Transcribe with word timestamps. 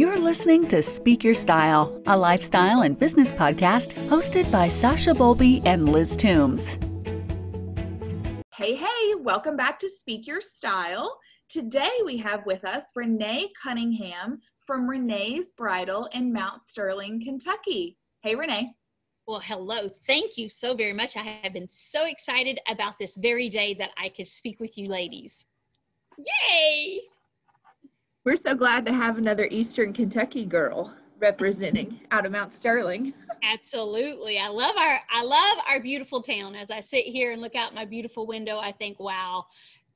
You're 0.00 0.18
listening 0.18 0.66
to 0.68 0.82
Speak 0.82 1.22
Your 1.22 1.34
Style, 1.34 2.00
a 2.06 2.16
lifestyle 2.16 2.80
and 2.80 2.98
business 2.98 3.30
podcast 3.30 3.92
hosted 4.08 4.50
by 4.50 4.66
Sasha 4.66 5.10
Bolby 5.10 5.60
and 5.66 5.90
Liz 5.90 6.16
Toombs. 6.16 6.78
Hey, 8.54 8.76
hey, 8.76 9.14
welcome 9.18 9.58
back 9.58 9.78
to 9.80 9.90
Speak 9.90 10.26
Your 10.26 10.40
Style. 10.40 11.20
Today 11.50 11.90
we 12.06 12.16
have 12.16 12.46
with 12.46 12.64
us 12.64 12.84
Renee 12.96 13.52
Cunningham 13.62 14.40
from 14.60 14.88
Renee's 14.88 15.52
Bridal 15.52 16.08
in 16.14 16.32
Mount 16.32 16.64
Sterling, 16.64 17.22
Kentucky. 17.22 17.98
Hey, 18.22 18.34
Renee. 18.34 18.72
Well, 19.26 19.40
hello. 19.40 19.90
Thank 20.06 20.38
you 20.38 20.48
so 20.48 20.74
very 20.74 20.94
much. 20.94 21.14
I 21.18 21.40
have 21.42 21.52
been 21.52 21.68
so 21.68 22.06
excited 22.06 22.58
about 22.70 22.94
this 22.98 23.16
very 23.16 23.50
day 23.50 23.74
that 23.74 23.90
I 24.02 24.08
could 24.08 24.28
speak 24.28 24.60
with 24.60 24.78
you 24.78 24.88
ladies. 24.88 25.44
Yay! 26.16 27.02
We're 28.30 28.36
so 28.36 28.54
glad 28.54 28.86
to 28.86 28.92
have 28.92 29.18
another 29.18 29.48
Eastern 29.50 29.92
Kentucky 29.92 30.46
girl 30.46 30.94
representing 31.18 31.98
out 32.12 32.24
of 32.24 32.30
Mount 32.30 32.54
Sterling. 32.54 33.12
Absolutely. 33.42 34.38
I 34.38 34.46
love 34.46 34.76
our 34.78 35.00
I 35.12 35.24
love 35.24 35.58
our 35.68 35.80
beautiful 35.80 36.22
town. 36.22 36.54
As 36.54 36.70
I 36.70 36.78
sit 36.78 37.06
here 37.06 37.32
and 37.32 37.42
look 37.42 37.56
out 37.56 37.74
my 37.74 37.84
beautiful 37.84 38.28
window, 38.28 38.58
I 38.58 38.70
think, 38.70 39.00
wow, 39.00 39.46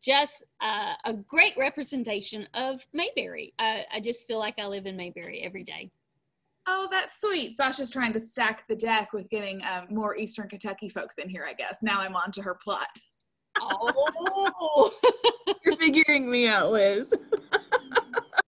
just 0.02 0.42
uh, 0.60 0.94
a 1.04 1.14
great 1.14 1.56
representation 1.56 2.48
of 2.54 2.84
Mayberry. 2.92 3.54
Uh, 3.60 3.82
I 3.92 4.00
just 4.00 4.26
feel 4.26 4.40
like 4.40 4.58
I 4.58 4.66
live 4.66 4.86
in 4.86 4.96
Mayberry 4.96 5.42
every 5.44 5.62
day. 5.62 5.92
Oh, 6.66 6.88
that's 6.90 7.20
sweet. 7.20 7.56
Sasha's 7.56 7.88
trying 7.88 8.14
to 8.14 8.20
stack 8.20 8.66
the 8.66 8.74
deck 8.74 9.12
with 9.12 9.30
getting 9.30 9.62
um, 9.62 9.86
more 9.90 10.16
Eastern 10.16 10.48
Kentucky 10.48 10.88
folks 10.88 11.18
in 11.18 11.28
here, 11.28 11.46
I 11.48 11.52
guess. 11.52 11.84
Now 11.84 12.00
I'm 12.00 12.16
on 12.16 12.32
to 12.32 12.42
her 12.42 12.56
plot. 12.56 12.98
Oh, 13.60 14.90
You're 15.64 15.76
figuring 15.76 16.28
me 16.28 16.48
out, 16.48 16.72
Liz. 16.72 17.14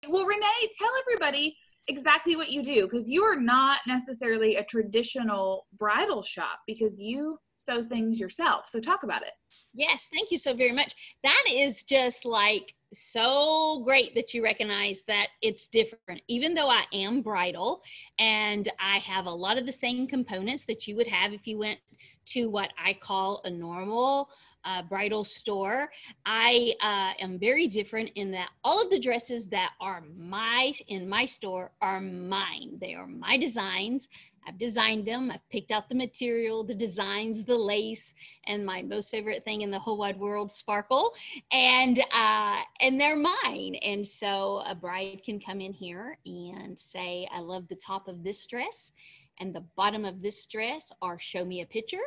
Well, 0.09 0.25
Renee, 0.25 0.71
tell 0.79 0.91
everybody 1.03 1.57
exactly 1.89 2.35
what 2.37 2.51
you 2.51 2.63
do 2.63 2.85
because 2.85 3.11
you 3.11 3.23
are 3.23 3.39
not 3.39 3.81
necessarily 3.87 4.57
a 4.57 4.65
traditional 4.65 5.67
bridal 5.79 6.23
shop 6.23 6.61
because 6.67 7.01
you 7.01 7.39
sew 7.57 7.85
things 7.85 8.19
yourself. 8.19 8.69
So 8.69 8.81
talk 8.81 9.03
about 9.03 9.23
it. 9.23 9.33
yes. 9.75 10.09
Thank 10.13 10.31
you 10.31 10.39
so 10.39 10.55
very 10.55 10.73
much. 10.73 10.95
That 11.23 11.43
is 11.51 11.85
just 11.85 12.25
like 12.25 12.75
so 12.95 13.83
great 13.85 14.15
that 14.15 14.35
you 14.35 14.43
recognize 14.43 15.03
that 15.09 15.29
it's 15.43 15.69
different. 15.69 16.23
Even 16.29 16.55
though 16.55 16.69
I 16.69 16.85
am 16.93 17.23
bridal 17.23 17.83
and 18.19 18.71
I 18.81 18.99
have 18.99 19.27
a 19.27 19.31
lot 19.31 19.59
of 19.59 19.67
the 19.67 19.73
same 19.73 20.07
components 20.07 20.65
that 20.67 20.87
you 20.87 20.97
would 20.97 21.09
have 21.09 21.33
if 21.33 21.47
you 21.47 21.59
went 21.59 21.79
to 22.27 22.49
what 22.49 22.71
I 22.83 22.95
call 22.95 23.41
a 23.45 23.51
normal 23.51 24.31
uh, 24.65 24.83
bridal 24.83 25.25
store. 25.25 25.91
I 26.25 26.75
uh, 26.81 27.23
am 27.23 27.39
very 27.39 27.67
different 27.67 28.11
in 28.15 28.31
that 28.33 28.51
all 28.63 28.83
of 28.83 28.91
the 28.91 28.99
dresses 28.99 29.47
that 29.49 29.73
are 29.81 30.03
my 30.17 30.73
in 30.89 31.09
my 31.09 31.27
store 31.27 31.73
are 31.81 32.01
mine. 32.01 32.79
They 32.81 32.95
are 32.95 33.07
my 33.07 33.37
designs. 33.37 34.09
I've 34.47 34.59
designed 34.59 35.07
them. 35.07 35.31
I've 35.31 35.49
picked 35.49 35.71
out 35.71 35.89
the 35.89 35.95
material, 35.95 36.65
the 36.65 36.75
designs, 36.75 37.45
the 37.45 37.57
lace, 37.57 38.13
and 38.47 38.65
my 38.65 38.83
most 38.83 39.11
favorite 39.11 39.45
thing 39.45 39.63
in 39.63 39.71
the 39.71 39.79
whole 39.79 39.97
wide 39.97 40.19
world, 40.19 40.53
sparkle. 40.53 41.15
And 41.51 41.99
uh, 42.13 42.61
and 42.81 43.01
they're 43.01 43.17
mine. 43.17 43.77
And 43.77 44.07
so 44.07 44.63
a 44.67 44.75
bride 44.75 45.23
can 45.25 45.41
come 45.41 45.61
in 45.61 45.73
here 45.73 46.19
and 46.27 46.79
say, 46.79 47.27
"I 47.33 47.41
love 47.41 47.69
the 47.69 47.77
top 47.77 48.09
of 48.09 48.23
this 48.23 48.47
dress." 48.47 48.93
And 49.41 49.55
the 49.55 49.65
bottom 49.77 50.05
of 50.05 50.23
this 50.23 50.47
dress, 50.47 50.93
or 51.03 51.19
show 51.19 51.45
me 51.45 51.63
a 51.63 51.67
picture, 51.67 52.05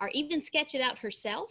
or 0.00 0.08
even 0.08 0.42
sketch 0.42 0.74
it 0.74 0.80
out 0.80 0.98
herself 0.98 1.50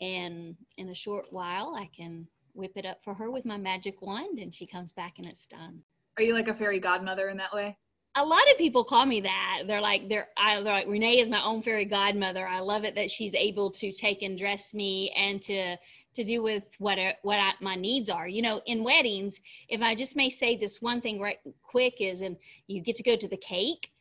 and 0.00 0.56
in 0.78 0.88
a 0.88 0.94
short 0.94 1.26
while 1.30 1.74
i 1.76 1.88
can 1.96 2.26
whip 2.54 2.72
it 2.76 2.86
up 2.86 2.98
for 3.04 3.14
her 3.14 3.30
with 3.30 3.44
my 3.44 3.56
magic 3.56 4.02
wand 4.02 4.38
and 4.38 4.54
she 4.54 4.66
comes 4.66 4.92
back 4.92 5.14
and 5.18 5.26
it's 5.26 5.46
done. 5.46 5.80
Are 6.16 6.22
you 6.22 6.34
like 6.34 6.48
a 6.48 6.54
fairy 6.54 6.78
godmother 6.78 7.28
in 7.28 7.36
that 7.38 7.52
way? 7.52 7.76
a 8.16 8.24
lot 8.24 8.50
of 8.50 8.58
people 8.58 8.82
call 8.82 9.06
me 9.06 9.20
that. 9.20 9.62
They're 9.66 9.80
like 9.80 10.08
they're, 10.08 10.28
I, 10.36 10.60
they're 10.62 10.72
like 10.72 10.88
renee 10.88 11.20
is 11.20 11.28
my 11.28 11.42
own 11.44 11.62
fairy 11.62 11.84
godmother. 11.84 12.46
I 12.46 12.58
love 12.58 12.84
it 12.84 12.94
that 12.96 13.10
she's 13.10 13.34
able 13.34 13.70
to 13.72 13.92
take 13.92 14.22
and 14.22 14.36
dress 14.36 14.74
me 14.74 15.10
and 15.16 15.40
to 15.42 15.76
to 16.14 16.24
do 16.24 16.42
with 16.42 16.64
what 16.78 16.98
what 17.22 17.36
I, 17.36 17.52
my 17.60 17.76
needs 17.76 18.10
are. 18.10 18.26
You 18.26 18.42
know 18.42 18.60
in 18.66 18.82
weddings 18.82 19.40
if 19.68 19.80
i 19.80 19.94
just 19.94 20.16
may 20.16 20.28
say 20.28 20.56
this 20.56 20.82
one 20.82 21.00
thing 21.00 21.20
right 21.20 21.38
quick 21.62 22.00
is 22.00 22.22
and 22.22 22.36
you 22.66 22.82
get 22.82 22.96
to 22.96 23.04
go 23.04 23.14
to 23.14 23.28
the 23.28 23.36
cake 23.36 23.92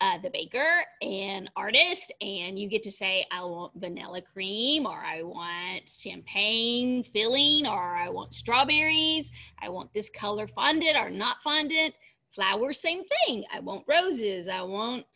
uh, 0.00 0.18
the 0.18 0.30
baker 0.30 0.84
and 1.00 1.50
artist, 1.56 2.12
and 2.20 2.58
you 2.58 2.68
get 2.68 2.82
to 2.82 2.90
say, 2.90 3.26
I 3.32 3.42
want 3.44 3.72
vanilla 3.76 4.20
cream, 4.20 4.86
or 4.86 4.98
I 4.98 5.22
want 5.22 5.88
champagne 5.88 7.02
filling, 7.02 7.66
or 7.66 7.96
I 7.96 8.08
want 8.08 8.34
strawberries, 8.34 9.30
I 9.60 9.68
want 9.68 9.92
this 9.94 10.10
color 10.10 10.46
fondant 10.46 10.96
or 10.96 11.10
not 11.10 11.38
fondant. 11.42 11.94
Flowers, 12.30 12.78
same 12.80 13.02
thing. 13.26 13.44
I 13.52 13.60
want 13.60 13.84
roses, 13.88 14.48
I 14.48 14.60
want 14.60 15.06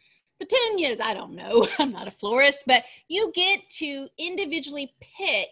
petunias. 0.41 1.01
I 1.01 1.13
don't 1.13 1.35
know. 1.35 1.67
I'm 1.79 1.93
not 1.93 2.09
a 2.09 2.11
florist, 2.11 2.65
but 2.67 2.85
you 3.09 3.31
get 3.35 3.69
to 3.77 4.09
individually 4.19 4.95
pick 5.01 5.49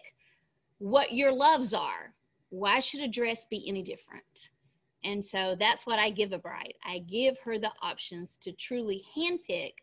what 0.79 1.13
your 1.13 1.31
loves 1.31 1.73
are. 1.73 2.13
Why 2.49 2.79
should 2.79 3.01
a 3.01 3.07
dress 3.07 3.45
be 3.45 3.63
any 3.67 3.83
different? 3.83 4.49
And 5.03 5.23
so 5.23 5.55
that's 5.57 5.85
what 5.85 5.99
I 5.99 6.09
give 6.09 6.33
a 6.33 6.37
bride. 6.37 6.73
I 6.85 6.99
give 6.99 7.37
her 7.39 7.57
the 7.57 7.71
options 7.81 8.37
to 8.41 8.51
truly 8.51 9.03
handpick 9.17 9.73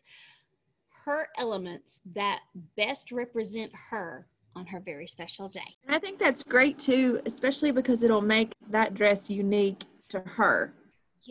her 1.05 1.29
elements 1.37 2.01
that 2.13 2.41
best 2.75 3.11
represent 3.11 3.71
her 3.89 4.27
on 4.55 4.65
her 4.65 4.79
very 4.79 5.07
special 5.07 5.47
day. 5.47 5.61
And 5.85 5.95
I 5.95 5.99
think 5.99 6.19
that's 6.19 6.43
great 6.43 6.79
too, 6.79 7.21
especially 7.25 7.71
because 7.71 8.03
it'll 8.03 8.21
make 8.21 8.53
that 8.69 8.93
dress 8.93 9.29
unique 9.29 9.83
to 10.09 10.19
her 10.21 10.73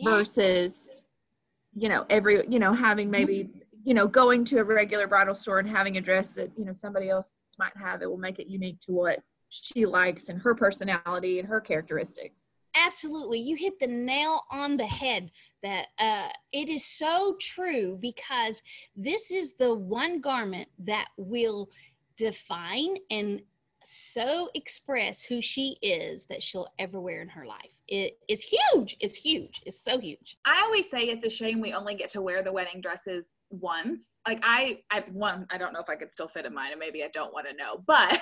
versus, 0.03 1.03
you 1.75 1.89
know, 1.89 2.05
every, 2.09 2.47
you 2.47 2.59
know, 2.59 2.73
having 2.73 3.11
maybe, 3.11 3.49
you 3.83 3.93
know, 3.93 4.07
going 4.07 4.45
to 4.45 4.59
a 4.59 4.63
regular 4.63 5.07
bridal 5.07 5.35
store 5.35 5.59
and 5.59 5.69
having 5.69 5.97
a 5.97 6.01
dress 6.01 6.29
that, 6.29 6.51
you 6.57 6.65
know, 6.65 6.73
somebody 6.73 7.09
else 7.09 7.31
might 7.59 7.75
have. 7.77 8.01
It 8.01 8.09
will 8.09 8.17
make 8.17 8.39
it 8.39 8.47
unique 8.47 8.79
to 8.81 8.91
what 8.91 9.21
she 9.49 9.85
likes 9.85 10.29
and 10.29 10.41
her 10.41 10.55
personality 10.55 11.39
and 11.39 11.47
her 11.47 11.61
characteristics. 11.61 12.46
Absolutely. 12.85 13.39
You 13.39 13.55
hit 13.55 13.79
the 13.79 13.87
nail 13.87 14.41
on 14.51 14.77
the 14.77 14.85
head 14.87 15.31
that 15.63 15.87
uh, 15.99 16.29
it 16.51 16.69
is 16.69 16.85
so 16.85 17.35
true 17.39 17.97
because 18.01 18.61
this 18.95 19.31
is 19.31 19.53
the 19.57 19.73
one 19.73 20.21
garment 20.21 20.69
that 20.79 21.07
will 21.17 21.69
define 22.17 22.95
and 23.09 23.41
so 23.89 24.49
express 24.53 25.23
who 25.23 25.41
she 25.41 25.77
is 25.81 26.25
that 26.29 26.43
she'll 26.43 26.67
ever 26.79 26.99
wear 26.99 27.21
in 27.21 27.29
her 27.29 27.45
life 27.45 27.71
it 27.87 28.17
is 28.27 28.41
huge 28.41 28.97
it's 28.99 29.15
huge 29.15 29.61
it's 29.65 29.81
so 29.83 29.99
huge 29.99 30.37
I 30.45 30.61
always 30.63 30.89
say 30.89 31.03
it's 31.03 31.25
a 31.25 31.29
shame 31.29 31.61
we 31.61 31.73
only 31.73 31.95
get 31.95 32.09
to 32.11 32.21
wear 32.21 32.43
the 32.43 32.51
wedding 32.51 32.81
dresses 32.81 33.29
once. 33.49 34.19
Like 34.27 34.39
I, 34.43 34.79
I 34.91 35.03
one, 35.11 35.45
I 35.49 35.57
don't 35.57 35.73
know 35.73 35.79
if 35.79 35.89
I 35.89 35.95
could 35.95 36.13
still 36.13 36.27
fit 36.27 36.45
in 36.45 36.53
mine, 36.53 36.71
and 36.71 36.79
maybe 36.79 37.03
I 37.03 37.09
don't 37.13 37.33
want 37.33 37.47
to 37.47 37.55
know, 37.55 37.83
but 37.87 38.21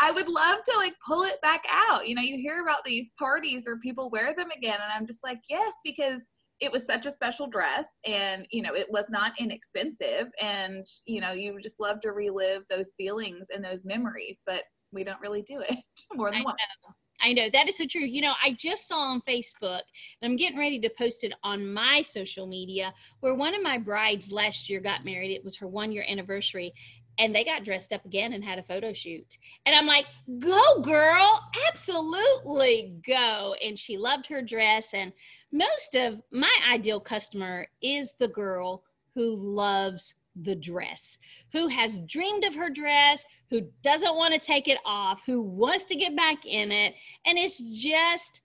I 0.00 0.10
would 0.10 0.28
love 0.28 0.58
to 0.64 0.76
like 0.76 0.94
pull 1.06 1.22
it 1.22 1.40
back 1.42 1.64
out. 1.70 2.06
You 2.06 2.14
know, 2.14 2.22
you 2.22 2.36
hear 2.38 2.62
about 2.62 2.84
these 2.84 3.10
parties 3.18 3.64
or 3.66 3.78
people 3.78 4.10
wear 4.10 4.34
them 4.34 4.50
again, 4.56 4.78
and 4.82 4.92
I'm 4.94 5.06
just 5.06 5.20
like, 5.24 5.38
yes, 5.48 5.74
because 5.84 6.22
it 6.60 6.72
was 6.72 6.86
such 6.86 7.04
a 7.04 7.10
special 7.10 7.46
dress, 7.46 7.86
and 8.06 8.46
you 8.50 8.62
know, 8.62 8.74
it 8.74 8.90
was 8.90 9.06
not 9.10 9.32
inexpensive, 9.38 10.28
and 10.40 10.84
you 11.06 11.20
know, 11.20 11.32
you 11.32 11.58
just 11.62 11.80
love 11.80 12.00
to 12.00 12.12
relive 12.12 12.62
those 12.70 12.94
feelings 12.96 13.48
and 13.54 13.64
those 13.64 13.84
memories, 13.84 14.38
but 14.46 14.62
we 14.92 15.04
don't 15.04 15.20
really 15.20 15.42
do 15.42 15.60
it 15.60 15.76
more 16.14 16.30
than 16.30 16.40
I 16.40 16.44
once. 16.44 16.56
I 17.20 17.32
know 17.32 17.48
that 17.50 17.68
is 17.68 17.76
so 17.78 17.86
true. 17.86 18.02
You 18.02 18.20
know, 18.20 18.34
I 18.42 18.52
just 18.52 18.86
saw 18.86 18.98
on 18.98 19.22
Facebook, 19.22 19.80
and 20.20 20.30
I'm 20.30 20.36
getting 20.36 20.58
ready 20.58 20.78
to 20.80 20.90
post 20.90 21.24
it 21.24 21.32
on 21.42 21.72
my 21.72 22.02
social 22.02 22.46
media, 22.46 22.92
where 23.20 23.34
one 23.34 23.54
of 23.54 23.62
my 23.62 23.78
brides 23.78 24.30
last 24.30 24.68
year 24.68 24.80
got 24.80 25.04
married. 25.04 25.34
It 25.34 25.42
was 25.42 25.56
her 25.56 25.66
one 25.66 25.92
year 25.92 26.04
anniversary, 26.08 26.74
and 27.18 27.34
they 27.34 27.44
got 27.44 27.64
dressed 27.64 27.92
up 27.92 28.04
again 28.04 28.34
and 28.34 28.44
had 28.44 28.58
a 28.58 28.62
photo 28.62 28.92
shoot. 28.92 29.38
And 29.64 29.74
I'm 29.74 29.86
like, 29.86 30.06
go, 30.38 30.80
girl, 30.82 31.40
absolutely 31.68 32.94
go. 33.06 33.54
And 33.64 33.78
she 33.78 33.96
loved 33.96 34.26
her 34.26 34.42
dress. 34.42 34.92
And 34.92 35.12
most 35.52 35.94
of 35.94 36.20
my 36.30 36.52
ideal 36.70 37.00
customer 37.00 37.66
is 37.80 38.12
the 38.18 38.28
girl 38.28 38.82
who 39.14 39.34
loves 39.34 40.14
the 40.42 40.54
dress, 40.54 41.18
who 41.52 41.68
has 41.68 42.00
dreamed 42.02 42.44
of 42.44 42.54
her 42.54 42.70
dress, 42.70 43.24
who 43.50 43.62
doesn't 43.82 44.16
want 44.16 44.34
to 44.34 44.40
take 44.40 44.68
it 44.68 44.78
off, 44.84 45.22
who 45.24 45.40
wants 45.40 45.84
to 45.86 45.96
get 45.96 46.16
back 46.16 46.44
in 46.44 46.72
it, 46.72 46.94
and 47.24 47.38
is 47.38 47.58
just 47.58 48.42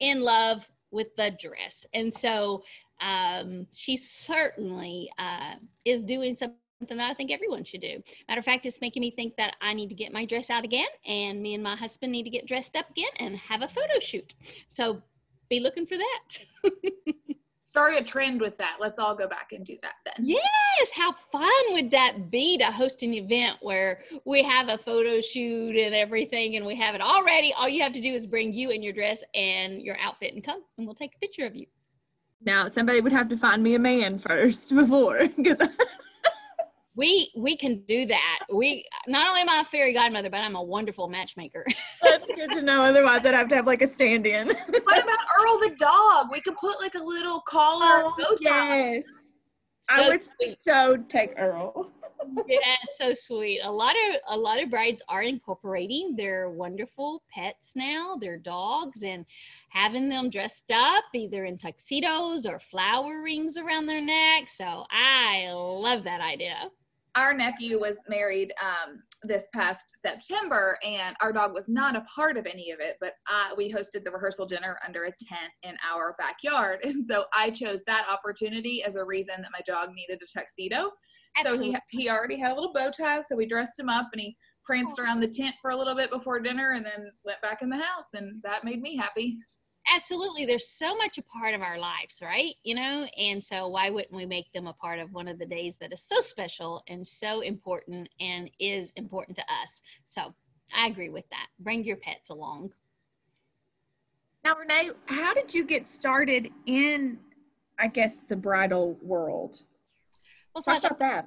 in 0.00 0.20
love 0.20 0.66
with 0.90 1.14
the 1.16 1.36
dress. 1.40 1.84
And 1.94 2.12
so 2.12 2.62
um, 3.00 3.66
she 3.72 3.96
certainly 3.96 5.10
uh, 5.18 5.54
is 5.84 6.02
doing 6.02 6.36
something 6.36 6.56
that 6.80 7.10
I 7.10 7.14
think 7.14 7.30
everyone 7.30 7.64
should 7.64 7.80
do. 7.80 8.02
Matter 8.28 8.38
of 8.38 8.44
fact, 8.44 8.66
it's 8.66 8.80
making 8.80 9.00
me 9.00 9.10
think 9.10 9.36
that 9.36 9.56
I 9.60 9.74
need 9.74 9.88
to 9.88 9.94
get 9.94 10.12
my 10.12 10.26
dress 10.26 10.50
out 10.50 10.64
again, 10.64 10.86
and 11.06 11.42
me 11.42 11.54
and 11.54 11.62
my 11.62 11.76
husband 11.76 12.12
need 12.12 12.24
to 12.24 12.30
get 12.30 12.46
dressed 12.46 12.76
up 12.76 12.90
again 12.90 13.10
and 13.18 13.36
have 13.36 13.62
a 13.62 13.68
photo 13.68 13.98
shoot. 14.00 14.34
So 14.68 15.02
be 15.48 15.60
looking 15.60 15.86
for 15.86 15.96
that. 15.96 16.72
Start 17.76 17.92
a 17.98 18.02
trend 18.02 18.40
with 18.40 18.56
that. 18.56 18.78
Let's 18.80 18.98
all 18.98 19.14
go 19.14 19.28
back 19.28 19.48
and 19.52 19.62
do 19.62 19.76
that 19.82 19.96
then. 20.06 20.24
Yes, 20.24 20.90
how 20.94 21.12
fun 21.12 21.52
would 21.72 21.90
that 21.90 22.30
be 22.30 22.56
to 22.56 22.64
host 22.64 23.02
an 23.02 23.12
event 23.12 23.58
where 23.60 24.00
we 24.24 24.42
have 24.42 24.68
a 24.70 24.78
photo 24.78 25.20
shoot 25.20 25.76
and 25.76 25.94
everything 25.94 26.56
and 26.56 26.64
we 26.64 26.74
have 26.76 26.94
it 26.94 27.02
all 27.02 27.22
ready? 27.22 27.52
All 27.52 27.68
you 27.68 27.82
have 27.82 27.92
to 27.92 28.00
do 28.00 28.14
is 28.14 28.26
bring 28.26 28.54
you 28.54 28.70
and 28.70 28.82
your 28.82 28.94
dress 28.94 29.22
and 29.34 29.82
your 29.82 29.98
outfit 30.00 30.32
and 30.32 30.42
come 30.42 30.62
and 30.78 30.86
we'll 30.86 30.94
take 30.94 31.16
a 31.16 31.18
picture 31.18 31.44
of 31.44 31.54
you. 31.54 31.66
Now 32.40 32.66
somebody 32.68 33.02
would 33.02 33.12
have 33.12 33.28
to 33.28 33.36
find 33.36 33.62
me 33.62 33.74
a 33.74 33.78
man 33.78 34.18
first 34.18 34.70
before 34.74 35.28
because 35.36 35.60
we 36.96 37.30
we 37.36 37.58
can 37.58 37.84
do 37.86 38.06
that. 38.06 38.38
We 38.50 38.86
not 39.06 39.28
only 39.28 39.42
am 39.42 39.50
I 39.50 39.60
a 39.60 39.64
fairy 39.64 39.92
godmother, 39.92 40.30
but 40.30 40.38
I'm 40.38 40.56
a 40.56 40.62
wonderful 40.62 41.08
matchmaker. 41.08 41.66
that's 42.18 42.30
good 42.34 42.50
to 42.50 42.62
know. 42.62 42.82
Otherwise, 42.82 43.24
I'd 43.26 43.34
have 43.34 43.48
to 43.48 43.56
have 43.56 43.66
like 43.66 43.82
a 43.82 43.86
stand-in. 43.86 44.48
what 44.48 45.02
about 45.02 45.18
Earl 45.40 45.58
the 45.60 45.74
dog? 45.78 46.28
We 46.30 46.40
could 46.40 46.56
put 46.56 46.80
like 46.80 46.94
a 46.94 47.02
little 47.02 47.40
collar 47.40 48.04
Oh, 48.04 48.14
bow 48.18 48.36
tie. 48.44 48.92
yes, 48.94 49.04
I 49.90 49.96
So 50.02 50.08
would 50.08 50.24
sweet. 50.24 50.58
so 50.58 50.96
take 51.08 51.34
Earl. 51.38 51.90
yeah, 52.48 52.58
so 52.98 53.12
sweet. 53.14 53.60
A 53.62 53.70
lot 53.70 53.94
of 54.08 54.16
a 54.28 54.36
lot 54.36 54.60
of 54.62 54.70
brides 54.70 55.02
are 55.08 55.22
incorporating 55.22 56.16
their 56.16 56.48
wonderful 56.50 57.22
pets 57.30 57.72
now, 57.76 58.16
their 58.20 58.38
dogs, 58.38 59.02
and 59.02 59.24
having 59.68 60.08
them 60.08 60.30
dressed 60.30 60.70
up 60.72 61.04
either 61.14 61.44
in 61.44 61.58
tuxedos 61.58 62.46
or 62.46 62.58
flower 62.58 63.22
rings 63.22 63.58
around 63.58 63.86
their 63.86 64.00
neck. 64.00 64.48
So 64.48 64.84
I 64.90 65.50
love 65.52 66.04
that 66.04 66.20
idea. 66.20 66.70
Our 67.16 67.32
nephew 67.32 67.80
was 67.80 67.96
married 68.08 68.52
um, 68.62 69.02
this 69.22 69.44
past 69.54 70.02
September, 70.02 70.78
and 70.84 71.16
our 71.22 71.32
dog 71.32 71.54
was 71.54 71.66
not 71.66 71.96
a 71.96 72.02
part 72.02 72.36
of 72.36 72.44
any 72.44 72.70
of 72.70 72.80
it. 72.80 72.96
But 73.00 73.14
I, 73.26 73.54
we 73.56 73.72
hosted 73.72 74.04
the 74.04 74.10
rehearsal 74.10 74.44
dinner 74.44 74.78
under 74.86 75.04
a 75.04 75.10
tent 75.10 75.50
in 75.62 75.76
our 75.90 76.14
backyard, 76.18 76.80
and 76.84 77.02
so 77.02 77.24
I 77.34 77.50
chose 77.50 77.80
that 77.86 78.06
opportunity 78.10 78.84
as 78.84 78.96
a 78.96 79.04
reason 79.04 79.36
that 79.38 79.50
my 79.50 79.60
dog 79.66 79.94
needed 79.94 80.20
a 80.22 80.38
tuxedo. 80.38 80.90
So 81.42 81.58
he 81.60 81.76
he 81.90 82.10
already 82.10 82.38
had 82.38 82.52
a 82.52 82.54
little 82.54 82.72
bow 82.72 82.90
tie, 82.90 83.22
so 83.22 83.34
we 83.34 83.46
dressed 83.46 83.80
him 83.80 83.88
up, 83.88 84.08
and 84.12 84.20
he 84.20 84.36
pranced 84.64 84.98
around 84.98 85.20
the 85.20 85.28
tent 85.28 85.54
for 85.62 85.70
a 85.70 85.76
little 85.76 85.94
bit 85.94 86.10
before 86.10 86.38
dinner, 86.40 86.72
and 86.72 86.84
then 86.84 87.10
went 87.24 87.40
back 87.40 87.62
in 87.62 87.70
the 87.70 87.76
house, 87.76 88.12
and 88.12 88.42
that 88.42 88.64
made 88.64 88.82
me 88.82 88.94
happy. 88.94 89.38
Absolutely 89.94 90.44
there's 90.46 90.68
so 90.68 90.96
much 90.96 91.18
a 91.18 91.22
part 91.22 91.54
of 91.54 91.62
our 91.62 91.78
lives 91.78 92.20
right 92.22 92.54
you 92.64 92.74
know 92.74 93.06
and 93.18 93.42
so 93.42 93.68
why 93.68 93.90
wouldn't 93.90 94.12
we 94.12 94.26
make 94.26 94.52
them 94.52 94.66
a 94.66 94.72
part 94.72 94.98
of 94.98 95.12
one 95.12 95.28
of 95.28 95.38
the 95.38 95.46
days 95.46 95.76
that 95.76 95.92
is 95.92 96.02
so 96.02 96.20
special 96.20 96.82
and 96.88 97.06
so 97.06 97.40
important 97.40 98.08
and 98.20 98.50
is 98.58 98.92
important 98.96 99.36
to 99.36 99.42
us 99.42 99.80
so 100.06 100.34
i 100.74 100.86
agree 100.88 101.10
with 101.10 101.28
that 101.30 101.46
bring 101.60 101.84
your 101.84 101.96
pets 101.96 102.30
along 102.30 102.70
Now, 104.44 104.56
Renee, 104.56 104.90
how 105.06 105.34
did 105.34 105.52
you 105.52 105.64
get 105.64 105.86
started 105.88 106.50
in, 106.66 107.18
I 107.80 107.88
guess, 107.88 108.20
the 108.28 108.36
bridal 108.36 108.96
world? 109.02 109.62
well 110.54 110.62
Talk 110.62 110.84
about 110.84 110.98
that. 111.00 111.26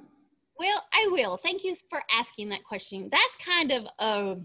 Well, 0.58 0.84
I 0.92 1.08
will. 1.10 1.36
Thank 1.36 1.64
you 1.64 1.74
for 1.88 2.02
asking 2.10 2.48
that 2.50 2.64
question. 2.64 3.08
That's 3.10 3.36
kind 3.36 3.72
of 3.72 3.86
a, 3.98 4.36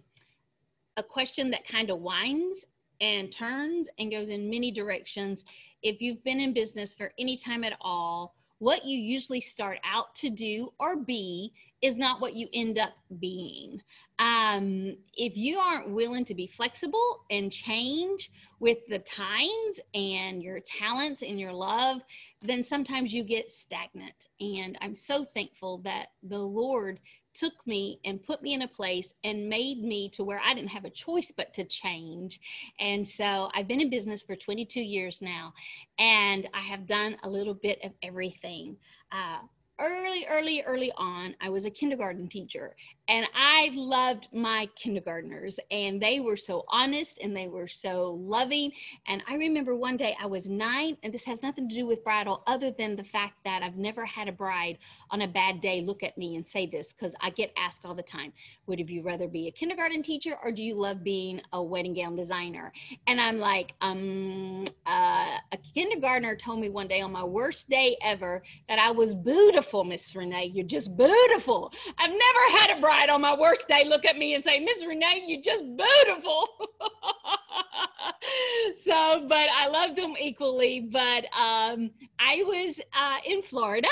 a 0.98 1.04
question 1.04 1.52
that 1.52 1.68
kind 1.68 1.90
of 1.90 2.00
winds 2.00 2.66
and 3.02 3.32
turns 3.32 3.90
and 4.00 4.12
goes 4.12 4.30
in 4.30 4.50
many 4.50 4.72
directions. 4.72 5.46
If 5.82 6.02
you've 6.02 6.24
been 6.24 6.40
in 6.40 6.54
business 6.54 6.94
for 6.94 7.12
any 7.20 7.38
time 7.38 7.64
at 7.64 7.78
all, 7.82 8.36
what 8.60 8.86
you 8.86 8.98
usually 8.98 9.42
start 9.42 9.80
out 9.84 10.16
to 10.16 10.30
do 10.30 10.72
or 10.80 10.96
be 10.96 11.54
is 11.82 11.98
not 11.98 12.22
what 12.22 12.34
you 12.34 12.48
end 12.54 12.80
up 12.80 12.94
being. 13.20 13.82
Um, 14.18 14.96
if 15.16 15.36
you 15.36 15.60
aren't 15.60 15.90
willing 15.90 16.24
to 16.26 16.34
be 16.34 16.48
flexible 16.48 17.26
and 17.30 17.52
change 17.52 18.32
with 18.60 18.78
the 18.88 19.00
times 19.00 19.80
and 19.94 20.42
your 20.42 20.62
talents 20.62 21.22
and 21.22 21.40
your 21.40 21.52
love, 21.52 22.02
then 22.42 22.64
sometimes 22.64 23.14
you 23.14 23.24
get 23.24 23.52
stagnant. 23.52 24.28
And 24.40 24.78
I'm 24.82 24.96
so 24.96 25.26
thankful 25.26 25.80
that 25.80 26.08
the 26.24 26.40
Lord 26.40 27.00
took 27.36 27.54
me 27.68 28.00
and 28.06 28.24
put 28.24 28.42
me 28.42 28.54
in 28.54 28.64
a 28.64 28.68
place 28.68 29.14
and 29.24 29.50
made 29.50 29.84
me 29.84 30.10
to 30.10 30.24
where 30.24 30.40
I 30.40 30.54
didn't 30.54 30.70
have 30.70 30.86
a 30.86 30.90
choice 30.90 31.32
but 31.36 31.54
to 31.56 31.66
change. 31.66 32.40
And 32.80 33.08
so 33.08 33.50
I've 33.54 33.68
been 33.68 33.82
in 33.82 33.90
business 33.90 34.24
for 34.24 34.36
22 34.36 34.82
years 34.82 35.22
now, 35.22 35.54
and 36.00 36.50
I 36.54 36.62
have 36.62 36.88
done 36.88 37.18
a 37.24 37.30
little 37.30 37.54
bit 37.54 37.80
of 37.84 37.92
everything. 38.02 38.78
Uh, 39.12 39.40
early, 39.80 40.26
early, 40.28 40.64
early 40.64 40.92
on, 40.98 41.36
I 41.42 41.50
was 41.50 41.66
a 41.66 41.70
kindergarten 41.70 42.28
teacher, 42.28 42.76
and 43.08 43.28
I 43.36 43.72
loved 43.76 44.30
my 44.34 44.68
kindergartners, 44.76 45.60
and 45.70 46.02
they 46.02 46.20
were 46.20 46.38
so 46.38 46.66
honest 46.70 47.20
and 47.22 47.36
they 47.36 47.48
were 47.48 47.68
so 47.68 48.20
loving. 48.22 48.72
And 49.08 49.22
I 49.28 49.36
remember 49.36 49.76
one 49.76 49.96
day 49.96 50.16
I 50.20 50.26
was 50.26 50.50
nine, 50.50 50.98
and 51.04 51.14
this 51.14 51.26
has 51.26 51.44
nothing 51.44 51.70
to 51.70 51.76
do 51.76 51.86
with 51.86 52.04
bridal, 52.04 52.42
other 52.48 52.72
than 52.72 52.96
the 52.96 53.04
fact 53.04 53.36
that 53.44 53.62
I've 53.62 53.78
never 53.78 54.06
had 54.06 54.28
a 54.28 54.32
bride 54.32 54.80
on 55.12 55.22
a 55.22 55.28
bad 55.28 55.62
day 55.62 55.82
look 55.82 56.02
at 56.02 56.18
me 56.18 56.36
and 56.36 56.48
say 56.48 56.66
this 56.66 56.94
because 56.94 57.14
I 57.22 57.30
get 57.30 57.54
asked 57.58 57.86
all 57.86 57.94
the 57.94 58.02
time 58.04 58.34
Would 58.66 58.90
you 58.90 59.04
rather 59.04 59.28
be 59.28 59.48
a 59.48 59.52
kindergarten 59.52 60.02
teacher 60.02 60.36
or 60.44 60.52
do 60.52 60.64
you 60.64 60.76
love 60.76 61.04
being 61.04 61.42
a 61.54 61.62
wedding 61.62 61.94
gown 61.94 62.16
designer? 62.16 62.74
And 63.08 63.22
I'm 63.22 63.38
like, 63.40 63.76
um, 63.82 64.66
uh, 64.88 65.38
a 65.52 65.58
kindergartner 65.76 66.36
told 66.36 66.60
me 66.60 66.70
one 66.70 66.88
day 66.88 67.02
on 67.02 67.12
my 67.12 67.24
worst 67.24 67.70
day 67.70 67.98
ever 68.02 68.42
that 68.68 68.80
I 68.80 68.92
was 68.92 69.14
beautiful, 69.14 69.84
Miss 69.84 70.16
Renee. 70.16 70.52
You're 70.54 70.66
just 70.66 70.98
beautiful. 70.98 71.72
I've 72.00 72.10
never 72.10 72.58
had 72.58 72.78
a 72.78 72.82
bride 72.82 72.95
on 73.10 73.22
my 73.22 73.36
worst 73.38 73.68
day 73.68 73.84
look 73.86 74.06
at 74.06 74.18
me 74.18 74.36
and 74.36 74.44
say, 74.44 74.60
Miss 74.60 74.86
Renee, 74.86 75.24
you're 75.28 75.42
just 75.42 75.64
beautiful. 75.76 76.48
so, 78.78 79.26
but 79.28 79.48
I 79.54 79.68
loved 79.68 79.98
them 79.98 80.16
equally. 80.20 80.80
But 80.92 81.26
um, 81.38 81.92
I 82.20 82.44
was 82.46 82.80
uh, 82.94 83.18
in 83.26 83.42
Florida 83.42 83.90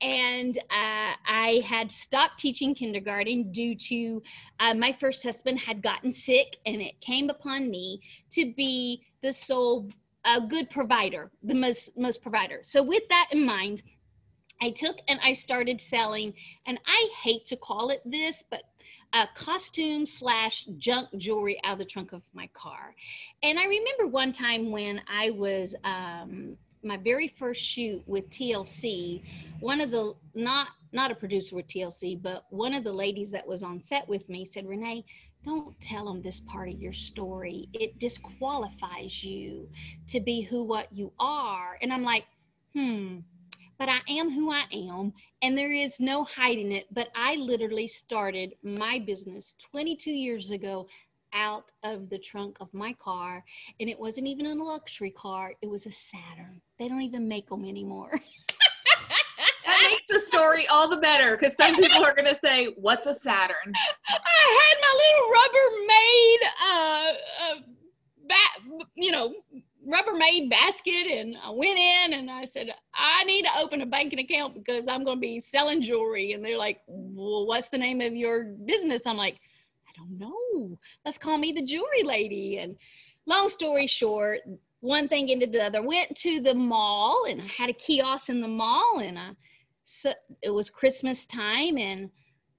and 0.00 0.58
uh, 0.58 1.14
I 1.26 1.62
had 1.64 1.90
stopped 1.90 2.38
teaching 2.38 2.74
kindergarten 2.74 3.50
due 3.52 3.74
to 3.74 4.22
uh, 4.60 4.74
my 4.74 4.92
first 4.92 5.22
husband 5.22 5.58
had 5.58 5.82
gotten 5.82 6.12
sick, 6.12 6.56
and 6.66 6.80
it 6.80 7.00
came 7.00 7.30
upon 7.30 7.70
me 7.70 8.00
to 8.32 8.52
be 8.54 9.02
the 9.22 9.32
sole 9.32 9.88
uh, 10.24 10.40
good 10.40 10.68
provider, 10.70 11.30
the 11.42 11.54
most 11.54 11.96
most 11.96 12.20
provider. 12.20 12.58
So 12.62 12.82
with 12.82 13.04
that 13.08 13.28
in 13.30 13.44
mind, 13.44 13.82
I 14.60 14.70
took 14.70 14.96
and 15.08 15.18
I 15.22 15.32
started 15.32 15.80
selling, 15.80 16.34
and 16.66 16.78
I 16.86 17.08
hate 17.22 17.44
to 17.46 17.56
call 17.56 17.90
it 17.90 18.02
this, 18.04 18.44
but 18.48 18.62
uh, 19.12 19.26
costume 19.34 20.06
slash 20.06 20.64
junk 20.78 21.08
jewelry 21.16 21.60
out 21.64 21.74
of 21.74 21.78
the 21.78 21.84
trunk 21.84 22.12
of 22.12 22.22
my 22.34 22.48
car. 22.54 22.94
And 23.42 23.58
I 23.58 23.64
remember 23.64 24.06
one 24.06 24.32
time 24.32 24.70
when 24.70 25.00
I 25.08 25.30
was 25.30 25.74
um, 25.84 26.56
my 26.82 26.96
very 26.96 27.28
first 27.28 27.62
shoot 27.62 28.02
with 28.06 28.28
TLC, 28.30 29.22
one 29.60 29.80
of 29.80 29.90
the 29.90 30.14
not 30.34 30.68
not 30.92 31.10
a 31.10 31.14
producer 31.14 31.56
with 31.56 31.66
TLC, 31.66 32.20
but 32.20 32.44
one 32.50 32.72
of 32.72 32.84
the 32.84 32.92
ladies 32.92 33.30
that 33.30 33.46
was 33.46 33.62
on 33.62 33.82
set 33.82 34.08
with 34.08 34.26
me 34.28 34.44
said, 34.44 34.66
Renee, 34.66 35.04
don't 35.42 35.78
tell 35.80 36.06
them 36.06 36.22
this 36.22 36.40
part 36.40 36.70
of 36.70 36.80
your 36.80 36.92
story. 36.92 37.68
It 37.72 37.98
disqualifies 37.98 39.22
you 39.22 39.68
to 40.08 40.20
be 40.20 40.40
who 40.40 40.64
what 40.64 40.88
you 40.92 41.12
are. 41.18 41.78
And 41.82 41.92
I'm 41.92 42.02
like, 42.02 42.24
hmm, 42.72 43.18
but 43.78 43.88
I 43.88 44.00
am 44.08 44.30
who 44.30 44.50
I 44.50 44.64
am, 44.72 45.12
and 45.42 45.56
there 45.56 45.72
is 45.72 46.00
no 46.00 46.24
hiding 46.24 46.72
it. 46.72 46.86
But 46.92 47.08
I 47.14 47.36
literally 47.36 47.86
started 47.86 48.54
my 48.62 48.98
business 48.98 49.54
22 49.70 50.10
years 50.10 50.50
ago 50.50 50.86
out 51.32 51.72
of 51.82 52.08
the 52.08 52.18
trunk 52.18 52.56
of 52.60 52.72
my 52.72 52.92
car, 52.94 53.44
and 53.80 53.88
it 53.88 53.98
wasn't 53.98 54.26
even 54.26 54.46
a 54.46 54.54
luxury 54.54 55.10
car, 55.10 55.52
it 55.60 55.68
was 55.68 55.86
a 55.86 55.92
Saturn. 55.92 56.60
They 56.78 56.88
don't 56.88 57.02
even 57.02 57.28
make 57.28 57.48
them 57.48 57.64
anymore. 57.64 58.20
That 59.66 59.80
makes 59.90 60.04
the 60.08 60.20
story 60.20 60.66
all 60.68 60.88
the 60.88 60.96
better 60.96 61.36
because 61.36 61.56
some 61.56 61.74
people 61.74 62.04
are 62.04 62.14
going 62.14 62.28
to 62.28 62.36
say, 62.36 62.66
What's 62.76 63.06
a 63.06 63.12
Saturn? 63.12 63.72
I 64.08 64.60
had 64.60 64.76
my 64.80 64.92
little 65.02 65.26
Rubbermaid, 65.36 66.40
uh, 66.62 67.12
uh, 67.42 67.60
ba- 68.28 68.84
you 68.94 69.10
know, 69.10 69.34
Rubbermaid 69.86 70.50
basket, 70.50 71.06
and 71.06 71.36
I 71.42 71.50
went 71.50 71.78
in 71.78 72.14
and 72.14 72.30
I 72.30 72.44
said, 72.44 72.70
I 72.94 73.24
need 73.24 73.44
to 73.44 73.58
open 73.58 73.82
a 73.82 73.86
banking 73.86 74.18
account 74.18 74.54
because 74.54 74.88
I'm 74.88 75.04
going 75.04 75.18
to 75.18 75.20
be 75.20 75.38
selling 75.38 75.80
jewelry. 75.80 76.32
And 76.32 76.44
they're 76.44 76.58
like, 76.58 76.80
Well, 76.88 77.46
what's 77.46 77.68
the 77.68 77.78
name 77.78 78.00
of 78.00 78.14
your 78.14 78.44
business? 78.64 79.02
I'm 79.06 79.16
like, 79.16 79.38
I 79.88 79.92
don't 79.96 80.18
know. 80.18 80.78
Let's 81.04 81.18
call 81.18 81.38
me 81.38 81.52
the 81.52 81.64
jewelry 81.64 82.02
lady. 82.02 82.58
And 82.58 82.76
long 83.26 83.48
story 83.48 83.86
short, 83.86 84.40
one 84.80 85.08
thing 85.08 85.28
into 85.28 85.46
the 85.46 85.64
other. 85.64 85.82
Went 85.82 86.16
to 86.16 86.40
the 86.40 86.54
mall 86.54 87.26
and 87.28 87.40
I 87.40 87.46
had 87.46 87.70
a 87.70 87.74
kiosk 87.74 88.28
in 88.28 88.40
the 88.40 88.48
mall, 88.48 89.00
and 89.02 89.18
I, 89.18 89.30
so 89.84 90.12
it 90.42 90.50
was 90.50 90.68
Christmas 90.68 91.26
time, 91.26 91.78
and 91.78 92.10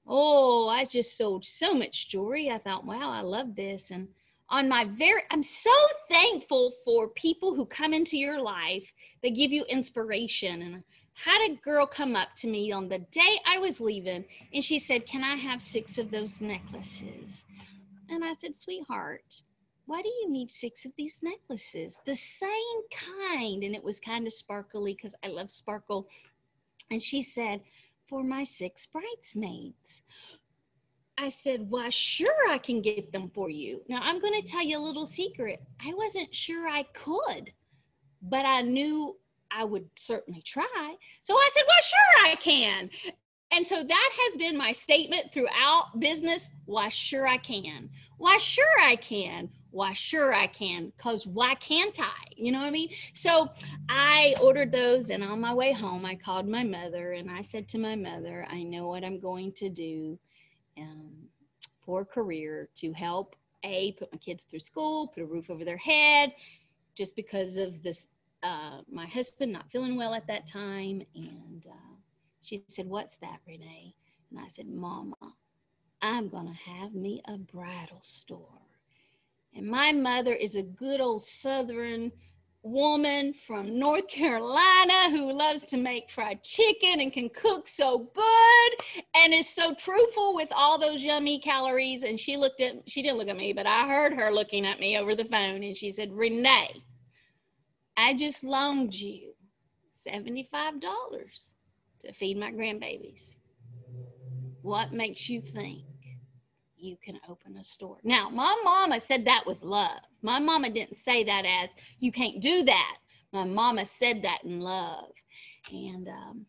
oh, 0.07 0.69
I 0.69 0.85
just 0.85 1.17
sold 1.17 1.45
so 1.45 1.73
much 1.73 2.09
jewelry. 2.09 2.49
I 2.49 2.57
thought, 2.57 2.85
wow, 2.85 3.11
I 3.11 3.21
love 3.21 3.55
this. 3.55 3.91
And 3.91 4.07
on 4.49 4.69
my 4.69 4.85
very, 4.85 5.21
I'm 5.29 5.43
so 5.43 5.71
thankful 6.07 6.73
for 6.85 7.09
people 7.09 7.53
who 7.53 7.65
come 7.65 7.93
into 7.93 8.17
your 8.17 8.41
life 8.41 8.93
that 9.21 9.35
give 9.35 9.51
you 9.51 9.63
inspiration. 9.65 10.61
And 10.61 10.75
I 10.75 10.81
had 11.15 11.51
a 11.51 11.55
girl 11.55 11.85
come 11.85 12.15
up 12.15 12.29
to 12.37 12.47
me 12.47 12.71
on 12.71 12.87
the 12.87 12.99
day 12.99 13.39
I 13.45 13.59
was 13.59 13.81
leaving, 13.81 14.23
and 14.53 14.63
she 14.63 14.79
said, 14.79 15.05
Can 15.05 15.23
I 15.23 15.35
have 15.35 15.61
six 15.61 15.97
of 15.97 16.11
those 16.11 16.39
necklaces? 16.39 17.43
And 18.09 18.23
I 18.23 18.33
said, 18.33 18.55
Sweetheart, 18.55 19.41
why 19.85 20.01
do 20.01 20.09
you 20.09 20.29
need 20.29 20.49
six 20.49 20.85
of 20.85 20.93
these 20.97 21.19
necklaces? 21.21 21.97
The 22.05 22.15
same 22.15 22.81
kind. 22.91 23.63
And 23.63 23.75
it 23.75 23.83
was 23.83 23.99
kind 23.99 24.27
of 24.27 24.33
sparkly 24.33 24.93
because 24.93 25.15
I 25.23 25.27
love 25.27 25.51
sparkle. 25.51 26.07
And 26.89 27.01
she 27.01 27.21
said, 27.21 27.61
For 28.09 28.23
my 28.23 28.45
six 28.45 28.85
bridesmaids. 28.85 30.01
I 31.19 31.29
said, 31.29 31.69
Why, 31.69 31.89
sure, 31.89 32.49
I 32.49 32.59
can 32.59 32.81
get 32.81 33.11
them 33.11 33.29
for 33.33 33.49
you. 33.49 33.81
Now, 33.89 34.01
I'm 34.03 34.19
going 34.19 34.39
to 34.39 34.47
tell 34.47 34.63
you 34.63 34.77
a 34.77 34.79
little 34.79 35.05
secret. 35.05 35.63
I 35.83 35.91
wasn't 35.95 36.33
sure 36.33 36.67
I 36.67 36.83
could, 36.93 37.51
but 38.21 38.45
I 38.45 38.61
knew 38.61 39.17
I 39.49 39.63
would 39.63 39.89
certainly 39.95 40.41
try. 40.41 40.95
So 41.21 41.35
I 41.35 41.49
said, 41.53 41.63
Well, 41.65 41.81
sure, 41.81 42.31
I 42.31 42.35
can. 42.35 42.89
And 43.51 43.65
so 43.65 43.83
that 43.83 44.09
has 44.27 44.37
been 44.37 44.57
my 44.57 44.71
statement 44.71 45.33
throughout 45.33 45.99
business. 45.99 46.49
Why, 46.65 46.89
sure, 46.89 47.27
I 47.27 47.37
can. 47.37 47.89
Why, 48.17 48.37
sure, 48.37 48.81
I 48.83 48.95
can. 48.97 49.49
Why, 49.71 49.93
sure, 49.93 50.33
I 50.35 50.47
can. 50.47 50.91
Because 50.97 51.25
why 51.25 51.55
can't 51.55 51.99
I? 51.99 52.25
You 52.35 52.51
know 52.51 52.59
what 52.59 52.67
I 52.67 52.71
mean? 52.71 52.89
So 53.13 53.49
I 53.89 54.35
ordered 54.41 54.71
those, 54.71 55.09
and 55.09 55.23
on 55.23 55.41
my 55.41 55.53
way 55.53 55.71
home, 55.71 56.05
I 56.05 56.15
called 56.15 56.47
my 56.47 56.63
mother 56.63 57.13
and 57.13 57.31
I 57.31 57.41
said 57.41 57.67
to 57.69 57.79
my 57.79 57.95
mother, 57.95 58.45
I 58.49 58.63
know 58.63 58.87
what 58.87 59.03
I'm 59.03 59.19
going 59.19 59.53
to 59.53 59.69
do 59.69 60.19
um, 60.77 61.29
for 61.81 62.01
a 62.01 62.05
career 62.05 62.69
to 62.75 62.91
help 62.93 63.35
A, 63.63 63.93
put 63.93 64.11
my 64.11 64.17
kids 64.19 64.43
through 64.43 64.59
school, 64.59 65.07
put 65.07 65.23
a 65.23 65.25
roof 65.25 65.49
over 65.49 65.63
their 65.65 65.77
head, 65.77 66.33
just 66.95 67.15
because 67.15 67.57
of 67.57 67.81
this, 67.83 68.07
uh, 68.43 68.81
my 68.91 69.05
husband 69.07 69.51
not 69.53 69.69
feeling 69.71 69.95
well 69.97 70.13
at 70.13 70.27
that 70.27 70.47
time. 70.47 71.01
And 71.15 71.65
uh, 71.69 71.95
she 72.41 72.59
said, 72.59 72.87
What's 72.87 73.17
that, 73.17 73.39
Renee? 73.47 73.93
And 74.31 74.39
I 74.39 74.47
said, 74.47 74.67
Mama, 74.67 75.15
I'm 76.01 76.29
to 76.47 76.71
have 76.71 76.93
me 76.93 77.21
a 77.27 77.37
bridal 77.37 78.01
store. 78.01 78.61
And 79.55 79.65
my 79.67 79.91
mother 79.91 80.33
is 80.33 80.55
a 80.55 80.63
good 80.63 81.01
old 81.01 81.23
Southern 81.23 82.11
woman 82.71 83.33
from 83.33 83.79
North 83.79 84.07
Carolina 84.07 85.09
who 85.09 85.31
loves 85.31 85.65
to 85.65 85.77
make 85.77 86.09
fried 86.09 86.43
chicken 86.43 86.99
and 86.99 87.13
can 87.13 87.29
cook 87.29 87.67
so 87.67 87.99
good 87.99 89.03
and 89.15 89.33
is 89.33 89.49
so 89.49 89.73
truthful 89.73 90.35
with 90.35 90.49
all 90.51 90.77
those 90.77 91.03
yummy 91.03 91.39
calories. 91.39 92.03
And 92.03 92.19
she 92.19 92.37
looked 92.37 92.61
at, 92.61 92.73
she 92.87 93.01
didn't 93.01 93.17
look 93.17 93.29
at 93.29 93.37
me, 93.37 93.53
but 93.53 93.65
I 93.67 93.87
heard 93.87 94.13
her 94.13 94.31
looking 94.31 94.65
at 94.65 94.79
me 94.79 94.97
over 94.97 95.15
the 95.15 95.25
phone 95.25 95.63
and 95.63 95.75
she 95.77 95.91
said, 95.91 96.11
Renee, 96.11 96.83
I 97.97 98.13
just 98.13 98.43
loaned 98.43 98.93
you 98.93 99.33
$75 100.07 100.81
to 102.01 102.13
feed 102.13 102.37
my 102.37 102.51
grandbabies. 102.51 103.35
What 104.61 104.93
makes 104.93 105.29
you 105.29 105.41
think 105.41 105.86
you 106.87 106.97
can 107.03 107.19
open 107.29 107.57
a 107.57 107.63
store? 107.63 107.97
Now, 108.03 108.29
my 108.29 108.55
mama 108.63 108.99
said 108.99 109.25
that 109.25 109.45
with 109.45 109.63
love. 109.63 109.99
My 110.21 110.39
mama 110.39 110.69
didn't 110.69 110.97
say 110.97 111.23
that 111.25 111.45
as 111.45 111.69
you 111.99 112.11
can't 112.11 112.41
do 112.41 112.63
that. 112.63 112.97
My 113.31 113.43
mama 113.43 113.85
said 113.85 114.23
that 114.23 114.43
in 114.43 114.61
love. 114.61 115.11
And 115.71 116.07
um, 116.07 116.45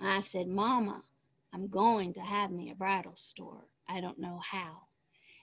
I 0.00 0.20
said, 0.20 0.48
Mama, 0.48 1.02
I'm 1.52 1.68
going 1.68 2.14
to 2.14 2.20
have 2.20 2.50
me 2.50 2.70
a 2.70 2.74
bridal 2.74 3.16
store. 3.16 3.64
I 3.88 4.00
don't 4.00 4.18
know 4.18 4.40
how. 4.42 4.82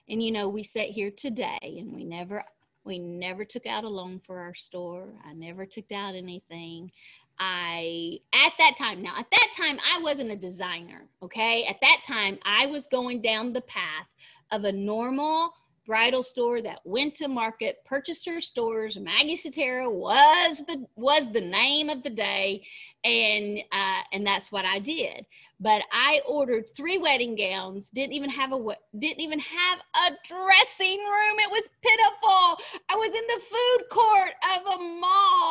And 0.08 0.22
you 0.22 0.32
know, 0.32 0.48
we 0.48 0.62
sit 0.62 0.90
here 0.90 1.10
today 1.10 1.58
and 1.62 1.94
we 1.94 2.04
never 2.04 2.44
we 2.84 2.98
never 2.98 3.44
took 3.44 3.66
out 3.66 3.84
a 3.84 3.88
loan 3.88 4.20
for 4.26 4.40
our 4.40 4.54
store. 4.54 5.08
I 5.24 5.34
never 5.34 5.64
took 5.64 5.92
out 5.92 6.16
anything. 6.16 6.90
I, 7.38 8.18
at 8.32 8.52
that 8.58 8.76
time, 8.78 9.02
now 9.02 9.14
at 9.18 9.30
that 9.30 9.52
time, 9.56 9.78
I 9.92 10.00
wasn't 10.02 10.30
a 10.30 10.36
designer, 10.36 11.08
okay? 11.22 11.64
At 11.64 11.80
that 11.80 12.02
time, 12.06 12.38
I 12.44 12.66
was 12.66 12.86
going 12.86 13.22
down 13.22 13.52
the 13.52 13.62
path 13.62 14.08
of 14.50 14.64
a 14.64 14.72
normal 14.72 15.52
bridal 15.86 16.22
store 16.22 16.62
that 16.62 16.80
went 16.84 17.14
to 17.16 17.28
market, 17.28 17.84
purchased 17.84 18.26
her 18.26 18.40
stores. 18.40 18.98
Maggie 18.98 19.36
Sottero 19.36 19.92
was 19.92 20.58
the 20.66 20.86
was 20.96 21.30
the 21.32 21.40
name 21.40 21.90
of 21.90 22.02
the 22.02 22.10
day, 22.10 22.62
and 23.04 23.58
uh, 23.72 24.02
and 24.12 24.26
that's 24.26 24.52
what 24.52 24.64
I 24.64 24.78
did. 24.78 25.26
But 25.60 25.82
I 25.92 26.20
ordered 26.26 26.64
three 26.76 26.98
wedding 26.98 27.36
gowns. 27.36 27.90
Didn't 27.90 28.14
even 28.14 28.30
have 28.30 28.52
a 28.52 28.76
didn't 28.98 29.20
even 29.20 29.38
have 29.38 29.78
a 29.94 30.16
dressing 30.24 30.98
room. 30.98 31.38
It 31.38 31.50
was 31.50 31.70
pitiful. 31.82 32.64
I 32.88 32.96
was 32.96 33.14
in 33.14 33.26
the 33.28 33.42
food 33.50 33.88
court 33.90 34.32
of 34.56 34.74
a 34.74 34.78
mall, 34.82 35.41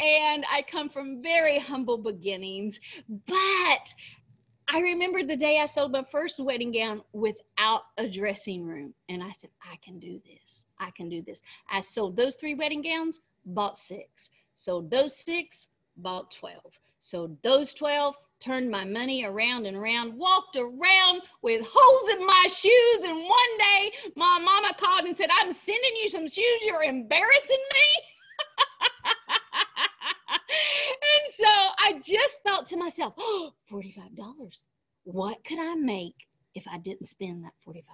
and 0.00 0.44
I 0.50 0.62
come 0.62 0.88
from 0.88 1.22
very 1.22 1.58
humble 1.58 1.98
beginnings. 1.98 2.80
But 3.26 3.94
I 4.68 4.80
remember 4.80 5.22
the 5.22 5.36
day 5.36 5.58
I 5.58 5.66
sold 5.66 5.92
my 5.92 6.02
first 6.02 6.40
wedding 6.40 6.72
gown 6.72 7.02
without 7.12 7.82
a 7.98 8.08
dressing 8.08 8.64
room. 8.64 8.94
And 9.08 9.22
I 9.22 9.32
said, 9.32 9.50
I 9.62 9.76
can 9.84 9.98
do 9.98 10.20
this. 10.26 10.64
I 10.78 10.90
can 10.90 11.08
do 11.08 11.22
this. 11.22 11.40
I 11.70 11.80
sold 11.80 12.16
those 12.16 12.36
three 12.36 12.54
wedding 12.54 12.82
gowns, 12.82 13.20
bought 13.46 13.78
six. 13.78 14.30
Sold 14.56 14.90
those 14.90 15.16
six, 15.16 15.68
bought 15.98 16.30
12. 16.32 16.60
Sold 17.00 17.40
those 17.42 17.72
12, 17.74 18.16
turned 18.40 18.70
my 18.70 18.84
money 18.84 19.24
around 19.24 19.66
and 19.66 19.76
around, 19.76 20.14
walked 20.18 20.56
around 20.56 21.22
with 21.42 21.64
holes 21.64 22.10
in 22.10 22.26
my 22.26 22.46
shoes. 22.48 23.04
And 23.04 23.16
one 23.16 23.58
day 23.58 23.92
my 24.16 24.40
mama 24.42 24.74
called 24.78 25.04
and 25.04 25.16
said, 25.16 25.30
I'm 25.32 25.52
sending 25.52 25.96
you 26.02 26.08
some 26.08 26.26
shoes. 26.26 26.62
You're 26.64 26.82
embarrassing 26.82 27.64
me. 27.72 28.02
and 30.66 31.34
so 31.34 31.46
I 31.86 32.00
just 32.00 32.42
thought 32.42 32.66
to 32.66 32.76
myself, 32.76 33.14
oh, 33.16 33.52
$45. 33.70 34.16
What 35.04 35.44
could 35.44 35.60
I 35.60 35.76
make 35.76 36.26
if 36.56 36.66
I 36.66 36.78
didn't 36.78 37.06
spend 37.06 37.44
that 37.44 37.52
$45? 37.64 37.84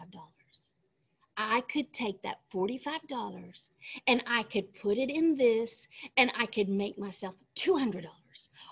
I 1.36 1.60
could 1.60 1.92
take 1.92 2.22
that 2.22 2.38
$45 2.54 3.68
and 4.06 4.22
I 4.26 4.44
could 4.44 4.72
put 4.80 4.96
it 4.96 5.10
in 5.10 5.36
this 5.36 5.88
and 6.16 6.32
I 6.38 6.46
could 6.46 6.70
make 6.70 6.98
myself 6.98 7.34
$200 7.56 8.06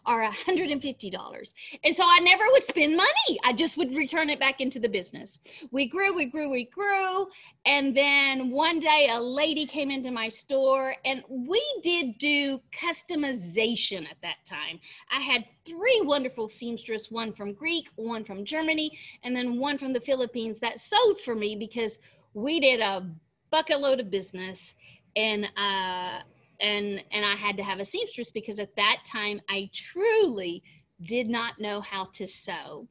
or 0.06 0.22
$150. 0.22 1.54
And 1.84 1.96
so 1.96 2.02
I 2.04 2.18
never 2.20 2.44
would 2.52 2.64
spend 2.64 2.96
money. 2.96 3.40
I 3.44 3.52
just 3.52 3.76
would 3.76 3.94
return 3.94 4.30
it 4.30 4.38
back 4.38 4.60
into 4.60 4.78
the 4.78 4.88
business. 4.88 5.38
We 5.70 5.88
grew, 5.88 6.14
we 6.14 6.26
grew, 6.26 6.50
we 6.50 6.64
grew. 6.64 7.26
And 7.66 7.96
then 7.96 8.50
one 8.50 8.80
day 8.80 9.08
a 9.10 9.20
lady 9.20 9.66
came 9.66 9.90
into 9.90 10.10
my 10.10 10.28
store 10.28 10.94
and 11.04 11.22
we 11.28 11.62
did 11.82 12.18
do 12.18 12.60
customization 12.72 14.08
at 14.10 14.16
that 14.22 14.36
time. 14.46 14.80
I 15.10 15.20
had 15.20 15.44
three 15.64 16.00
wonderful 16.04 16.48
seamstresses, 16.48 17.10
one 17.10 17.32
from 17.32 17.52
Greek, 17.52 17.88
one 17.96 18.24
from 18.24 18.44
Germany, 18.44 18.98
and 19.22 19.34
then 19.36 19.58
one 19.58 19.78
from 19.78 19.92
the 19.92 20.00
Philippines 20.00 20.58
that 20.60 20.80
sewed 20.80 21.18
for 21.24 21.34
me 21.34 21.56
because 21.56 21.98
we 22.34 22.60
did 22.60 22.80
a 22.80 23.06
bucket 23.50 23.80
load 23.80 24.00
of 24.00 24.10
business 24.10 24.74
and 25.16 25.46
uh 25.56 26.20
and 26.60 27.02
and 27.10 27.24
I 27.24 27.34
had 27.34 27.56
to 27.56 27.62
have 27.62 27.80
a 27.80 27.84
seamstress 27.84 28.30
because 28.30 28.58
at 28.58 28.74
that 28.76 28.98
time 29.06 29.40
I 29.48 29.70
truly 29.72 30.62
did 31.06 31.28
not 31.28 31.58
know 31.58 31.80
how 31.80 32.06
to 32.14 32.26
sew. 32.26 32.86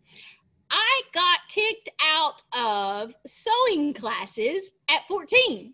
I 0.71 1.01
got 1.13 1.39
kicked 1.49 1.89
out 2.01 2.43
of 2.53 3.13
sewing 3.25 3.93
classes 3.93 4.71
at 4.87 5.07
14. 5.07 5.73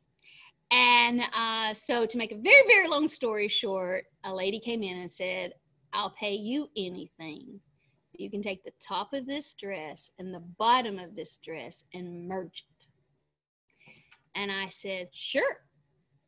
And 0.72 1.22
uh, 1.36 1.74
so, 1.74 2.06
to 2.06 2.18
make 2.18 2.32
a 2.32 2.38
very, 2.38 2.64
very 2.68 2.88
long 2.88 3.08
story 3.08 3.48
short, 3.48 4.06
a 4.24 4.34
lady 4.34 4.60
came 4.60 4.84
in 4.84 4.98
and 4.98 5.12
said, 5.12 5.54
I'll 5.94 6.10
pay 6.10 6.34
you 6.34 6.70
anything. 6.76 7.60
You 8.14 8.30
can 8.32 8.42
take 8.42 8.64
the 8.64 8.74
top 8.86 9.14
of 9.14 9.26
this 9.26 9.54
dress 9.54 10.10
and 10.18 10.34
the 10.34 10.44
bottom 10.58 10.98
of 10.98 11.16
this 11.16 11.38
dress 11.44 11.84
and 11.94 12.28
merge 12.28 12.66
it. 12.80 12.88
And 14.36 14.52
I 14.52 14.70
said, 14.70 15.10
Sure. 15.14 15.58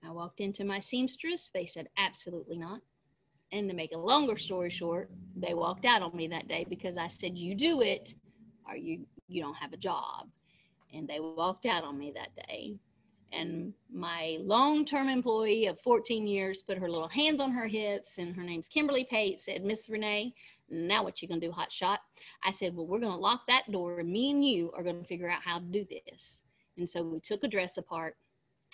I 0.04 0.12
walked 0.12 0.40
into 0.42 0.64
my 0.64 0.80
seamstress. 0.80 1.50
They 1.50 1.66
said, 1.66 1.88
absolutely 1.98 2.58
not. 2.58 2.82
And 3.52 3.70
to 3.70 3.76
make 3.76 3.94
a 3.94 3.98
longer 3.98 4.38
story 4.38 4.70
short, 4.70 5.10
they 5.36 5.54
walked 5.54 5.86
out 5.86 6.02
on 6.02 6.16
me 6.16 6.28
that 6.28 6.48
day 6.48 6.66
because 6.70 6.98
I 6.98 7.08
said, 7.08 7.38
you 7.38 7.56
do 7.56 7.82
it 7.82 8.14
or 8.68 8.76
you, 8.76 9.06
you 9.28 9.42
don't 9.42 9.56
have 9.56 9.74
a 9.74 9.78
job. 9.78 10.28
And 10.94 11.08
they 11.08 11.20
walked 11.20 11.66
out 11.66 11.84
on 11.84 11.98
me 11.98 12.12
that 12.12 12.36
day. 12.48 12.78
And 13.34 13.74
my 13.92 14.38
long-term 14.40 15.10
employee 15.10 15.66
of 15.66 15.80
14 15.82 16.28
years 16.28 16.62
put 16.62 16.78
her 16.78 16.90
little 16.90 17.10
hands 17.10 17.42
on 17.42 17.52
her 17.52 17.68
hips 17.68 18.18
and 18.18 18.36
her 18.36 18.44
name's 18.44 18.70
Kimberly 18.70 19.04
Pate 19.04 19.40
said, 19.40 19.64
Miss 19.64 19.90
Renee, 19.90 20.34
now 20.70 21.04
what 21.04 21.22
you 21.22 21.28
gonna 21.28 21.42
do, 21.42 21.52
hot 21.52 21.72
shot? 21.72 22.00
I 22.44 22.52
said, 22.52 22.76
well, 22.76 22.88
we're 22.88 23.00
gonna 23.00 23.18
lock 23.18 23.42
that 23.48 23.70
door 23.72 24.00
and 24.00 24.10
me 24.10 24.32
and 24.32 24.46
you 24.46 24.72
are 24.78 24.84
gonna 24.84 25.04
figure 25.04 25.30
out 25.30 25.42
how 25.42 25.60
to 25.60 25.66
do 25.66 25.86
this. 25.86 26.40
And 26.78 26.88
so 26.88 27.04
we 27.04 27.20
took 27.20 27.44
a 27.44 27.48
dress 27.48 27.78
apart 27.78 28.16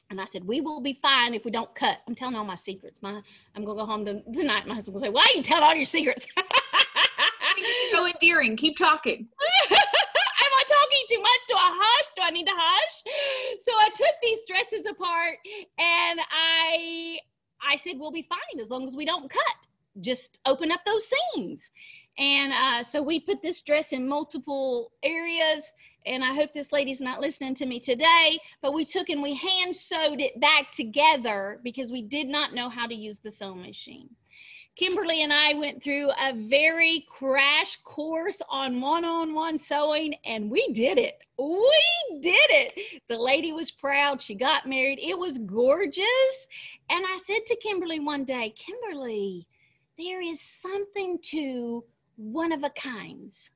and 0.10 0.22
I 0.22 0.25
said, 0.25 0.45
we 0.45 0.62
will 0.62 0.81
be 0.81 1.00
fine 1.01 1.33
if 1.33 1.45
we 1.45 1.51
don't 1.51 1.74
cut. 1.75 1.98
I'm 2.07 2.15
telling 2.15 2.36
all 2.36 2.45
my 2.45 2.55
secrets. 2.55 3.01
My, 3.01 3.22
I'm 3.55 3.65
gonna 3.65 3.79
go 3.79 3.86
home 3.86 4.05
tonight. 4.05 4.67
My 4.67 4.75
husband 4.75 4.93
will 4.93 5.01
say, 5.01 5.10
why 5.10 5.22
are 5.22 5.38
you 5.38 5.43
telling 5.43 5.63
all 5.63 5.75
your 5.75 5.86
secrets? 5.86 6.27
so 7.91 8.05
endearing. 8.05 8.55
Keep 8.55 8.77
talking. 8.77 9.19
Am 9.72 10.51
I 10.51 10.63
talking 10.67 11.05
too 11.10 11.22
much? 11.22 11.41
Do 11.48 11.55
I 11.55 11.79
hush? 11.81 12.05
Do 12.15 12.22
I 12.24 12.29
need 12.31 12.45
to 12.45 12.53
hush? 12.55 13.03
So 13.60 13.72
I 13.72 13.89
took 13.95 14.15
these 14.22 14.39
dresses 14.45 14.86
apart 14.89 15.38
and 15.79 16.19
I, 16.31 17.17
I 17.67 17.77
said, 17.77 17.93
we'll 17.98 18.12
be 18.12 18.27
fine 18.29 18.62
as 18.62 18.69
long 18.69 18.86
as 18.86 18.95
we 18.95 19.05
don't 19.05 19.29
cut. 19.29 19.55
Just 20.01 20.39
open 20.45 20.72
up 20.72 20.81
those 20.86 21.10
seams. 21.33 21.72
And 22.17 22.53
uh, 22.53 22.83
so 22.83 23.01
we 23.01 23.19
put 23.19 23.41
this 23.41 23.62
dress 23.62 23.93
in 23.93 24.07
multiple 24.07 24.91
areas 25.01 25.72
and 26.05 26.24
I 26.24 26.33
hope 26.33 26.53
this 26.53 26.72
lady's 26.72 27.01
not 27.01 27.19
listening 27.19 27.55
to 27.55 27.65
me 27.65 27.79
today, 27.79 28.39
but 28.62 28.74
we 28.74 28.86
took 28.86 29.10
and 29.10 29.22
we 29.22 29.33
hand 29.33 29.75
sewed 29.75 30.22
it 30.22 30.39
back 30.39 30.72
together 30.72 31.60
because 31.63 31.91
we 31.91 32.01
did 32.01 32.27
not 32.27 32.53
know 32.53 32.69
how 32.69 32.88
to 32.88 32.95
use 32.95 33.19
the 33.19 33.31
sewing 33.31 33.62
machine. 33.62 34.10
Kimberly 34.75 35.22
and 35.22 35.31
I 35.31 35.53
went 35.53 35.83
through 35.83 36.10
a 36.10 36.33
very 36.33 37.05
crash 37.07 37.77
course 37.83 38.41
on 38.50 38.81
one 38.81 39.05
on 39.05 39.36
one 39.36 39.57
sewing, 39.57 40.15
and 40.25 40.50
we 40.50 40.67
did 40.74 40.98
it. 40.98 41.24
We 41.38 42.19
did 42.22 42.50
it. 42.50 43.01
The 43.07 43.17
lady 43.17 43.53
was 43.53 43.69
proud. 43.69 44.19
She 44.19 44.33
got 44.33 44.67
married. 44.67 44.98
It 45.00 45.17
was 45.17 45.38
gorgeous. 45.38 46.48
And 46.89 47.05
I 47.05 47.19
said 47.24 47.45
to 47.45 47.55
Kimberly 47.57 48.00
one 48.00 48.25
day, 48.25 48.55
Kimberly, 48.55 49.45
there 49.98 50.22
is 50.22 50.41
something 50.41 51.19
to 51.25 51.83
one 52.15 52.51
of 52.51 52.63
a 52.63 52.72
kinds. 52.72 53.51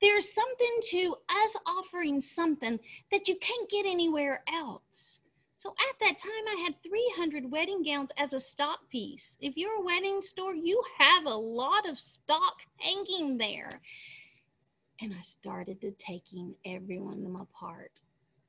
There's 0.00 0.32
something 0.32 0.78
to 0.90 1.16
us 1.28 1.56
offering 1.66 2.20
something 2.20 2.78
that 3.10 3.28
you 3.28 3.36
can't 3.36 3.70
get 3.70 3.86
anywhere 3.86 4.42
else. 4.52 5.20
So 5.56 5.70
at 5.70 5.98
that 6.00 6.18
time, 6.18 6.46
I 6.48 6.62
had 6.64 6.82
300 6.82 7.50
wedding 7.50 7.82
gowns 7.82 8.10
as 8.18 8.34
a 8.34 8.40
stock 8.40 8.80
piece. 8.90 9.36
If 9.40 9.56
you're 9.56 9.80
a 9.80 9.84
wedding 9.84 10.20
store, 10.20 10.54
you 10.54 10.82
have 10.98 11.24
a 11.24 11.34
lot 11.34 11.88
of 11.88 11.98
stock 11.98 12.54
hanging 12.76 13.38
there. 13.38 13.80
And 15.00 15.14
I 15.14 15.22
started 15.22 15.80
to 15.80 15.92
taking 15.92 16.54
every 16.64 16.98
one 16.98 17.14
of 17.14 17.22
them 17.22 17.36
apart 17.36 18.00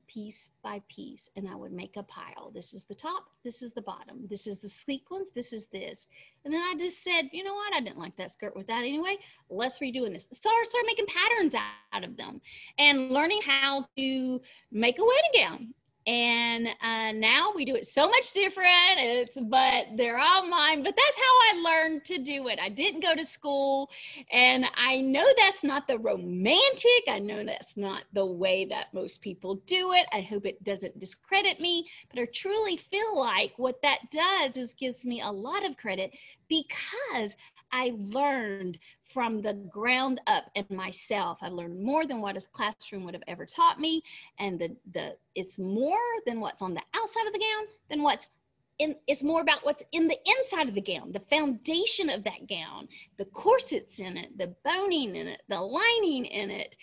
piece 0.08 0.50
by 0.62 0.82
piece 0.88 1.30
and 1.36 1.48
I 1.48 1.54
would 1.54 1.72
make 1.72 1.96
a 1.96 2.02
pile. 2.02 2.50
This 2.52 2.74
is 2.74 2.84
the 2.84 2.94
top, 2.94 3.26
this 3.44 3.62
is 3.62 3.72
the 3.72 3.82
bottom, 3.82 4.26
this 4.28 4.46
is 4.46 4.58
the 4.58 4.68
sequence, 4.68 5.28
this 5.34 5.52
is 5.52 5.66
this. 5.66 6.06
And 6.44 6.52
then 6.52 6.60
I 6.60 6.74
just 6.78 7.04
said, 7.04 7.28
you 7.32 7.44
know 7.44 7.54
what, 7.54 7.74
I 7.74 7.80
didn't 7.80 7.98
like 7.98 8.16
that 8.16 8.32
skirt 8.32 8.56
with 8.56 8.66
that 8.66 8.80
anyway. 8.80 9.18
Let's 9.50 9.78
redoing 9.78 10.14
this. 10.14 10.26
So 10.32 10.50
I 10.50 10.64
started 10.66 10.86
making 10.86 11.06
patterns 11.06 11.54
out 11.92 12.04
of 12.04 12.16
them 12.16 12.40
and 12.78 13.10
learning 13.10 13.40
how 13.44 13.86
to 13.96 14.40
make 14.72 14.98
a 14.98 15.04
wedding 15.04 15.30
gown 15.34 15.74
and 16.06 16.68
uh, 16.82 17.12
now 17.12 17.52
we 17.54 17.64
do 17.64 17.74
it 17.74 17.86
so 17.86 18.08
much 18.08 18.32
different. 18.32 18.98
It's 18.98 19.38
but 19.40 19.86
they're 19.96 20.18
all 20.18 20.46
mine 20.46 20.82
but 20.82 20.94
that's 20.96 21.16
how 21.16 21.22
i 21.22 21.62
learned 21.64 22.04
to 22.06 22.18
do 22.18 22.48
it. 22.48 22.58
I 22.62 22.68
didn't 22.68 23.02
go 23.02 23.14
to 23.14 23.24
school 23.24 23.90
and 24.32 24.66
i 24.76 25.00
know 25.00 25.26
that's 25.36 25.64
not 25.64 25.86
the 25.88 25.98
romantic. 25.98 27.04
I 27.08 27.18
know 27.18 27.44
that's 27.44 27.76
not 27.76 28.04
the 28.12 28.26
way 28.26 28.64
that 28.66 28.94
most 28.94 29.22
people 29.22 29.56
do 29.66 29.92
it. 29.92 30.06
I 30.12 30.20
hope 30.22 30.46
it 30.46 30.62
doesn't 30.64 30.98
discredit 30.98 31.60
me 31.60 31.86
but 32.10 32.20
i 32.20 32.26
truly 32.26 32.76
feel 32.76 33.18
like 33.18 33.52
what 33.56 33.80
that 33.82 33.98
does 34.10 34.56
is 34.56 34.74
gives 34.74 35.04
me 35.04 35.20
a 35.22 35.30
lot 35.30 35.64
of 35.64 35.76
credit 35.76 36.12
because 36.48 37.36
I 37.72 37.92
learned 37.96 38.78
from 39.04 39.40
the 39.40 39.54
ground 39.54 40.20
up 40.26 40.50
in 40.54 40.66
myself. 40.70 41.38
I 41.42 41.48
learned 41.48 41.82
more 41.82 42.06
than 42.06 42.20
what 42.20 42.36
a 42.36 42.46
classroom 42.52 43.04
would 43.04 43.14
have 43.14 43.22
ever 43.28 43.46
taught 43.46 43.80
me. 43.80 44.02
And 44.38 44.58
the, 44.58 44.76
the 44.92 45.16
it's 45.34 45.58
more 45.58 45.98
than 46.26 46.40
what's 46.40 46.62
on 46.62 46.74
the 46.74 46.82
outside 46.94 47.26
of 47.26 47.32
the 47.32 47.38
gown 47.38 47.66
than 47.88 48.02
what's 48.02 48.28
in, 48.78 48.94
it's 49.06 49.22
more 49.22 49.40
about 49.40 49.64
what's 49.64 49.82
in 49.92 50.06
the 50.06 50.18
inside 50.26 50.68
of 50.68 50.74
the 50.74 50.80
gown, 50.80 51.12
the 51.12 51.20
foundation 51.20 52.08
of 52.10 52.24
that 52.24 52.48
gown, 52.48 52.88
the 53.16 53.24
corsets 53.26 53.98
in 53.98 54.16
it, 54.16 54.36
the 54.38 54.54
boning 54.64 55.16
in 55.16 55.26
it, 55.26 55.42
the 55.48 55.60
lining 55.60 56.24
in 56.24 56.50
it. 56.50 56.76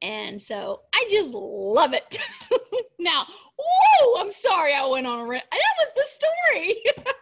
And 0.00 0.40
so 0.40 0.80
I 0.94 1.06
just 1.10 1.32
love 1.34 1.92
it. 1.92 2.18
now, 2.98 3.26
whoa, 3.56 4.20
I'm 4.20 4.30
sorry 4.30 4.74
I 4.74 4.84
went 4.86 5.06
on 5.06 5.20
a 5.20 5.26
rant. 5.26 5.44
That 5.50 5.60
was 5.78 5.92
the 5.94 6.06
story. 6.08 6.82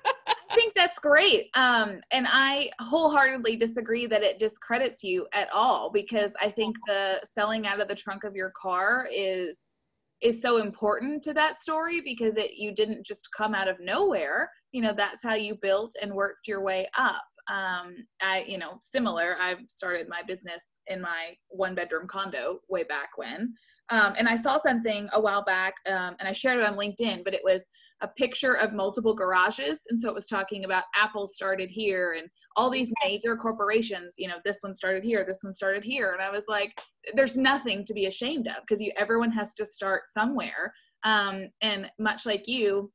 I 0.50 0.54
think 0.56 0.74
that's 0.74 0.98
great. 0.98 1.48
Um, 1.54 2.00
and 2.10 2.26
I 2.28 2.70
wholeheartedly 2.80 3.56
disagree 3.56 4.06
that 4.06 4.22
it 4.22 4.38
discredits 4.38 5.04
you 5.04 5.26
at 5.32 5.48
all 5.52 5.90
because 5.90 6.32
I 6.40 6.50
think 6.50 6.76
the 6.86 7.20
selling 7.24 7.66
out 7.66 7.80
of 7.80 7.88
the 7.88 7.94
trunk 7.94 8.24
of 8.24 8.34
your 8.34 8.52
car 8.60 9.08
is 9.12 9.60
is 10.20 10.42
so 10.42 10.58
important 10.58 11.22
to 11.22 11.32
that 11.32 11.58
story 11.58 12.02
because 12.02 12.36
it 12.36 12.52
you 12.56 12.74
didn't 12.74 13.06
just 13.06 13.28
come 13.36 13.54
out 13.54 13.68
of 13.68 13.80
nowhere. 13.80 14.50
You 14.72 14.82
know, 14.82 14.92
that's 14.94 15.22
how 15.22 15.34
you 15.34 15.56
built 15.62 15.92
and 16.02 16.12
worked 16.12 16.46
your 16.46 16.62
way 16.62 16.88
up. 16.98 17.22
Um, 17.48 18.06
I, 18.22 18.44
you 18.46 18.58
know, 18.58 18.76
similar. 18.80 19.36
I've 19.40 19.58
started 19.66 20.08
my 20.08 20.22
business 20.26 20.68
in 20.86 21.00
my 21.00 21.34
one 21.48 21.74
bedroom 21.74 22.06
condo 22.06 22.60
way 22.68 22.84
back 22.84 23.10
when. 23.16 23.54
Um, 23.90 24.14
and 24.18 24.28
I 24.28 24.36
saw 24.36 24.60
something 24.64 25.08
a 25.12 25.20
while 25.20 25.44
back, 25.44 25.74
um, 25.86 26.16
and 26.20 26.28
I 26.28 26.32
shared 26.32 26.58
it 26.58 26.64
on 26.64 26.76
LinkedIn, 26.76 27.24
but 27.24 27.34
it 27.34 27.42
was 27.44 27.64
a 28.02 28.08
picture 28.08 28.54
of 28.54 28.72
multiple 28.72 29.14
garages. 29.14 29.80
And 29.90 30.00
so 30.00 30.08
it 30.08 30.14
was 30.14 30.26
talking 30.26 30.64
about 30.64 30.84
Apple 30.94 31.26
started 31.26 31.70
here 31.70 32.14
and 32.18 32.28
all 32.56 32.70
these 32.70 32.90
major 33.04 33.36
corporations, 33.36 34.14
you 34.16 34.28
know, 34.28 34.36
this 34.44 34.58
one 34.60 34.74
started 34.74 35.04
here, 35.04 35.24
this 35.26 35.40
one 35.42 35.52
started 35.52 35.84
here. 35.84 36.12
And 36.12 36.22
I 36.22 36.30
was 36.30 36.44
like, 36.48 36.80
there's 37.14 37.36
nothing 37.36 37.84
to 37.84 37.94
be 37.94 38.06
ashamed 38.06 38.46
of 38.46 38.56
because 38.62 38.80
you 38.80 38.92
everyone 38.96 39.30
has 39.32 39.54
to 39.54 39.64
start 39.64 40.02
somewhere. 40.12 40.72
Um, 41.02 41.48
and 41.62 41.90
much 41.98 42.26
like 42.26 42.46
you, 42.46 42.90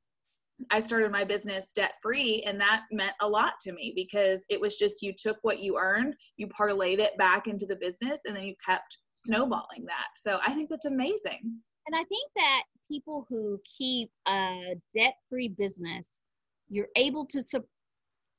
I 0.72 0.80
started 0.80 1.12
my 1.12 1.24
business 1.24 1.72
debt 1.74 1.94
free, 2.02 2.44
and 2.46 2.60
that 2.62 2.84
meant 2.92 3.14
a 3.22 3.28
lot 3.28 3.54
to 3.62 3.74
me 3.74 3.94
because 3.96 4.46
it 4.50 4.60
was 4.60 4.78
just 4.78 5.02
you 5.02 5.14
took 5.14 5.38
what 5.42 5.60
you 5.60 5.78
earned, 5.78 6.16
you 6.38 6.48
parlayed 6.48 7.00
it 7.00 7.18
back 7.18 7.48
into 7.48 7.66
the 7.66 7.76
business, 7.76 8.22
and 8.26 8.36
then 8.36 8.44
you 8.44 8.56
kept 8.66 8.98
snowballing 9.16 9.86
that. 9.86 10.08
So 10.16 10.40
I 10.46 10.54
think 10.54 10.70
that's 10.70 10.86
amazing. 10.86 11.60
And 11.88 11.96
I 11.96 12.04
think 12.06 12.32
that 12.36 12.64
people 12.90 13.26
who 13.30 13.60
keep 13.78 14.10
a 14.28 14.76
debt-free 14.96 15.50
business, 15.50 16.22
you're 16.70 16.90
able 16.96 17.26
to 17.28 17.44
su- 17.44 17.68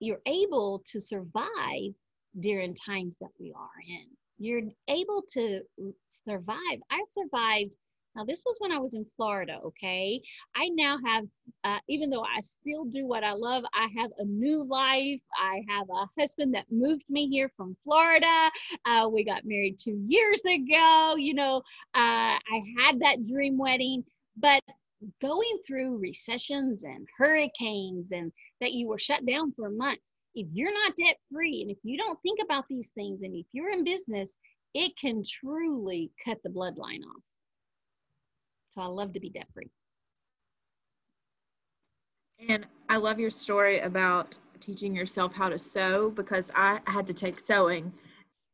you're 0.01 0.21
able 0.27 0.83
to 0.93 1.01
survive 1.01 1.95
during 2.41 2.75
times 2.75 3.17
that 3.21 3.31
we 3.41 3.53
are 3.57 3.69
in. 3.89 4.07
You're 4.39 4.63
able 4.89 5.23
to 5.33 5.61
survive. 6.29 6.81
I 6.91 7.03
survived 7.11 7.77
now, 8.17 8.25
this 8.25 8.45
was 8.47 8.57
when 8.61 8.73
I 8.73 8.79
was 8.79 8.95
in 8.95 9.05
Florida, 9.05 9.59
okay? 9.63 10.23
I 10.57 10.71
now 10.71 10.97
have, 11.05 11.25
uh, 11.65 11.79
even 11.87 12.09
though 12.09 12.23
I 12.23 12.41
still 12.41 12.87
do 12.87 13.07
what 13.07 13.23
I 13.23 13.33
love, 13.33 13.63
I 13.75 13.89
have 14.01 14.11
a 14.19 14.25
new 14.25 14.65
life. 14.65 15.21
I 15.39 15.61
have 15.69 15.87
a 15.91 16.09
husband 16.19 16.55
that 16.55 16.65
moved 16.71 17.05
me 17.11 17.29
here 17.29 17.51
from 17.55 17.77
Florida. 17.85 18.51
Uh, 18.87 19.09
we 19.13 19.23
got 19.23 19.45
married 19.45 19.79
two 19.79 20.03
years 20.09 20.41
ago. 20.47 21.17
You 21.19 21.35
know, 21.35 21.59
uh, 21.95 22.41
I 22.41 22.63
had 22.79 23.01
that 23.01 23.23
dream 23.23 23.59
wedding, 23.59 24.03
but 24.39 24.63
going 25.21 25.59
through 25.67 25.99
recessions 25.99 26.85
and 26.85 27.07
hurricanes 27.19 28.13
and 28.13 28.33
that 28.63 28.73
you 28.73 28.89
were 28.89 28.99
shut 28.99 29.27
down 29.27 29.53
for 29.53 29.69
months, 29.69 30.11
if 30.35 30.47
you're 30.55 30.73
not 30.73 30.97
debt 30.97 31.19
free 31.31 31.61
and 31.61 31.71
if 31.71 31.79
you 31.83 31.99
don't 31.99 32.19
think 32.23 32.39
about 32.43 32.65
these 32.71 32.91
things 32.95 33.21
and 33.21 33.35
if 33.35 33.45
you're 33.53 33.73
in 33.73 33.85
business, 33.85 34.39
it 34.73 34.97
can 34.99 35.23
truly 35.23 36.11
cut 36.25 36.39
the 36.43 36.49
bloodline 36.49 37.01
off. 37.01 37.23
So 38.77 38.83
I 38.83 38.87
love 38.87 39.15
to 39.15 39.21
be 39.21 39.31
debt 39.31 39.47
free. 39.55 39.71
And 42.47 42.67
I 42.91 42.97
love 42.97 43.19
your 43.19 43.31
story 43.31 43.81
about 43.81 44.37
teaching 44.61 44.95
yourself 44.95 45.33
how 45.33 45.49
to 45.49 45.57
sew 45.57 46.11
because 46.11 46.51
I 46.55 46.81
had 46.87 47.07
to 47.07 47.15
take 47.15 47.41
sewing 47.41 47.91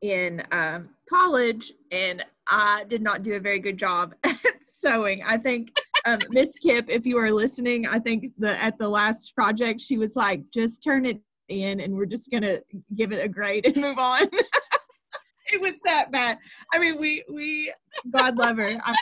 in 0.01 0.45
um, 0.53 0.91
college 1.09 1.73
and 1.91 2.25
I 2.47 2.85
did 2.89 3.03
not 3.03 3.25
do 3.25 3.35
a 3.35 3.41
very 3.41 3.59
good 3.59 3.77
job 3.77 4.15
at 4.25 4.39
sewing. 4.65 5.23
I 5.27 5.39
think 5.39 5.71
um, 6.05 6.21
Miss 6.31 6.57
Kip, 6.57 6.87
if 6.89 7.05
you 7.05 7.19
are 7.19 7.33
listening, 7.33 7.89
I 7.89 7.99
think 7.99 8.27
the 8.39 8.61
at 8.63 8.79
the 8.79 8.89
last 8.89 9.35
project 9.35 9.81
she 9.81 9.99
was 9.99 10.15
like, 10.15 10.43
just 10.53 10.85
turn 10.85 11.05
it 11.05 11.21
in 11.49 11.81
and 11.81 11.95
we're 11.95 12.07
just 12.07 12.31
gonna 12.31 12.61
give 12.95 13.11
it 13.11 13.25
a 13.25 13.29
grade 13.29 13.67
and 13.67 13.77
move 13.77 13.99
on. 13.99 14.23
it 15.53 15.61
was 15.61 15.75
that 15.85 16.13
bad. 16.13 16.39
I 16.73 16.79
mean, 16.79 17.01
we 17.01 17.25
we 17.33 17.73
God 18.13 18.37
love 18.37 18.57
her. 18.59 18.79
I 18.85 18.95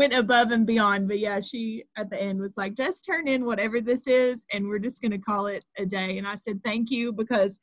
went 0.00 0.14
above 0.14 0.50
and 0.50 0.66
beyond. 0.66 1.06
But 1.08 1.18
yeah, 1.18 1.40
she 1.40 1.84
at 1.98 2.08
the 2.08 2.20
end 2.20 2.40
was 2.40 2.54
like, 2.56 2.74
just 2.74 3.04
turn 3.04 3.28
in 3.28 3.44
whatever 3.44 3.82
this 3.82 4.06
is, 4.06 4.46
and 4.50 4.66
we're 4.66 4.78
just 4.78 5.02
going 5.02 5.12
to 5.12 5.18
call 5.18 5.46
it 5.46 5.62
a 5.76 5.84
day. 5.84 6.16
And 6.16 6.26
I 6.26 6.36
said, 6.36 6.64
thank 6.64 6.90
you 6.90 7.12
because 7.12 7.60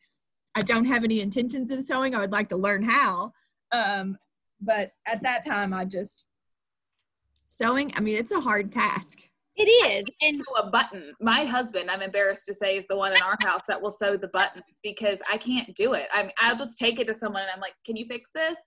I 0.54 0.62
don't 0.62 0.86
have 0.86 1.04
any 1.04 1.22
intentions 1.22 1.72
of 1.72 1.84
sewing. 1.84 2.14
I 2.14 2.20
would 2.20 2.32
like 2.32 2.50
to 2.50 2.56
learn 2.56 2.84
how. 2.84 3.32
Um, 3.72 4.18
but 4.62 4.92
at 5.08 5.24
that 5.24 5.44
time, 5.44 5.74
I 5.74 5.86
just 5.86 6.26
sewing. 7.48 7.92
I 7.96 8.02
mean, 8.02 8.16
it's 8.16 8.32
a 8.32 8.40
hard 8.40 8.72
task. 8.72 9.18
It 9.56 9.64
is. 9.64 10.06
And 10.22 10.36
sew 10.36 10.68
a 10.68 10.70
button. 10.70 11.14
My 11.20 11.44
husband, 11.44 11.90
I'm 11.90 12.04
embarrassed 12.04 12.46
to 12.46 12.54
say, 12.54 12.78
is 12.78 12.86
the 12.88 12.98
one 12.98 13.14
in 13.14 13.22
our 13.24 13.38
house 13.42 13.62
that 13.68 13.82
will 13.82 13.90
sew 13.90 14.16
the 14.16 14.28
buttons 14.28 14.64
because 14.84 15.18
I 15.32 15.38
can't 15.38 15.76
do 15.76 15.94
it. 15.94 16.06
I'm, 16.14 16.30
I'll 16.40 16.56
just 16.56 16.78
take 16.78 17.00
it 17.00 17.08
to 17.08 17.16
someone 17.16 17.42
and 17.42 17.52
I'm 17.52 17.62
like, 17.62 17.74
can 17.84 17.96
you 17.96 18.06
fix 18.06 18.30
this? 18.36 18.60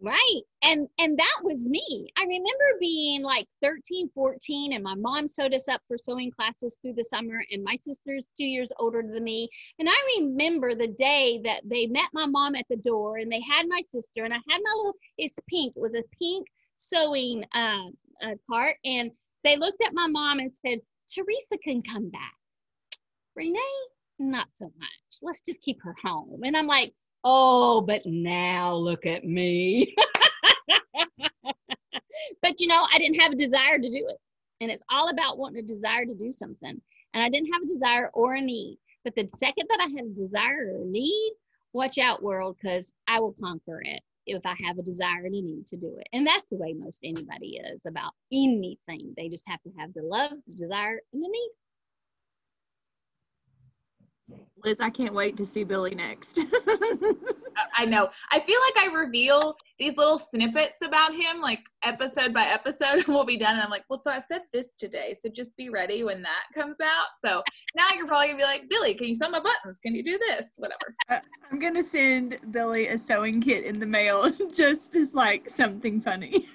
Right. 0.00 0.42
And 0.62 0.88
and 0.98 1.18
that 1.18 1.40
was 1.42 1.68
me. 1.68 2.10
I 2.18 2.22
remember 2.24 2.78
being 2.80 3.22
like 3.22 3.48
13, 3.62 4.10
14 4.14 4.74
and 4.74 4.84
my 4.84 4.94
mom 4.94 5.26
sewed 5.26 5.54
us 5.54 5.68
up 5.68 5.80
for 5.88 5.96
sewing 5.96 6.30
classes 6.30 6.78
through 6.82 6.94
the 6.94 7.04
summer 7.04 7.42
and 7.50 7.64
my 7.64 7.76
sister's 7.76 8.28
2 8.36 8.44
years 8.44 8.72
older 8.78 9.02
than 9.02 9.24
me. 9.24 9.48
And 9.78 9.88
I 9.88 9.96
remember 10.18 10.74
the 10.74 10.88
day 10.88 11.40
that 11.44 11.62
they 11.64 11.86
met 11.86 12.10
my 12.12 12.26
mom 12.26 12.56
at 12.56 12.66
the 12.68 12.76
door 12.76 13.18
and 13.18 13.32
they 13.32 13.40
had 13.40 13.68
my 13.68 13.80
sister 13.80 14.24
and 14.24 14.34
I 14.34 14.36
had 14.36 14.60
my 14.62 14.72
little 14.76 14.96
it's 15.16 15.38
pink. 15.48 15.74
It 15.76 15.80
was 15.80 15.94
a 15.94 16.04
pink 16.18 16.46
sewing 16.76 17.44
uh, 17.54 17.88
uh, 18.22 18.34
cart 18.50 18.76
and 18.84 19.10
they 19.44 19.56
looked 19.56 19.82
at 19.82 19.94
my 19.94 20.08
mom 20.08 20.40
and 20.40 20.52
said, 20.54 20.80
"Teresa 21.14 21.56
can 21.64 21.82
come 21.82 22.10
back." 22.10 22.34
Renee, 23.36 23.58
not 24.18 24.48
so 24.54 24.66
much. 24.78 25.18
Let's 25.22 25.40
just 25.42 25.60
keep 25.62 25.78
her 25.82 25.94
home. 26.02 26.42
And 26.44 26.56
I'm 26.56 26.66
like, 26.66 26.92
oh, 27.26 27.80
but 27.80 28.06
now 28.06 28.72
look 28.72 29.04
at 29.04 29.24
me. 29.24 29.94
but 32.40 32.60
you 32.60 32.68
know, 32.68 32.86
I 32.92 32.98
didn't 32.98 33.20
have 33.20 33.32
a 33.32 33.36
desire 33.36 33.78
to 33.78 33.88
do 33.88 34.06
it. 34.08 34.20
And 34.60 34.70
it's 34.70 34.82
all 34.88 35.10
about 35.10 35.36
wanting 35.36 35.58
a 35.58 35.66
desire 35.66 36.06
to 36.06 36.14
do 36.14 36.30
something. 36.30 36.80
And 37.12 37.22
I 37.22 37.28
didn't 37.28 37.52
have 37.52 37.62
a 37.62 37.66
desire 37.66 38.10
or 38.14 38.34
a 38.34 38.40
need. 38.40 38.78
But 39.04 39.16
the 39.16 39.28
second 39.36 39.66
that 39.68 39.80
I 39.80 39.90
had 39.90 40.06
a 40.06 40.14
desire 40.14 40.72
or 40.72 40.82
a 40.82 40.86
need, 40.86 41.32
watch 41.72 41.98
out, 41.98 42.22
world, 42.22 42.56
because 42.60 42.92
I 43.08 43.18
will 43.20 43.34
conquer 43.40 43.82
it 43.84 44.02
if 44.26 44.44
I 44.46 44.54
have 44.64 44.78
a 44.78 44.82
desire 44.82 45.24
and 45.24 45.34
a 45.34 45.42
need 45.42 45.66
to 45.68 45.76
do 45.76 45.96
it. 45.98 46.08
And 46.12 46.26
that's 46.26 46.44
the 46.50 46.56
way 46.56 46.74
most 46.74 47.00
anybody 47.02 47.60
is 47.72 47.86
about 47.86 48.12
anything. 48.32 49.14
They 49.16 49.28
just 49.28 49.44
have 49.48 49.62
to 49.62 49.70
have 49.78 49.92
the 49.94 50.02
love, 50.02 50.32
the 50.46 50.54
desire, 50.54 51.00
and 51.12 51.22
the 51.22 51.28
need. 51.28 51.50
Liz, 54.64 54.80
I 54.80 54.90
can't 54.90 55.14
wait 55.14 55.36
to 55.36 55.46
see 55.46 55.62
Billy 55.64 55.94
next. 55.94 56.40
I 57.78 57.84
know. 57.84 58.08
I 58.32 58.40
feel 58.40 58.58
like 58.60 58.84
I 58.84 58.92
reveal 58.92 59.56
these 59.78 59.96
little 59.96 60.18
snippets 60.18 60.82
about 60.82 61.14
him, 61.14 61.40
like 61.40 61.60
episode 61.82 62.34
by 62.34 62.46
episode, 62.46 62.94
and 63.06 63.08
we'll 63.08 63.24
be 63.24 63.36
done. 63.36 63.54
And 63.54 63.62
I'm 63.62 63.70
like, 63.70 63.84
well, 63.88 64.00
so 64.02 64.10
I 64.10 64.20
said 64.20 64.42
this 64.52 64.68
today, 64.78 65.14
so 65.18 65.28
just 65.28 65.56
be 65.56 65.68
ready 65.68 66.02
when 66.04 66.22
that 66.22 66.44
comes 66.54 66.76
out. 66.82 67.06
So 67.24 67.42
now 67.76 67.88
you're 67.94 68.08
probably 68.08 68.28
gonna 68.28 68.38
be 68.38 68.44
like, 68.44 68.64
Billy, 68.68 68.94
can 68.94 69.06
you 69.06 69.14
sew 69.14 69.28
my 69.28 69.40
buttons? 69.40 69.78
Can 69.82 69.94
you 69.94 70.02
do 70.02 70.18
this? 70.18 70.50
Whatever. 70.56 71.22
I'm 71.50 71.58
gonna 71.58 71.84
send 71.84 72.38
Billy 72.50 72.88
a 72.88 72.98
sewing 72.98 73.40
kit 73.40 73.64
in 73.64 73.78
the 73.78 73.86
mail, 73.86 74.30
just 74.52 74.94
as 74.94 75.14
like 75.14 75.48
something 75.48 76.00
funny. 76.00 76.48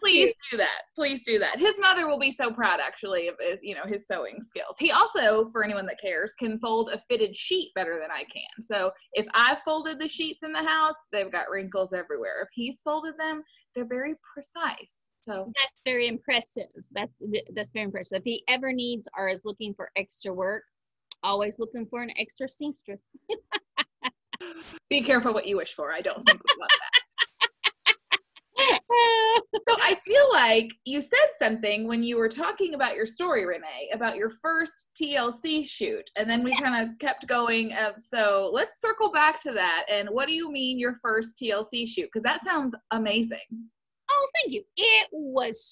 Please 0.00 0.34
do 0.50 0.56
that. 0.56 0.82
Please 0.94 1.22
do 1.22 1.38
that. 1.38 1.58
His 1.58 1.74
mother 1.80 2.06
will 2.06 2.18
be 2.18 2.30
so 2.30 2.50
proud 2.50 2.80
actually 2.80 3.28
of 3.28 3.36
his, 3.40 3.58
you 3.62 3.74
know, 3.74 3.84
his 3.86 4.04
sewing 4.10 4.40
skills. 4.40 4.76
He 4.78 4.90
also, 4.90 5.48
for 5.50 5.64
anyone 5.64 5.86
that 5.86 6.00
cares, 6.00 6.34
can 6.34 6.58
fold 6.58 6.90
a 6.92 6.98
fitted 6.98 7.34
sheet 7.34 7.72
better 7.74 7.98
than 8.00 8.10
I 8.10 8.24
can. 8.24 8.60
So 8.60 8.92
if 9.12 9.26
I 9.34 9.56
folded 9.64 9.98
the 9.98 10.08
sheets 10.08 10.42
in 10.42 10.52
the 10.52 10.62
house, 10.62 10.96
they've 11.12 11.32
got 11.32 11.50
wrinkles 11.50 11.92
everywhere. 11.92 12.42
If 12.42 12.48
he's 12.52 12.82
folded 12.82 13.14
them, 13.18 13.42
they're 13.74 13.86
very 13.86 14.14
precise. 14.32 15.10
So 15.20 15.50
that's 15.56 15.80
very 15.84 16.06
impressive. 16.06 16.68
That's 16.92 17.14
that's 17.54 17.72
very 17.72 17.86
impressive. 17.86 18.18
If 18.18 18.24
he 18.24 18.44
ever 18.46 18.72
needs 18.72 19.08
or 19.16 19.28
is 19.28 19.42
looking 19.44 19.74
for 19.74 19.90
extra 19.96 20.32
work, 20.32 20.64
always 21.22 21.58
looking 21.58 21.86
for 21.86 22.02
an 22.02 22.10
extra 22.18 22.48
seamstress. 22.50 23.02
be 24.90 25.00
careful 25.00 25.32
what 25.32 25.46
you 25.46 25.56
wish 25.56 25.74
for. 25.74 25.92
I 25.92 26.02
don't 26.02 26.22
think 26.26 26.42
we 26.44 26.56
want 26.58 26.70
that 26.70 27.03
so 29.68 29.76
I 29.80 29.98
feel 30.06 30.32
like 30.32 30.70
you 30.84 31.00
said 31.00 31.28
something 31.38 31.86
when 31.86 32.02
you 32.02 32.16
were 32.16 32.28
talking 32.28 32.74
about 32.74 32.94
your 32.94 33.06
story, 33.06 33.46
Renee, 33.46 33.90
about 33.92 34.16
your 34.16 34.30
first 34.30 34.88
TLC 35.00 35.66
shoot, 35.66 36.10
and 36.16 36.28
then 36.28 36.42
we 36.42 36.56
kind 36.58 36.88
of 36.88 36.98
kept 36.98 37.26
going. 37.26 37.72
Of, 37.72 37.94
so 37.98 38.50
let's 38.52 38.80
circle 38.80 39.10
back 39.10 39.40
to 39.42 39.52
that. 39.52 39.84
And 39.88 40.08
what 40.10 40.28
do 40.28 40.34
you 40.34 40.50
mean 40.50 40.78
your 40.78 40.94
first 40.94 41.36
TLC 41.36 41.88
shoot? 41.88 42.08
Because 42.12 42.22
that 42.22 42.44
sounds 42.44 42.74
amazing. 42.90 43.38
Oh, 44.10 44.28
thank 44.34 44.52
you. 44.52 44.62
It 44.76 45.08
was 45.12 45.64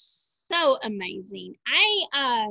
so 0.47 0.77
amazing. 0.83 1.53
I 1.67 2.49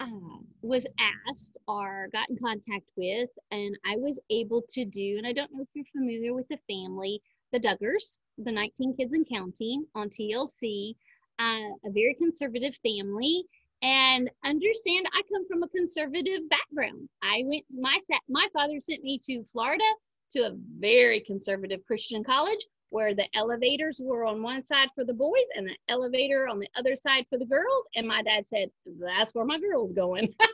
uh, 0.00 0.04
uh, 0.04 0.38
was 0.62 0.86
asked 1.28 1.56
or 1.66 2.08
got 2.12 2.28
in 2.28 2.36
contact 2.38 2.88
with, 2.96 3.30
and 3.50 3.76
I 3.86 3.96
was 3.96 4.20
able 4.30 4.62
to 4.70 4.84
do. 4.84 5.16
And 5.18 5.26
I 5.26 5.32
don't 5.32 5.52
know 5.52 5.62
if 5.62 5.68
you're 5.74 5.84
familiar 5.92 6.34
with 6.34 6.46
the 6.48 6.58
family 6.68 7.20
the 7.52 7.60
Duggars, 7.60 8.18
the 8.38 8.52
19 8.52 8.96
Kids 8.96 9.12
and 9.14 9.28
Counting 9.28 9.84
on 9.94 10.08
TLC, 10.08 10.94
uh, 11.38 11.74
a 11.84 11.90
very 11.90 12.14
conservative 12.14 12.76
family. 12.82 13.44
And 13.82 14.30
understand, 14.44 15.06
I 15.12 15.22
come 15.30 15.46
from 15.46 15.62
a 15.62 15.68
conservative 15.68 16.48
background. 16.48 17.08
I 17.22 17.42
went, 17.44 17.64
my, 17.72 17.98
my 18.28 18.46
father 18.52 18.80
sent 18.80 19.02
me 19.02 19.20
to 19.26 19.44
Florida 19.52 19.84
to 20.32 20.46
a 20.46 20.56
very 20.78 21.20
conservative 21.20 21.84
Christian 21.86 22.24
college 22.24 22.66
where 22.90 23.14
the 23.14 23.26
elevators 23.34 24.00
were 24.02 24.24
on 24.24 24.42
one 24.42 24.62
side 24.62 24.88
for 24.94 25.04
the 25.04 25.12
boys 25.12 25.44
and 25.56 25.66
the 25.66 25.76
elevator 25.88 26.46
on 26.48 26.60
the 26.60 26.68
other 26.76 26.94
side 26.94 27.26
for 27.28 27.38
the 27.38 27.44
girls. 27.44 27.84
And 27.96 28.06
my 28.06 28.22
dad 28.22 28.46
said, 28.46 28.70
That's 28.86 29.34
where 29.34 29.44
my 29.44 29.58
girl's 29.58 29.92
going. 29.92 30.32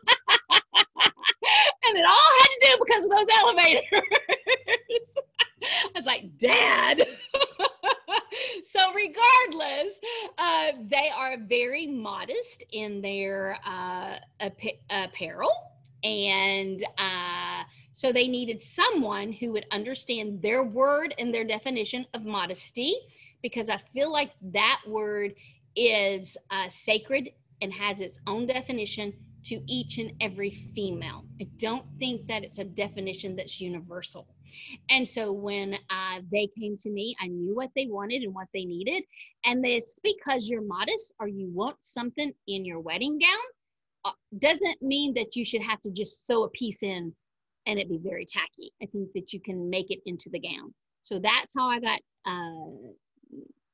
and 1.91 1.99
it 1.99 2.05
all 2.05 2.33
had 2.41 2.47
to 2.47 2.59
do 2.63 2.85
because 2.85 3.05
of 3.05 3.11
those 3.11 3.27
elevators. 3.43 3.85
I 5.63 5.91
was 5.95 6.07
like, 6.07 6.39
Dad. 6.39 7.07
so, 8.65 8.93
regardless, 8.95 10.01
uh, 10.39 10.73
they 10.89 11.11
are 11.15 11.37
very 11.39 11.87
modest 11.87 12.65
in 12.73 13.01
their 13.01 13.59
uh, 13.67 14.17
ap- 14.41 14.81
apparel. 14.91 15.51
And 16.03 16.83
uh, 16.99 17.65
so 17.93 18.13
they 18.13 18.27
needed 18.29 18.63
someone 18.63 19.33
who 19.33 19.53
would 19.53 19.67
understand 19.71 20.41
their 20.43 20.65
word 20.65 21.15
and 21.19 21.33
their 21.35 21.45
definition 21.45 22.07
of 22.15 22.25
modesty, 22.25 22.95
because 23.43 23.69
I 23.69 23.79
feel 23.93 24.11
like 24.13 24.33
that 24.53 24.81
word 24.87 25.35
is 25.77 26.37
uh, 26.51 26.69
sacred 26.69 27.31
and 27.61 27.73
has 27.73 28.01
its 28.01 28.19
own 28.27 28.47
definition 28.47 29.13
to 29.45 29.61
each 29.69 29.99
and 29.99 30.13
every 30.21 30.51
female. 30.75 31.25
I 31.41 31.49
don't 31.59 31.85
think 31.99 32.27
that 32.29 32.45
it's 32.45 32.59
a 32.59 32.65
definition 32.65 33.37
that's 33.37 33.61
universal. 33.61 34.27
And 34.89 35.07
so 35.07 35.33
when 35.33 35.75
uh, 35.75 36.21
they 36.31 36.49
came 36.59 36.77
to 36.79 36.91
me, 36.91 37.17
I 37.21 37.29
knew 37.29 37.55
what 37.55 37.71
they 37.75 37.87
wanted 37.87 38.23
and 38.23 38.35
what 38.35 38.49
they 38.53 38.65
needed. 38.65 39.03
And 39.45 39.65
this 39.65 39.99
because 40.03 40.49
you're 40.49 40.63
modest 40.63 41.15
or 41.21 41.29
you 41.29 41.51
want 41.53 41.77
something 41.83 42.33
in 42.47 42.65
your 42.65 42.81
wedding 42.81 43.19
gown 43.19 43.39
uh, 44.05 44.13
doesn't 44.39 44.83
mean 44.83 45.15
that 45.15 45.37
you 45.37 45.45
should 45.45 45.63
have 45.63 45.81
to 45.83 45.91
just 45.91 46.27
sew 46.27 46.45
a 46.45 46.51
piece 46.51 46.83
in 46.83 47.13
and 47.67 47.79
it 47.79 47.89
be 47.89 47.99
very 47.99 48.25
tacky. 48.25 48.73
I 48.83 48.87
think 48.87 49.11
that 49.15 49.33
you 49.33 49.41
can 49.41 49.69
make 49.69 49.91
it 49.91 50.01
into 50.07 50.31
the 50.31 50.41
gown. 50.41 50.75
So 51.03 51.19
that's 51.19 51.53
how 51.57 51.69
I 51.69 51.81
got 51.81 52.01
uh, 52.27 52.93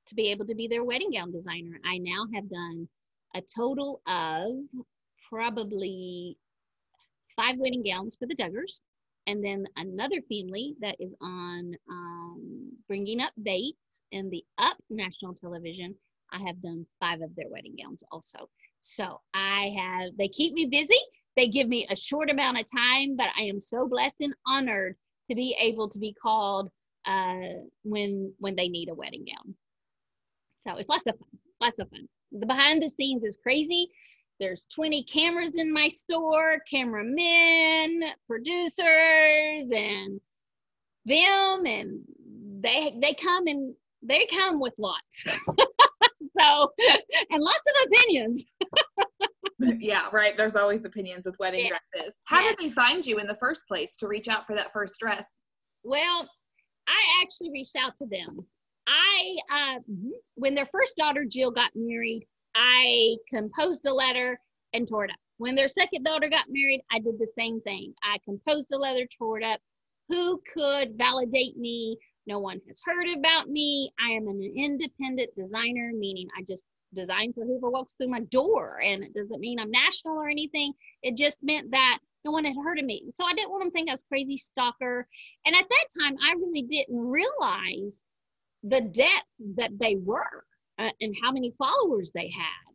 to 0.09 0.15
be 0.15 0.31
able 0.31 0.47
to 0.47 0.55
be 0.55 0.69
their 0.69 0.85
wedding 0.85 1.13
gown 1.13 1.33
designer. 1.33 1.81
I 1.85 1.99
now 1.99 2.27
have 2.35 2.49
done 2.49 2.89
a 3.35 3.43
total 3.43 4.01
of 4.07 4.57
probably 5.29 6.37
five 7.37 7.57
wedding 7.59 7.85
gowns 7.85 8.17
for 8.17 8.27
the 8.27 8.37
Duggars 8.37 8.81
and 9.27 9.45
then 9.45 9.67
another 9.77 10.21
family 10.29 10.75
that 10.81 10.97
is 11.01 11.15
on 11.21 11.75
um, 11.91 12.73
Bringing 12.87 13.21
Up 13.21 13.33
Bates 13.43 14.03
and 14.13 14.31
the 14.31 14.45
Up 14.59 14.77
National 14.89 15.35
Television. 15.35 15.95
I 16.33 16.39
have 16.47 16.61
done 16.63 16.87
five 17.01 17.21
of 17.21 17.35
their 17.35 17.49
wedding 17.49 17.77
gowns 17.83 18.05
also. 18.11 18.49
So 18.81 19.21
I 19.35 19.75
have, 19.79 20.17
they 20.17 20.29
keep 20.29 20.55
me 20.55 20.67
busy. 20.67 20.99
They 21.37 21.49
give 21.49 21.69
me 21.69 21.87
a 21.91 21.97
short 21.97 22.31
amount 22.31 22.59
of 22.59 22.67
time, 22.71 23.17
but 23.17 23.29
I 23.39 23.43
am 23.43 23.61
so 23.61 23.89
blessed 23.89 24.17
and 24.21 24.35
honored 24.47 24.97
to 25.29 25.35
be 25.35 25.57
able 25.61 25.89
to 25.91 25.99
be 25.99 26.15
called 26.15 26.71
uh, 27.07 27.61
when 27.83 28.33
when 28.39 28.57
they 28.57 28.69
need 28.69 28.89
a 28.89 28.95
wedding 28.95 29.25
gown. 29.25 29.55
So 30.67 30.77
it's 30.77 30.89
lots 30.89 31.07
of 31.07 31.17
fun, 31.19 31.39
lots 31.61 31.79
of 31.79 31.89
fun. 31.91 32.09
The 32.33 32.47
behind 32.47 32.83
the 32.83 32.89
scenes 32.89 33.23
is 33.25 33.39
crazy 33.41 33.89
there's 34.39 34.67
20 34.75 35.05
cameras 35.05 35.57
in 35.57 35.73
my 35.73 35.89
store, 35.89 36.59
cameramen, 36.71 38.03
producers, 38.27 39.71
and 39.73 40.21
them, 41.05 41.67
and 41.67 42.01
they 42.61 42.97
they 43.01 43.15
come 43.15 43.47
and 43.47 43.75
they 44.03 44.27
come 44.27 44.61
with 44.61 44.75
lots. 44.79 45.25
so 46.39 46.73
and 47.31 47.43
lots 47.43 47.63
of 47.69 47.89
opinions. 47.93 48.45
yeah, 49.81 50.09
right. 50.13 50.37
There's 50.37 50.57
always 50.57 50.85
opinions 50.85 51.27
with 51.27 51.37
wedding 51.39 51.67
yeah. 51.67 51.79
dresses. 51.93 52.17
How 52.27 52.43
yeah. 52.43 52.51
did 52.51 52.59
they 52.59 52.71
find 52.71 53.07
you 53.07 53.19
in 53.19 53.27
the 53.27 53.37
first 53.37 53.67
place 53.67 53.97
to 53.97 54.09
reach 54.09 54.29
out 54.29 54.47
for 54.47 54.55
that 54.55 54.73
first 54.73 54.99
dress? 54.99 55.43
Well, 55.83 56.29
I 56.89 57.23
actually 57.23 57.51
reached 57.53 57.77
out 57.77 57.97
to 57.99 58.07
them. 58.07 58.47
I 58.87 59.37
uh, 59.53 59.79
when 60.35 60.55
their 60.55 60.67
first 60.67 60.97
daughter 60.97 61.25
Jill 61.29 61.51
got 61.51 61.71
married, 61.75 62.27
I 62.57 63.17
composed 63.29 63.87
a 63.87 63.93
letter 63.93 64.41
and 64.73 64.89
tore 64.89 65.05
it 65.05 65.11
up. 65.11 65.19
When 65.37 65.55
their 65.55 65.69
second 65.69 66.05
daughter 66.05 66.31
got 66.31 66.47
married, 66.49 66.81
I 66.91 66.99
did 66.99 67.19
the 67.19 67.31
same 67.39 67.61
thing. 67.61 67.93
I 68.03 68.17
composed 68.25 68.73
a 68.73 68.79
letter, 68.79 69.07
tore 69.19 69.39
it 69.39 69.45
up. 69.45 69.61
Who 70.09 70.41
could 70.53 70.97
validate 70.97 71.59
me? 71.59 71.99
No 72.27 72.39
one 72.39 72.61
has 72.67 72.81
heard 72.83 73.09
about 73.19 73.49
me. 73.49 73.93
I 74.01 74.11
am 74.11 74.27
an 74.29 74.41
independent 74.57 75.35
designer, 75.37 75.93
meaning 75.95 76.29
I 76.37 76.45
just 76.49 76.65
design 76.95 77.35
for 77.35 77.45
whoever 77.45 77.69
walks 77.69 77.95
through 77.95 78.09
my 78.09 78.21
door. 78.21 78.81
And 78.83 79.05
it 79.05 79.15
doesn't 79.15 79.41
mean 79.41 79.59
I'm 79.59 79.71
national 79.71 80.17
or 80.17 80.31
anything. 80.31 80.73
It 81.03 81.17
just 81.17 81.45
meant 81.45 81.71
that 81.73 81.99
no 82.25 82.31
one 82.31 82.47
had 82.47 82.57
heard 82.57 82.79
of 82.79 82.87
me. 82.87 83.05
So 83.13 83.27
I 83.27 83.35
didn't 83.35 83.51
want 83.51 83.65
them 83.65 83.71
to 83.71 83.75
think 83.75 83.91
I 83.91 83.93
was 83.93 84.05
crazy 84.09 84.39
stalker. 84.39 85.07
And 85.45 85.55
at 85.55 85.69
that 85.69 85.87
time, 86.01 86.17
I 86.25 86.33
really 86.33 86.63
didn't 86.63 86.99
realize 86.99 88.03
the 88.63 88.81
depth 88.81 89.29
that 89.57 89.79
they 89.79 89.97
were 89.97 90.45
uh, 90.79 90.91
and 91.01 91.15
how 91.23 91.33
many 91.33 91.53
followers 91.59 92.13
they 92.15 92.31
had. 92.31 92.67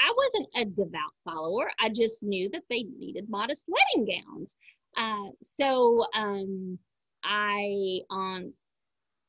I, 0.00 0.08
I 0.08 0.14
wasn't 0.16 0.48
a 0.56 0.64
devout 0.64 1.12
follower. 1.24 1.70
I 1.80 1.88
just 1.88 2.22
knew 2.22 2.48
that 2.50 2.62
they 2.68 2.84
needed 2.98 3.28
modest 3.28 3.66
wedding 3.68 4.22
gowns. 4.26 4.56
Uh, 4.96 5.30
so 5.42 6.04
um, 6.14 6.78
I 7.24 8.00
on 8.10 8.52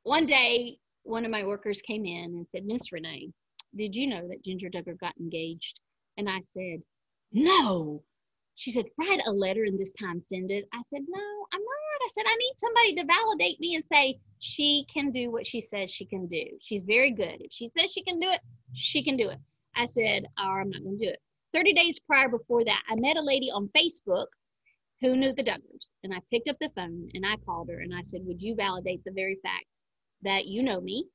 one 0.04 0.26
day, 0.26 0.78
one 1.04 1.26
of 1.26 1.32
my 1.32 1.44
workers 1.44 1.82
came 1.82 2.06
in 2.06 2.36
and 2.36 2.48
said, 2.48 2.66
Miss 2.66 2.92
Renee, 2.92 3.30
did 3.76 3.96
you 3.96 4.08
know 4.08 4.28
that 4.28 4.44
Jinger 4.44 4.74
Duggar 4.74 4.98
got 5.00 5.18
engaged? 5.20 5.80
And 6.18 6.30
I 6.30 6.40
said, 6.42 6.82
No. 7.32 8.04
She 8.56 8.72
said, 8.72 8.86
write 8.98 9.22
a 9.28 9.32
letter 9.32 9.66
and 9.66 9.78
this 9.78 9.94
time 9.94 10.24
send 10.26 10.50
it. 10.50 10.66
I 10.74 10.82
said, 10.90 11.04
No, 11.08 11.46
I'm 11.54 11.60
not. 11.60 11.87
I 12.08 12.10
said, 12.14 12.24
I 12.26 12.36
need 12.38 12.54
somebody 12.56 12.96
to 12.96 13.06
validate 13.06 13.60
me 13.60 13.76
and 13.76 13.86
say, 13.86 14.18
she 14.40 14.86
can 14.94 15.12
do 15.12 15.30
what 15.30 15.46
she 15.46 15.60
says 15.60 15.92
she 15.92 16.06
can 16.06 16.26
do. 16.28 16.46
She's 16.62 16.86
very 16.86 17.12
good. 17.12 17.42
If 17.42 17.52
she 17.52 17.68
says 17.68 17.92
she 17.92 18.02
can 18.02 18.18
do 18.18 18.30
it, 18.30 18.40
she 18.74 19.04
can 19.04 19.18
do 19.18 19.30
it. 19.30 19.40
I 19.76 19.84
said, 19.84 20.26
oh, 20.40 20.44
I'm 20.44 20.70
not 20.70 20.84
going 20.84 20.98
to 20.98 21.06
do 21.06 21.12
it. 21.12 21.20
30 21.54 21.74
days 21.74 22.00
prior 22.00 22.30
before 22.30 22.64
that, 22.64 22.82
I 22.90 22.96
met 22.96 23.18
a 23.18 23.22
lady 23.22 23.52
on 23.52 23.70
Facebook 23.76 24.28
who 25.02 25.18
knew 25.18 25.34
the 25.34 25.44
Duggars. 25.44 25.94
And 26.04 26.14
I 26.14 26.20
picked 26.32 26.48
up 26.48 26.56
the 26.62 26.70
phone 26.76 27.10
and 27.14 27.26
I 27.26 27.36
called 27.46 27.70
her 27.70 27.80
and 27.82 27.94
I 27.94 28.04
said, 28.04 28.22
Would 28.24 28.42
you 28.42 28.56
validate 28.56 29.04
the 29.04 29.12
very 29.12 29.38
fact 29.44 29.66
that 30.22 30.46
you 30.46 30.64
know 30.64 30.80
me? 30.80 31.06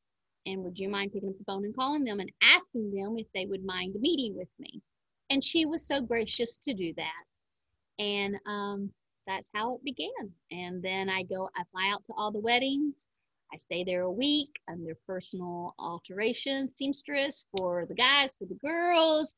And 0.44 0.62
would 0.62 0.78
you 0.78 0.90
mind 0.90 1.12
picking 1.12 1.31
up 1.31 1.38
the 1.38 1.44
phone 1.44 1.64
and 1.64 1.74
calling 1.74 2.05
them 2.05 2.20
and 2.20 2.31
asking 2.42 2.92
them 2.92 3.16
if 3.16 3.26
they 3.35 3.46
would 3.46 3.64
mind 3.64 3.94
meeting 3.98 4.37
with 4.37 4.48
me? 4.59 4.83
And 5.31 5.42
she 5.42 5.64
was 5.64 5.87
so 5.87 6.02
gracious 6.02 6.59
to 6.59 6.74
do 6.74 6.92
that. 6.96 8.02
And 8.02 8.37
um, 8.46 8.90
that's 9.26 9.48
how 9.54 9.76
it 9.76 9.85
began. 9.85 10.32
And 10.50 10.82
then 10.82 11.08
I 11.08 11.22
go, 11.22 11.48
I 11.56 11.62
fly 11.72 11.90
out 11.92 12.04
to 12.06 12.12
all 12.16 12.30
the 12.32 12.40
weddings. 12.40 13.06
I 13.52 13.56
stay 13.58 13.85
there 13.85 14.02
a 14.02 14.11
week. 14.11 14.50
I'm 14.68 14.85
their 14.85 14.96
personal 15.06 15.74
alteration 15.78 16.70
seamstress 16.70 17.46
for 17.56 17.87
the 17.87 17.94
guys, 17.94 18.35
for 18.38 18.46
the 18.46 18.54
girls. 18.54 19.35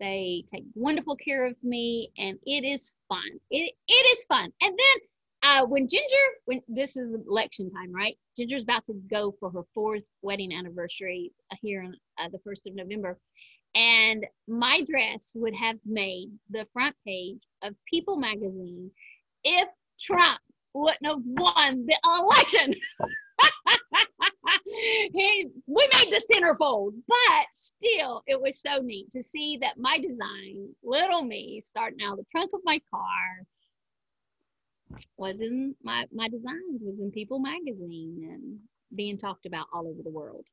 They 0.00 0.44
take 0.52 0.64
wonderful 0.74 1.16
care 1.16 1.44
of 1.46 1.56
me, 1.62 2.10
and 2.16 2.38
it 2.46 2.64
is 2.64 2.94
fun. 3.08 3.28
It 3.50 3.74
it 3.88 4.16
is 4.18 4.24
fun. 4.24 4.50
And 4.62 4.78
then 4.78 5.08
uh, 5.42 5.66
when 5.66 5.86
Jinger, 5.86 6.26
when 6.46 6.62
this 6.68 6.96
is 6.96 7.14
election 7.28 7.70
time, 7.70 7.92
right? 7.92 8.16
Jinger's 8.36 8.62
about 8.62 8.84
to 8.86 8.94
go 9.10 9.34
for 9.38 9.50
her 9.50 9.62
fourth 9.74 10.04
wedding 10.22 10.52
anniversary 10.52 11.32
here 11.60 11.82
on 11.82 11.94
uh, 12.18 12.28
the 12.30 12.38
first 12.38 12.66
of 12.66 12.74
November, 12.74 13.18
and 13.74 14.24
my 14.46 14.82
dress 14.88 15.32
would 15.34 15.54
have 15.54 15.76
made 15.84 16.30
the 16.50 16.66
front 16.72 16.96
page 17.06 17.40
of 17.62 17.74
People 17.90 18.16
magazine 18.16 18.90
if 19.44 19.68
Trump 20.00 20.40
wouldn't 20.74 21.06
have 21.06 21.22
won 21.24 21.86
the 21.86 21.96
election. 22.04 22.74
he, 24.66 25.48
we 25.66 25.88
made 25.92 26.12
the 26.12 26.22
centerfold, 26.32 26.92
but 27.06 27.46
still, 27.52 28.22
it 28.26 28.40
was 28.40 28.60
so 28.60 28.78
neat 28.82 29.10
to 29.12 29.22
see 29.22 29.58
that 29.60 29.78
my 29.78 29.98
design, 29.98 30.68
little 30.82 31.22
me, 31.22 31.62
starting 31.64 32.02
out 32.02 32.16
the 32.16 32.24
trunk 32.30 32.50
of 32.54 32.60
my 32.64 32.80
car, 32.90 33.46
was 35.16 35.40
in 35.40 35.74
my 35.82 36.06
my 36.12 36.28
designs 36.28 36.82
was 36.82 36.98
in 36.98 37.10
People 37.10 37.38
magazine 37.38 38.26
and 38.32 38.58
being 38.94 39.18
talked 39.18 39.44
about 39.44 39.66
all 39.72 39.86
over 39.86 40.02
the 40.02 40.10
world. 40.10 40.46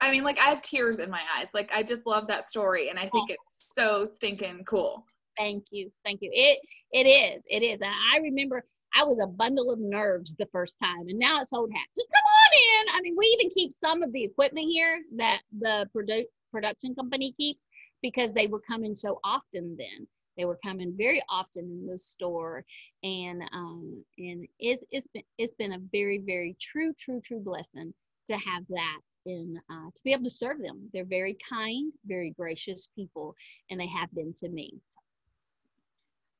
I 0.00 0.10
mean, 0.10 0.24
like 0.24 0.38
I 0.38 0.50
have 0.50 0.62
tears 0.62 1.00
in 1.00 1.10
my 1.10 1.22
eyes. 1.36 1.48
Like 1.54 1.70
I 1.74 1.82
just 1.82 2.06
love 2.06 2.26
that 2.28 2.48
story, 2.48 2.88
and 2.88 2.98
I 2.98 3.08
think 3.08 3.30
oh. 3.30 3.34
it's 3.34 3.72
so 3.74 4.04
stinking 4.04 4.64
cool. 4.64 5.04
Thank 5.40 5.66
you, 5.70 5.90
thank 6.04 6.20
you. 6.20 6.28
It 6.34 6.60
it 6.92 7.08
is, 7.08 7.42
it 7.48 7.62
is, 7.64 7.80
and 7.80 7.94
I 8.14 8.18
remember 8.18 8.62
I 8.94 9.04
was 9.04 9.20
a 9.20 9.26
bundle 9.26 9.70
of 9.70 9.78
nerves 9.78 10.36
the 10.36 10.48
first 10.52 10.76
time, 10.82 11.08
and 11.08 11.18
now 11.18 11.40
it's 11.40 11.54
old 11.54 11.72
hat. 11.72 11.86
Just 11.96 12.10
come 12.12 12.24
on 12.24 12.50
in. 12.90 12.98
I 12.98 13.00
mean, 13.00 13.14
we 13.16 13.24
even 13.40 13.50
keep 13.50 13.72
some 13.72 14.02
of 14.02 14.12
the 14.12 14.22
equipment 14.22 14.66
here 14.70 15.00
that 15.16 15.40
the 15.58 15.88
produ- 15.96 16.26
production 16.50 16.94
company 16.94 17.32
keeps 17.38 17.68
because 18.02 18.34
they 18.34 18.48
were 18.48 18.60
coming 18.60 18.94
so 18.94 19.18
often 19.24 19.76
then. 19.78 20.06
They 20.36 20.44
were 20.44 20.58
coming 20.62 20.94
very 20.98 21.22
often 21.30 21.64
in 21.64 21.86
the 21.86 21.96
store, 21.96 22.66
and 23.02 23.42
um, 23.54 24.04
and 24.18 24.46
it's 24.58 24.84
it's 24.90 25.08
been 25.08 25.22
it's 25.38 25.54
been 25.54 25.72
a 25.72 25.80
very 25.90 26.18
very 26.18 26.54
true 26.60 26.92
true 27.00 27.22
true 27.26 27.40
blessing 27.40 27.94
to 28.28 28.34
have 28.36 28.64
that 28.68 29.00
in 29.24 29.58
uh, 29.70 29.88
to 29.94 30.02
be 30.04 30.12
able 30.12 30.24
to 30.24 30.30
serve 30.30 30.60
them. 30.60 30.90
They're 30.92 31.06
very 31.06 31.38
kind, 31.48 31.94
very 32.04 32.30
gracious 32.38 32.88
people, 32.94 33.34
and 33.70 33.80
they 33.80 33.88
have 33.88 34.12
been 34.14 34.34
to 34.40 34.48
me. 34.50 34.72
So. 34.84 35.00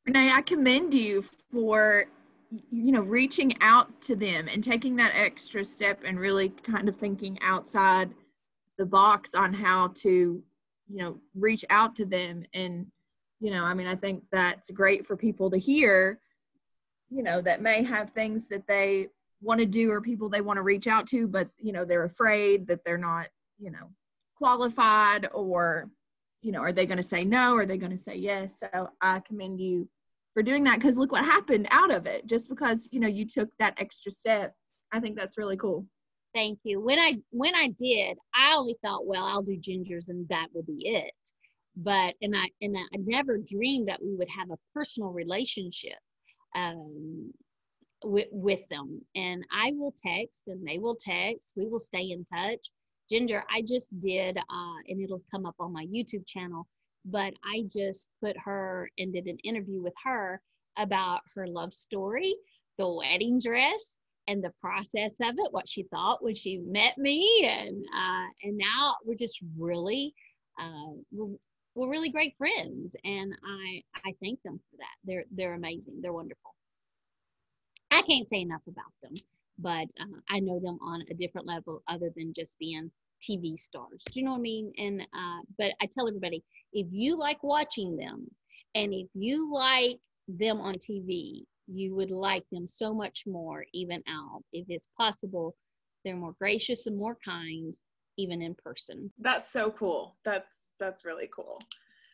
Renee, 0.07 0.31
I 0.33 0.43
commend 0.43 0.95
you 0.95 1.23
for 1.53 2.07
you 2.71 2.91
know 2.91 3.03
reaching 3.03 3.57
out 3.61 4.01
to 4.03 4.17
them 4.17 4.49
and 4.49 4.65
taking 4.65 4.97
that 4.97 5.13
extra 5.15 5.65
step 5.65 6.01
and 6.05 6.19
really 6.19 6.49
kind 6.49 6.89
of 6.89 6.97
thinking 6.97 7.39
outside 7.43 8.11
the 8.77 8.87
box 8.87 9.35
on 9.35 9.55
how 9.55 9.93
to 9.95 10.43
you 10.89 10.97
know 10.97 11.19
reach 11.35 11.65
out 11.71 11.95
to 11.97 12.05
them. 12.05 12.45
And 12.55 12.87
you 13.41 13.51
know 13.51 13.65
i 13.65 13.75
mean 13.75 13.87
i 13.87 13.97
think 13.97 14.23
that's 14.31 14.71
great 14.71 15.07
for 15.07 15.17
people 15.17 15.51
to 15.51 15.59
hear 15.59 16.21
you 17.09 17.23
know 17.23 17.41
that 17.41 17.63
may 17.63 17.83
have 17.83 18.11
things 18.11 18.49
that 18.49 18.67
they 18.69 19.09
want 19.43 19.59
to 19.59 19.67
do 19.67 19.91
or 19.91 20.01
people 20.01 20.29
they 20.29 20.43
want 20.43 20.59
to 20.59 20.63
reach 20.63 20.87
out 20.87 21.07
to 21.07 21.27
but 21.27 21.49
you 21.59 21.73
know 21.73 21.85
they're 21.85 22.05
afraid 22.05 22.67
that 22.67 22.85
they're 22.85 22.99
not 22.99 23.27
you 23.59 23.71
know 23.71 23.91
qualified 24.37 25.29
or 25.33 25.91
you 26.43 26.53
know 26.53 26.61
are 26.61 26.73
they 26.73 26.87
going 26.87 26.99
to 26.99 27.03
say 27.03 27.25
no? 27.25 27.55
Are 27.57 27.67
they 27.67 27.79
going 27.79 27.93
to 27.93 27.99
say 27.99 28.17
yes? 28.17 28.61
So 28.61 28.91
i 29.01 29.21
commend 29.21 29.61
you 29.61 29.89
for 30.35 30.43
doing 30.43 30.65
that 30.65 30.77
because 30.77 30.99
look 30.99 31.13
what 31.13 31.25
happened 31.25 31.67
out 31.71 31.91
of 31.91 32.07
it. 32.07 32.27
Just 32.27 32.49
because 32.49 32.89
you 32.93 33.01
know 33.01 33.09
you 33.09 33.27
took 33.27 33.51
that 33.59 33.75
extra 33.79 34.13
step 34.13 34.55
i 34.93 35.01
think 35.01 35.17
that's 35.17 35.39
really 35.39 35.57
cool. 35.57 35.87
Thank 36.35 36.61
you. 36.65 36.81
When 36.81 36.99
i 36.99 37.17
when 37.31 37.55
i 37.55 37.69
did 37.69 38.17
i 38.35 38.55
only 38.55 38.77
thought 38.83 39.07
well 39.07 39.25
i'll 39.25 39.43
do 39.43 39.57
Jingers 39.59 40.09
and 40.09 40.29
that 40.29 40.49
will 40.55 40.63
be 40.65 40.87
it. 40.87 41.13
But 41.77 42.15
and 42.23 42.37
i 42.37 42.49
and 42.61 42.77
i 42.77 42.97
never 42.97 43.39
dreamed 43.39 43.89
that 43.89 44.03
we 44.03 44.15
would 44.15 44.29
have 44.37 44.51
a 44.51 44.59
personal 44.75 45.11
relationship 45.11 45.99
um 46.55 47.33
with, 48.03 48.29
with 48.31 48.61
them. 48.71 49.03
And 49.15 49.45
i 49.53 49.73
will 49.75 49.95
text 50.03 50.45
and 50.47 50.67
they 50.67 50.79
will 50.79 50.97
text. 50.97 51.53
We 51.57 51.67
will 51.67 51.79
stay 51.79 52.11
in 52.11 52.25
touch 52.25 52.71
Jinger 53.11 53.43
i 53.51 53.63
just 53.63 53.99
did 53.99 54.39
uh 54.39 54.79
and 54.89 55.03
it'll 55.03 55.23
come 55.31 55.47
up 55.47 55.57
on 55.59 55.73
my 55.73 55.87
youtube 55.87 56.27
channel 56.27 56.67
but 57.05 57.35
I 57.45 57.65
just 57.69 58.09
put 58.23 58.37
her 58.39 58.91
and 58.99 59.13
did 59.13 59.27
an 59.27 59.39
interview 59.39 59.81
with 59.81 59.95
her 60.05 60.41
about 60.77 61.21
her 61.35 61.47
love 61.47 61.73
story, 61.73 62.35
the 62.79 62.89
wedding 62.89 63.41
dress, 63.41 63.97
and 64.29 64.45
the 64.45 64.53
process 64.61 65.13
of 65.21 65.35
it, 65.39 65.53
what 65.53 65.69
she 65.69 65.85
thought 65.85 66.23
when 66.23 66.35
she 66.35 66.59
met 66.59 66.97
me, 66.99 67.45
and 67.45 67.85
uh, 67.95 68.27
and 68.43 68.57
now 68.57 68.97
we're 69.05 69.17
just 69.17 69.41
really 69.59 70.15
uh, 70.61 70.93
we're, 71.11 71.37
we're 71.75 71.91
really 71.91 72.11
great 72.11 72.35
friends, 72.37 72.95
and 73.05 73.33
I 73.45 73.83
I 74.05 74.15
thank 74.23 74.43
them 74.43 74.61
for 74.71 74.77
that. 74.77 74.97
They're 75.05 75.25
they're 75.33 75.55
amazing. 75.55 76.01
They're 76.01 76.13
wonderful. 76.13 76.55
I 77.91 78.03
can't 78.03 78.29
say 78.29 78.41
enough 78.41 78.63
about 78.69 78.93
them, 79.03 79.15
but 79.61 79.89
uh, 80.01 80.21
I 80.29 80.41
know 80.41 80.61
them 80.61 80.79
on 80.83 81.05
a 81.11 81.15
different 81.15 81.47
level 81.47 81.83
other 81.89 82.11
than 82.17 82.33
just 82.35 82.59
being 82.59 82.91
TV 83.23 83.59
stars. 83.59 84.03
Do 84.11 84.21
you 84.21 84.25
know 84.25 84.33
what 84.33 84.39
I 84.39 84.43
mean? 84.43 84.73
And 84.79 85.03
uh, 85.03 85.41
but 85.59 85.73
I 85.81 85.87
tell 85.93 86.09
everybody 86.09 86.43
if 86.73 86.87
you 86.91 87.19
like 87.19 87.43
watching 87.43 87.97
them, 87.97 88.27
and 88.75 88.93
if 88.93 89.09
you 89.15 89.53
like 89.53 89.99
them 90.29 90.61
on 90.61 90.75
TV, 90.75 91.45
you 91.67 91.95
would 91.95 92.11
like 92.11 92.45
them 92.51 92.67
so 92.67 92.95
much 92.95 93.25
more 93.27 93.65
even 93.73 94.03
out. 94.09 94.43
If 94.53 94.67
it's 94.69 94.89
possible, 94.97 95.55
they're 96.05 96.17
more 96.17 96.35
gracious 96.39 96.87
and 96.87 96.97
more 96.97 97.17
kind 97.25 97.75
even 98.17 98.43
in 98.43 98.55
person. 98.55 99.11
That's 99.19 99.51
so 99.51 99.71
cool. 99.71 100.17
That's 100.25 100.69
that's 100.79 101.05
really 101.05 101.29
cool. 101.35 101.61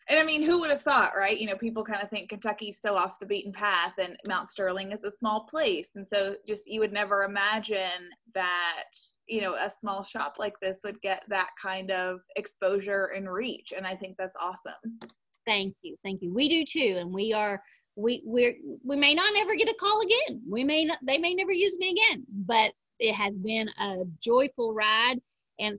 And 0.09 0.21
I 0.21 0.25
mean, 0.25 0.43
who 0.43 0.61
would 0.61 0.71
have 0.71 0.83
thought, 0.83 1.13
right? 1.17 1.37
You 1.37 1.49
know, 1.49 1.57
people 1.57 1.83
kind 1.83 2.01
of 2.01 2.09
think 2.09 2.29
Kentucky's 2.29 2.79
so 2.81 2.97
off 2.97 3.19
the 3.19 3.27
beaten 3.27 3.53
path 3.53 3.95
and 3.99 4.17
Mount 4.29 4.49
Sterling 4.49 4.93
is 4.93 5.03
a 5.03 5.11
small 5.11 5.41
place. 5.41 5.91
And 5.97 6.07
so 6.07 6.37
just 6.47 6.69
you 6.69 6.79
would 6.79 6.93
never 6.93 7.25
imagine 7.25 8.11
that, 8.35 8.85
you 9.27 9.41
know, 9.41 9.55
a 9.55 9.69
small 9.69 10.05
shop 10.05 10.37
like 10.39 10.55
this 10.61 10.79
would 10.85 11.01
get 11.03 11.25
that 11.29 11.51
kind 11.61 11.91
of 11.91 12.21
exposure 12.37 13.11
and 13.17 13.29
reach. 13.29 13.73
And 13.77 13.85
I 13.85 13.97
think 13.97 14.17
that's 14.17 14.37
awesome. 14.41 15.01
Thank 15.45 15.75
you. 15.83 15.97
Thank 16.05 16.23
you. 16.23 16.33
We 16.33 16.49
do 16.49 16.65
too. 16.65 16.99
And 16.99 17.13
we 17.13 17.33
are 17.33 17.61
we 17.97 18.23
we're 18.25 18.55
we 18.85 18.95
may 18.95 19.15
not 19.15 19.35
ever 19.37 19.57
get 19.57 19.69
a 19.69 19.75
call 19.81 20.03
again. 20.03 20.41
We 20.49 20.63
may 20.63 20.85
not 20.85 20.99
they 21.03 21.19
may 21.19 21.35
never 21.35 21.53
use 21.53 21.79
me 21.79 21.91
again, 21.91 22.25
but 22.47 22.73
it 23.01 23.15
has 23.15 23.39
been 23.39 23.69
a 23.81 24.05
joyful 24.21 24.73
ride 24.73 25.19
and 25.59 25.79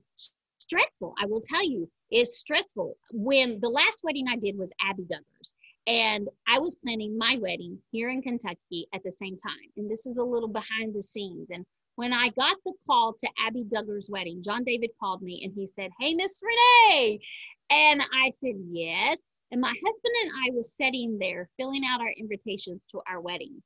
stressful. 0.57 1.13
I 1.21 1.25
will 1.27 1.41
tell 1.41 1.63
you, 1.63 1.89
is 2.11 2.39
stressful. 2.39 2.97
When 3.11 3.59
the 3.59 3.69
last 3.69 4.01
wedding 4.03 4.27
I 4.27 4.37
did 4.37 4.57
was 4.57 4.71
Abbie 4.81 5.03
Duggars, 5.03 5.53
and 5.87 6.27
I 6.47 6.59
was 6.59 6.75
planning 6.75 7.17
my 7.17 7.37
wedding 7.41 7.79
here 7.91 8.09
in 8.09 8.21
Kentucky 8.21 8.87
at 8.93 9.03
the 9.03 9.11
same 9.11 9.37
time. 9.37 9.71
And 9.77 9.89
this 9.89 10.05
is 10.05 10.17
a 10.17 10.23
little 10.23 10.49
behind 10.49 10.93
the 10.93 11.01
scenes. 11.01 11.47
And 11.49 11.65
when 11.95 12.11
I 12.11 12.29
got 12.29 12.57
the 12.65 12.73
call 12.85 13.13
to 13.13 13.29
Abbie 13.39 13.63
Duggar's 13.63 14.09
wedding, 14.09 14.43
John 14.43 14.65
David 14.65 14.91
called 14.99 15.21
me 15.21 15.43
and 15.45 15.53
he 15.55 15.65
said, 15.65 15.91
Hey, 15.99 16.13
Miss 16.13 16.41
Renee. 16.43 17.19
And 17.69 18.01
I 18.01 18.31
said, 18.31 18.55
Yes. 18.69 19.19
And 19.51 19.61
my 19.61 19.69
husband 19.69 20.13
and 20.23 20.31
I 20.45 20.53
was 20.53 20.75
sitting 20.75 21.17
there 21.17 21.49
filling 21.57 21.83
out 21.85 22.01
our 22.01 22.11
invitations 22.11 22.85
to 22.91 23.01
our 23.07 23.21
wedding 23.21 23.63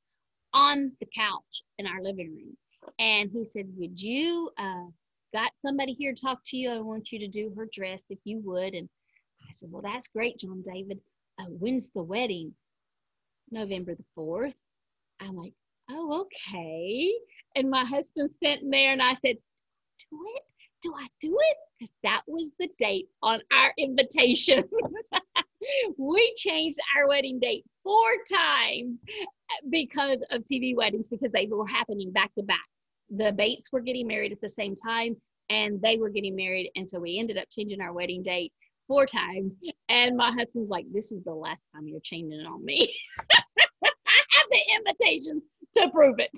on 0.54 0.92
the 1.00 1.08
couch 1.18 1.64
in 1.80 1.88
our 1.88 2.04
living 2.04 2.36
room. 2.36 2.56
And 3.00 3.32
he 3.32 3.46
said, 3.46 3.66
Would 3.78 4.00
you 4.00 4.52
uh, 4.60 4.86
got 5.34 5.52
somebody 5.58 5.94
here 5.94 6.14
to 6.14 6.22
talk 6.22 6.40
to 6.48 6.58
you. 6.58 6.72
I 6.72 6.80
want 6.80 7.12
you 7.12 7.20
to 7.20 7.28
do 7.28 7.54
her 7.56 7.68
dress 7.72 8.04
if 8.10 8.20
you 8.24 8.42
would. 8.44 8.74
And 8.74 8.90
I 9.42 9.52
said, 9.54 9.70
Well, 9.72 9.82
that's 9.82 10.08
great, 10.08 10.40
John 10.40 10.62
David. 10.62 11.00
Uh, 11.40 11.46
when's 11.46 11.90
the 11.94 12.04
wedding? 12.04 12.54
November 13.52 13.96
the 13.96 14.06
4th. 14.18 14.54
I'm 15.20 15.36
like, 15.36 15.54
Oh, 15.90 16.26
okay. 16.26 17.12
And 17.56 17.70
my 17.70 17.84
husband 17.84 18.30
sent 18.44 18.62
there 18.70 18.94
and 18.94 19.02
I 19.02 19.14
said, 19.14 19.36
Do 20.10 20.18
it? 20.36 20.44
Do 20.82 20.94
I 20.96 21.08
do 21.20 21.38
it? 21.40 21.58
Because 21.80 21.94
that 22.04 22.22
was 22.28 22.52
the 22.60 22.70
date 22.78 23.08
on 23.22 23.42
our 23.54 23.74
invitation. 23.78 24.64
we 25.98 26.34
changed 26.38 26.80
our 26.98 27.08
wedding 27.08 27.40
date 27.40 27.66
four 27.84 28.10
times 28.32 29.04
because 29.70 30.24
of 30.32 30.44
TV 30.44 30.76
weddings 30.76 31.08
because 31.08 31.32
they 31.32 31.48
were 31.48 31.68
happening 31.68 32.12
back 32.12 32.34
to 32.36 32.44
back 32.44 32.66
the 33.16 33.32
Bates 33.34 33.72
were 33.72 33.82
getting 33.82 34.08
married 34.08 34.32
at 34.32 34.42
the 34.42 34.50
same 34.50 34.76
time 34.76 35.16
and 35.50 35.82
they 35.82 35.98
were 35.98 36.10
getting 36.10 36.36
married. 36.36 36.72
And 36.76 36.90
so 36.90 37.00
we 37.00 37.20
ended 37.20 37.38
up 37.38 37.50
changing 37.50 37.82
our 37.82 37.94
wedding 37.94 38.24
date 38.24 38.54
four 38.88 39.06
times. 39.06 39.56
And 39.90 40.18
my 40.18 40.32
husband's 40.32 40.70
like, 40.70 40.86
This 40.92 41.12
is 41.12 41.24
the 41.24 41.34
last 41.34 41.70
time 41.74 41.88
you're 41.88 42.00
changing 42.02 42.40
it 42.40 42.48
on 42.48 42.64
me. 42.64 42.94
I 43.32 44.24
have 44.32 44.48
the 44.50 44.60
invitations 44.76 45.44
to 45.78 45.90
prove 45.90 46.16
it. 46.20 46.32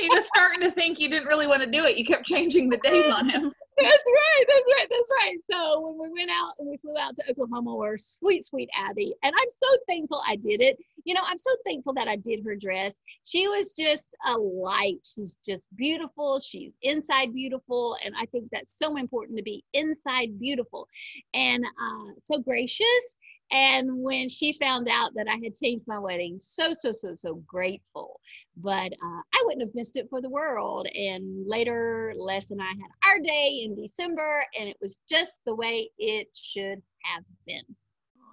he 0.00 0.08
was 0.08 0.26
starting 0.26 0.60
to 0.60 0.70
think 0.70 0.98
you 0.98 1.08
didn't 1.08 1.28
really 1.28 1.46
want 1.46 1.62
to 1.62 1.70
do 1.70 1.84
it. 1.84 1.96
You 1.96 2.04
kept 2.04 2.24
changing 2.24 2.68
the 2.68 2.78
date 2.78 3.06
on 3.06 3.28
him. 3.28 3.52
That's 3.78 4.06
right. 4.06 4.44
That's 4.48 4.68
right. 4.76 4.88
That's 4.90 5.10
right. 5.22 5.36
So 5.50 5.80
when 5.80 6.10
we 6.10 6.20
went 6.20 6.30
out 6.30 6.54
and 6.58 6.68
we 6.68 6.76
flew 6.78 6.96
out 6.98 7.14
to 7.16 7.30
Oklahoma, 7.30 7.76
where 7.76 7.96
sweet, 7.96 8.44
sweet 8.44 8.68
Abbie, 8.76 9.14
and 9.22 9.32
I'm 9.38 9.48
so 9.50 9.78
thankful 9.86 10.20
I 10.26 10.36
did 10.36 10.60
it. 10.60 10.78
You 11.04 11.14
know, 11.14 11.20
I'm 11.24 11.38
so 11.38 11.50
thankful 11.64 11.94
that 11.94 12.08
I 12.08 12.16
did 12.16 12.44
her 12.44 12.56
dress. 12.56 12.98
She 13.24 13.46
was 13.46 13.72
just 13.72 14.08
a 14.26 14.36
light. 14.36 14.98
She's 15.04 15.38
just 15.46 15.68
beautiful. 15.76 16.40
She's 16.40 16.74
inside 16.82 17.32
beautiful, 17.32 17.96
and 18.04 18.14
I 18.20 18.26
think 18.26 18.48
that's 18.50 18.76
so 18.76 18.96
important 18.96 19.36
to 19.38 19.44
be 19.44 19.64
inside 19.74 20.38
beautiful, 20.40 20.88
and 21.34 21.64
uh, 21.64 22.12
so 22.20 22.40
gracious 22.40 23.16
and 23.50 24.02
when 24.02 24.28
she 24.28 24.52
found 24.52 24.88
out 24.88 25.12
that 25.14 25.26
I 25.28 25.36
had 25.42 25.56
changed 25.56 25.86
my 25.86 25.98
wedding, 25.98 26.38
so, 26.42 26.72
so, 26.74 26.92
so, 26.92 27.14
so 27.14 27.42
grateful. 27.46 28.20
But 28.56 28.92
uh, 28.92 29.22
I 29.32 29.42
wouldn't 29.44 29.62
have 29.62 29.74
missed 29.74 29.96
it 29.96 30.06
for 30.10 30.20
the 30.20 30.28
world. 30.28 30.86
And 30.94 31.46
later, 31.46 32.12
Les 32.16 32.50
and 32.50 32.60
I 32.60 32.66
had 32.66 33.10
our 33.10 33.20
day 33.20 33.62
in 33.64 33.74
December, 33.74 34.44
and 34.58 34.68
it 34.68 34.76
was 34.82 34.98
just 35.08 35.40
the 35.46 35.54
way 35.54 35.90
it 35.98 36.28
should 36.34 36.82
have 37.04 37.24
been. 37.46 37.62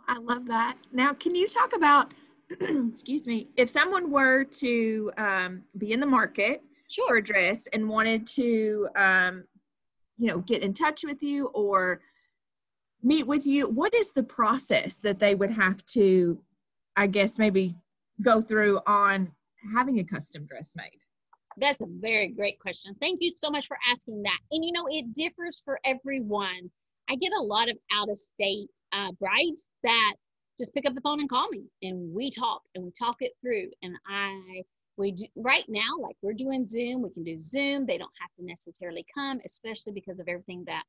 I 0.08 0.17
love 0.17 0.45
that. 0.47 0.78
Now, 0.91 1.13
can 1.13 1.34
you 1.34 1.47
talk 1.47 1.75
about, 1.75 2.12
excuse 2.60 3.25
me, 3.25 3.47
if 3.56 3.69
someone 3.69 4.12
were 4.12 4.43
to 4.43 5.12
um, 5.17 5.63
be 5.78 5.93
in 5.93 5.99
the 5.99 6.06
market 6.06 6.62
sure. 6.89 7.08
for 7.08 7.15
a 7.17 7.23
dress 7.23 7.67
and 7.67 7.88
wanted 7.88 8.28
to, 8.28 8.89
um, 8.97 9.45
you 10.17 10.28
know, 10.28 10.39
get 10.39 10.62
in 10.62 10.73
touch 10.73 11.04
with 11.04 11.23
you 11.23 11.47
or 11.47 12.01
meet 13.06 13.28
with 13.28 13.46
you 13.46 13.68
what 13.68 13.94
is 13.94 14.12
the 14.12 14.24
process 14.24 14.96
that 14.96 15.20
they 15.20 15.36
would 15.36 15.52
have 15.52 15.86
to 15.86 16.38
i 16.96 17.08
guess 17.08 17.39
maybe 17.39 17.76
go 18.22 18.41
through 18.41 18.80
on 18.86 19.32
having 19.74 20.00
a 20.00 20.04
custom 20.04 20.46
dress 20.46 20.74
made? 20.76 21.00
That's 21.58 21.82
a 21.82 21.88
very 21.88 22.28
great 22.28 22.60
question. 22.60 22.96
Thank 23.00 23.20
you 23.22 23.32
so 23.32 23.50
much 23.50 23.68
for 23.68 23.78
asking 23.89 24.24
that. 24.24 24.38
And 24.52 24.63
you 24.63 24.72
know 24.72 24.88
it 24.89 25.13
differs 25.13 25.62
for 25.63 25.80
everyone. 25.86 26.70
I 27.10 27.15
get 27.15 27.32
a 27.38 27.41
lot 27.41 27.70
of 27.70 27.78
out 27.94 28.10
of 28.10 28.18
state 28.18 28.70
uh, 28.91 29.12
brides 29.20 29.70
that 29.84 30.15
just 30.58 30.74
pick 30.74 30.86
up 30.86 30.96
the 30.96 31.02
phone 31.02 31.20
and 31.20 31.30
call 31.30 31.48
me 31.50 31.65
and 31.82 32.13
we 32.13 32.32
talk 32.32 32.62
and 32.74 32.84
we 32.84 32.91
talk 32.98 33.18
it 33.20 33.34
through. 33.41 33.70
And 33.84 33.96
i 34.10 34.62
we 34.98 35.12
do, 35.12 35.26
right 35.36 35.65
now 35.68 35.98
like 36.02 36.15
we're 36.22 36.32
doing 36.34 36.65
zoom 36.65 37.02
we 37.02 37.10
can 37.10 37.24
do 37.24 37.39
zoom. 37.39 37.86
They 37.86 37.98
don't 37.98 38.12
have 38.22 38.32
to 38.38 38.46
necessarily 38.46 39.06
come 39.13 39.39
especially 39.46 39.94
because 39.94 40.20
of 40.20 40.28
everything 40.28 40.63
that 40.68 40.84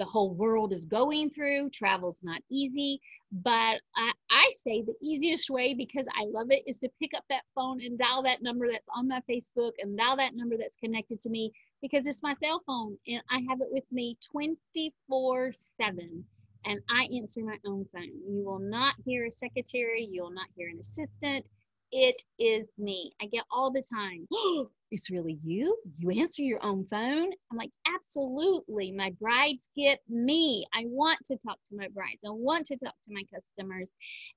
the 0.00 0.06
whole 0.06 0.32
world 0.32 0.72
is 0.72 0.86
going 0.86 1.28
through. 1.28 1.68
Travel's 1.68 2.22
not 2.22 2.40
easy, 2.50 3.02
but 3.30 3.78
I, 3.94 4.10
I 4.30 4.50
say 4.56 4.80
the 4.80 4.94
easiest 5.02 5.50
way 5.50 5.74
because 5.74 6.08
I 6.18 6.24
love 6.24 6.50
it 6.50 6.62
is 6.66 6.78
to 6.78 6.88
pick 6.98 7.12
up 7.14 7.24
that 7.28 7.42
phone 7.54 7.82
and 7.82 7.98
dial 7.98 8.22
that 8.22 8.42
number 8.42 8.66
that's 8.72 8.88
on 8.96 9.08
my 9.08 9.20
Facebook 9.30 9.72
and 9.78 9.98
dial 9.98 10.16
that 10.16 10.34
number 10.34 10.56
that's 10.56 10.76
connected 10.76 11.20
to 11.20 11.28
me 11.28 11.52
because 11.82 12.06
it's 12.06 12.22
my 12.22 12.34
cell 12.42 12.62
phone 12.66 12.96
and 13.06 13.22
I 13.30 13.40
have 13.50 13.60
it 13.60 13.68
with 13.70 13.84
me 13.92 14.16
24 14.32 15.52
7 15.52 16.24
and 16.64 16.80
I 16.88 17.06
answer 17.14 17.42
my 17.44 17.58
own 17.66 17.86
phone. 17.92 18.10
You 18.26 18.42
will 18.42 18.58
not 18.58 18.94
hear 19.04 19.26
a 19.26 19.30
secretary, 19.30 20.08
you 20.10 20.22
will 20.22 20.32
not 20.32 20.48
hear 20.56 20.70
an 20.70 20.78
assistant. 20.80 21.44
It 21.92 22.22
is 22.38 22.68
me. 22.78 23.12
I 23.20 23.26
get 23.26 23.44
all 23.50 23.72
the 23.72 23.82
time. 23.82 24.28
it's 24.92 25.10
really 25.10 25.38
you? 25.44 25.76
You 25.98 26.10
answer 26.10 26.42
your 26.42 26.64
own 26.64 26.86
phone? 26.86 27.30
I'm 27.50 27.56
like, 27.56 27.72
absolutely. 27.86 28.92
My 28.92 29.10
brides 29.20 29.70
get 29.76 30.00
me. 30.08 30.66
I 30.72 30.84
want 30.86 31.18
to 31.26 31.36
talk 31.38 31.58
to 31.68 31.76
my 31.76 31.88
brides. 31.88 32.22
I 32.24 32.30
want 32.30 32.66
to 32.66 32.76
talk 32.76 32.94
to 33.04 33.12
my 33.12 33.22
customers. 33.34 33.90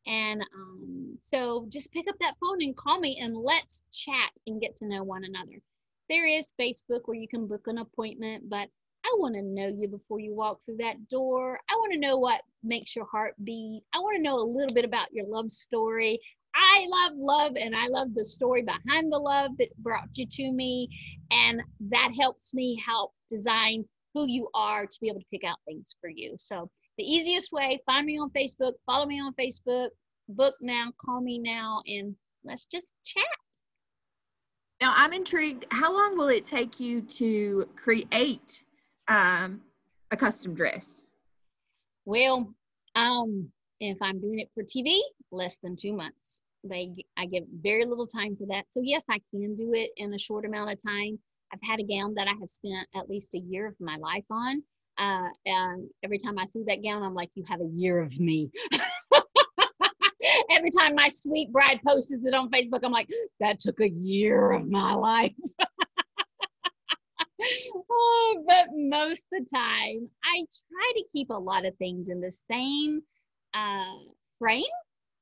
And 0.08 0.42
um, 0.56 1.18
so 1.22 1.68
just 1.70 1.92
pick 1.92 2.08
up 2.10 2.16
that 2.22 2.36
phone 2.42 2.62
and 2.62 2.76
call 2.76 3.00
me 3.00 3.20
and 3.22 3.36
let's 3.36 3.84
chat 3.92 4.32
and 4.48 4.62
get 4.62 4.76
to 4.78 4.88
know 4.88 5.04
one 5.04 5.24
another. 5.24 5.62
There 6.10 6.26
is 6.26 6.54
Facebook 6.60 7.02
where 7.06 7.18
you 7.18 7.28
can 7.28 7.48
book 7.48 7.68
an 7.68 7.78
appointment, 7.78 8.50
but 8.50 8.68
I 9.06 9.16
want 9.18 9.36
to 9.36 9.42
know 9.42 9.68
you 9.68 9.88
before 9.88 10.20
you 10.20 10.34
walk 10.34 10.60
through 10.63 10.78
that 10.78 11.10
door. 11.10 11.60
I 11.70 11.76
want 11.76 11.94
to 11.94 12.00
know 12.00 12.18
what 12.18 12.42
makes 12.63 12.96
your 12.96 13.06
heart 13.06 13.36
beat. 13.44 13.84
I 13.94 14.00
want 14.00 14.18
to 14.18 14.24
know 14.24 14.38
a 14.38 14.44
little 14.44 14.74
bit 14.74 14.86
about 14.86 15.13
your 15.13 15.28
love 15.28 15.52
story. 15.52 16.20
I 16.56 16.86
love 16.88 17.13
love 17.18 17.54
and 17.56 17.76
I 17.76 17.88
love 17.88 18.13
the 18.13 18.24
story 18.24 18.63
behind 18.63 19.12
the 19.12 19.18
love 19.18 19.52
that 19.60 19.76
brought 19.78 20.10
you 20.16 20.28
to 20.28 20.52
me. 20.52 20.89
And 21.32 21.62
that 21.89 22.12
helps 22.18 22.54
me 22.54 22.82
help 22.86 23.12
design 23.30 23.86
who 24.13 24.28
you 24.28 24.50
are 24.54 24.86
to 24.86 24.98
be 25.02 25.10
able 25.10 25.20
to 25.20 25.26
pick 25.32 25.44
out 25.44 25.58
things 25.66 25.96
for 26.00 26.10
you. 26.10 26.36
So 26.38 26.70
the 26.98 27.04
easiest 27.04 27.52
way, 27.52 27.80
find 27.86 28.06
me 28.06 28.20
on 28.20 28.30
Facebook, 28.30 28.74
follow 28.86 29.06
me 29.06 29.20
on 29.20 29.34
Facebook, 29.34 29.89
book 30.30 30.56
now, 30.62 30.92
call 31.04 31.22
me 31.22 31.39
now, 31.39 31.82
and 31.88 32.16
let's 32.44 32.66
just 32.66 32.96
chat. 33.04 33.24
Now 34.80 34.94
I'm 34.96 35.13
intrigued. 35.13 35.66
How 35.72 35.92
long 35.92 36.18
will 36.18 36.28
it 36.28 36.46
take 36.46 36.80
you 36.80 37.02
to 37.02 37.68
create 37.76 38.63
um, 39.08 39.62
a 40.12 40.18
custom 40.18 40.54
dress? 40.54 41.02
Well, 42.06 42.54
um, 42.96 43.50
if 43.80 43.98
I'm 44.02 44.20
doing 44.20 44.39
it 44.39 44.50
for 44.54 44.63
TV, 44.63 45.00
less 45.32 45.58
than 45.63 45.76
two 45.76 45.94
months. 45.94 46.42
They, 46.63 46.93
I 47.17 47.26
give 47.26 47.43
very 47.62 47.86
little 47.86 48.08
time 48.08 48.36
for 48.36 48.45
that. 48.47 48.65
So 48.69 48.82
yes, 48.82 49.04
I 49.10 49.19
can 49.32 49.56
do 49.56 49.73
it 49.73 49.91
in 49.97 50.13
a 50.13 50.19
short 50.19 50.45
amount 50.45 50.71
of 50.71 50.82
time. 50.82 51.19
I've 51.54 51.62
had 51.62 51.80
a 51.80 51.84
gown 51.84 52.13
that 52.15 52.28
I 52.28 52.34
have 52.39 52.49
spent 52.49 52.88
at 52.95 53.10
least 53.10 53.36
a 53.36 53.39
year 53.39 53.67
of 53.67 53.76
my 53.80 53.97
life 53.97 54.26
on. 54.32 54.63
Uh, 54.97 55.30
and 55.45 55.89
every 56.04 56.17
time 56.17 56.38
I 56.39 56.45
see 56.45 56.63
that 56.67 56.84
gown, 56.84 57.04
I'm 57.04 57.13
like, 57.13 57.30
you 57.36 57.43
have 57.47 57.62
a 57.62 57.69
year 57.73 57.99
of 57.99 58.19
me. 58.19 58.49
every 60.49 60.71
time 60.71 60.95
my 60.95 61.10
sweet 61.10 61.52
bride 61.52 61.80
posts 61.86 62.12
it 62.12 62.34
on 62.34 62.49
Facebook, 62.49 62.80
I'm 62.84 62.91
like, 62.91 63.10
that 63.39 63.60
took 63.60 63.80
a 63.82 63.89
year 63.89 64.52
of 64.52 64.67
my 64.69 64.93
life. 64.93 65.34
oh, 67.89 68.43
but 68.47 68.67
most 68.73 69.26
of 69.34 69.43
the 69.43 69.45
time, 69.54 70.10
I 70.23 70.45
try 70.69 70.91
to 70.95 71.04
keep 71.12 71.30
a 71.30 71.34
lot 71.34 71.65
of 71.65 71.76
things 71.78 72.10
in 72.10 72.21
the 72.21 72.32
same 72.49 73.02
uh, 73.54 73.97
frame 74.39 74.63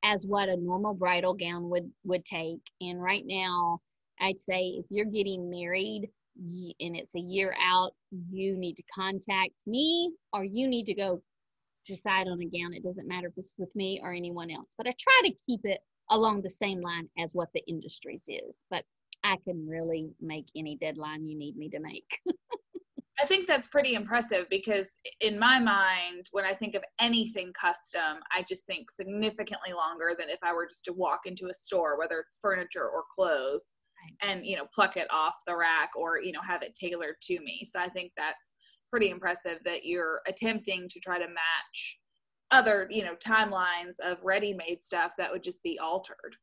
as 0.04 0.26
what 0.26 0.50
a 0.50 0.58
normal 0.58 0.94
bridal 0.94 1.34
gown 1.34 1.70
would 1.70 1.92
would 2.04 2.26
take. 2.26 2.62
And 2.82 3.02
right 3.02 3.24
now 3.26 3.80
i'd 4.22 4.40
say 4.40 4.76
if 4.78 4.86
you're 4.90 5.06
getting 5.06 5.50
married 5.50 6.10
and 6.38 6.96
it's 6.96 7.16
a 7.16 7.20
year 7.20 7.56
out 7.62 7.92
you 8.32 8.56
need 8.58 8.78
to 8.78 8.84
contact 8.94 9.54
me 9.68 10.12
or 10.34 10.44
you 10.44 10.68
need 10.68 10.86
to 10.86 10.94
go 10.94 11.22
decide 11.86 12.28
on 12.28 12.42
a 12.42 12.46
gown. 12.46 12.74
It 12.74 12.84
doesn't 12.84 13.08
matter 13.08 13.28
if 13.28 13.34
it's 13.38 13.56
with 13.58 13.76
me 13.76 14.00
or 14.02 14.14
anyone 14.14 14.50
else 14.52 14.74
but 14.78 14.88
i 14.88 14.94
try 15.00 15.22
to 15.30 15.36
keep 15.46 15.62
it 15.66 15.80
along 16.10 16.42
the 16.42 16.50
same 16.50 16.82
line 16.82 17.10
as 17.18 17.34
what 17.34 17.50
the 17.54 17.64
industry's 17.68 18.26
is 18.28 18.66
but 18.70 18.84
i 19.24 19.38
can 19.46 19.68
really 19.68 20.10
make 20.22 20.46
any 20.56 20.78
deadline 20.80 21.28
you 21.28 21.38
need 21.38 21.58
me 21.58 21.70
to 21.70 21.80
make 21.80 22.20
I 23.19 23.26
think 23.26 23.47
that's 23.47 23.67
pretty 23.67 23.93
impressive 23.93 24.47
because 24.50 24.88
in 25.19 25.38
my 25.38 25.60
mind, 25.60 26.28
when 26.32 26.45
I 26.45 26.54
think 26.54 26.76
of 26.76 26.84
anything 27.00 27.54
custom, 27.54 28.19
I 28.36 28.43
just 28.47 28.65
think 28.65 28.89
significantly 28.89 29.74
longer 29.74 30.15
than 30.17 30.30
if 30.30 30.39
I 30.41 30.54
were 30.54 30.65
just 30.65 30.86
to 30.86 30.93
walk 30.93 31.21
into 31.26 31.47
a 31.50 31.54
store, 31.54 32.00
whether 32.00 32.19
it's 32.19 32.39
furniture 32.41 32.89
or 32.89 33.04
clothes, 33.13 33.74
and 34.21 34.45
you 34.45 34.56
know 34.56 34.65
pluck 34.74 34.97
it 34.97 35.08
off 35.12 35.36
the 35.45 35.56
rack 35.56 35.91
or 35.95 36.19
you 36.19 36.32
know 36.32 36.41
have 36.41 36.63
it 36.63 36.74
tailored 36.76 37.15
to 37.24 37.39
me. 37.41 37.63
So 37.69 37.80
I 37.80 37.89
think 37.89 38.12
that's 38.17 38.54
pretty 38.89 39.10
impressive 39.10 39.60
that 39.65 39.86
you're 39.86 40.21
attempting 40.28 40.88
to 40.89 41.00
try 41.00 41.19
to 41.19 41.28
match 41.28 42.00
other 42.50 42.88
you 42.89 43.04
know 43.04 43.15
timelines 43.15 44.00
of 44.04 44.24
ready-made 44.24 44.82
stuff 44.82 45.13
that 45.17 45.32
would 45.32 45.43
just 45.43 45.62
be 45.63 45.78
altered. 45.80 46.36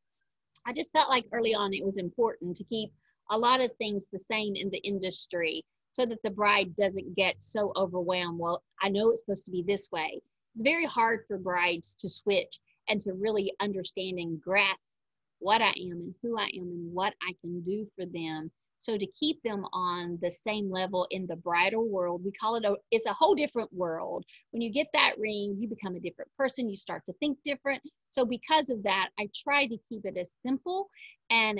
I 0.66 0.72
just 0.72 0.92
felt 0.92 1.09
like 1.09 1.24
early 1.33 1.54
on 1.54 1.74
it 1.74 1.85
was 1.85 1.98
important 1.98 2.57
to 2.57 2.64
keep 2.64 2.90
a 3.31 3.38
lot 3.38 3.61
of 3.61 3.70
things 3.78 4.07
the 4.12 4.22
same 4.31 4.54
in 4.54 4.70
the 4.70 4.78
industry 4.78 5.64
so 5.90 6.07
that 6.07 6.22
the 6.22 6.31
bride 6.31 6.74
doesn't 6.77 7.16
get 7.16 7.37
so 7.40 7.72
overwhelmed. 7.77 8.38
Well, 8.38 8.62
I 8.81 8.88
know 8.88 9.11
it's 9.11 9.20
supposed 9.20 9.44
to 9.46 9.51
be 9.51 9.62
this 9.62 9.90
way. 9.90 10.20
It's 10.55 10.62
very 10.62 10.87
hard 10.87 11.20
for 11.27 11.38
brides 11.38 11.94
to 12.01 12.09
switch 12.09 12.61
and 12.88 13.01
to 13.03 13.12
really 13.12 13.53
understand 13.61 14.18
and 14.18 14.40
grasp 14.40 14.98
what 15.38 15.62
I 15.62 15.68
am 15.70 16.01
and 16.01 16.14
who 16.22 16.38
I 16.38 16.46
am 16.57 16.68
and 16.68 16.92
what 16.92 17.14
I 17.22 17.33
can 17.40 17.61
do 17.61 17.87
for 17.96 18.07
them. 18.07 18.51
So 18.81 18.96
to 18.96 19.07
keep 19.07 19.42
them 19.42 19.64
on 19.72 20.18
the 20.22 20.31
same 20.31 20.70
level 20.70 21.07
in 21.11 21.27
the 21.27 21.37
bridal 21.37 21.88
world, 21.88 22.24
we 22.24 22.31
call 22.31 22.57
it 22.57 22.64
a 22.64 22.77
it's 22.92 23.07
a 23.07 23.12
whole 23.12 23.35
different 23.35 23.72
world. 23.72 24.24
When 24.53 24.62
you 24.62 24.70
get 24.70 24.87
that 24.92 25.18
ring, 25.18 25.57
you 25.59 25.68
become 25.68 25.97
a 25.97 26.01
different 26.01 26.30
person, 26.36 26.70
you 26.70 26.76
start 26.76 27.05
to 27.07 27.12
think 27.14 27.39
different. 27.45 27.82
So 28.09 28.24
because 28.24 28.70
of 28.70 28.82
that, 28.84 29.09
I 29.18 29.28
try 29.34 29.66
to 29.66 29.76
keep 29.89 30.05
it 30.05 30.16
as 30.16 30.36
simple 30.47 30.89
and 31.31 31.59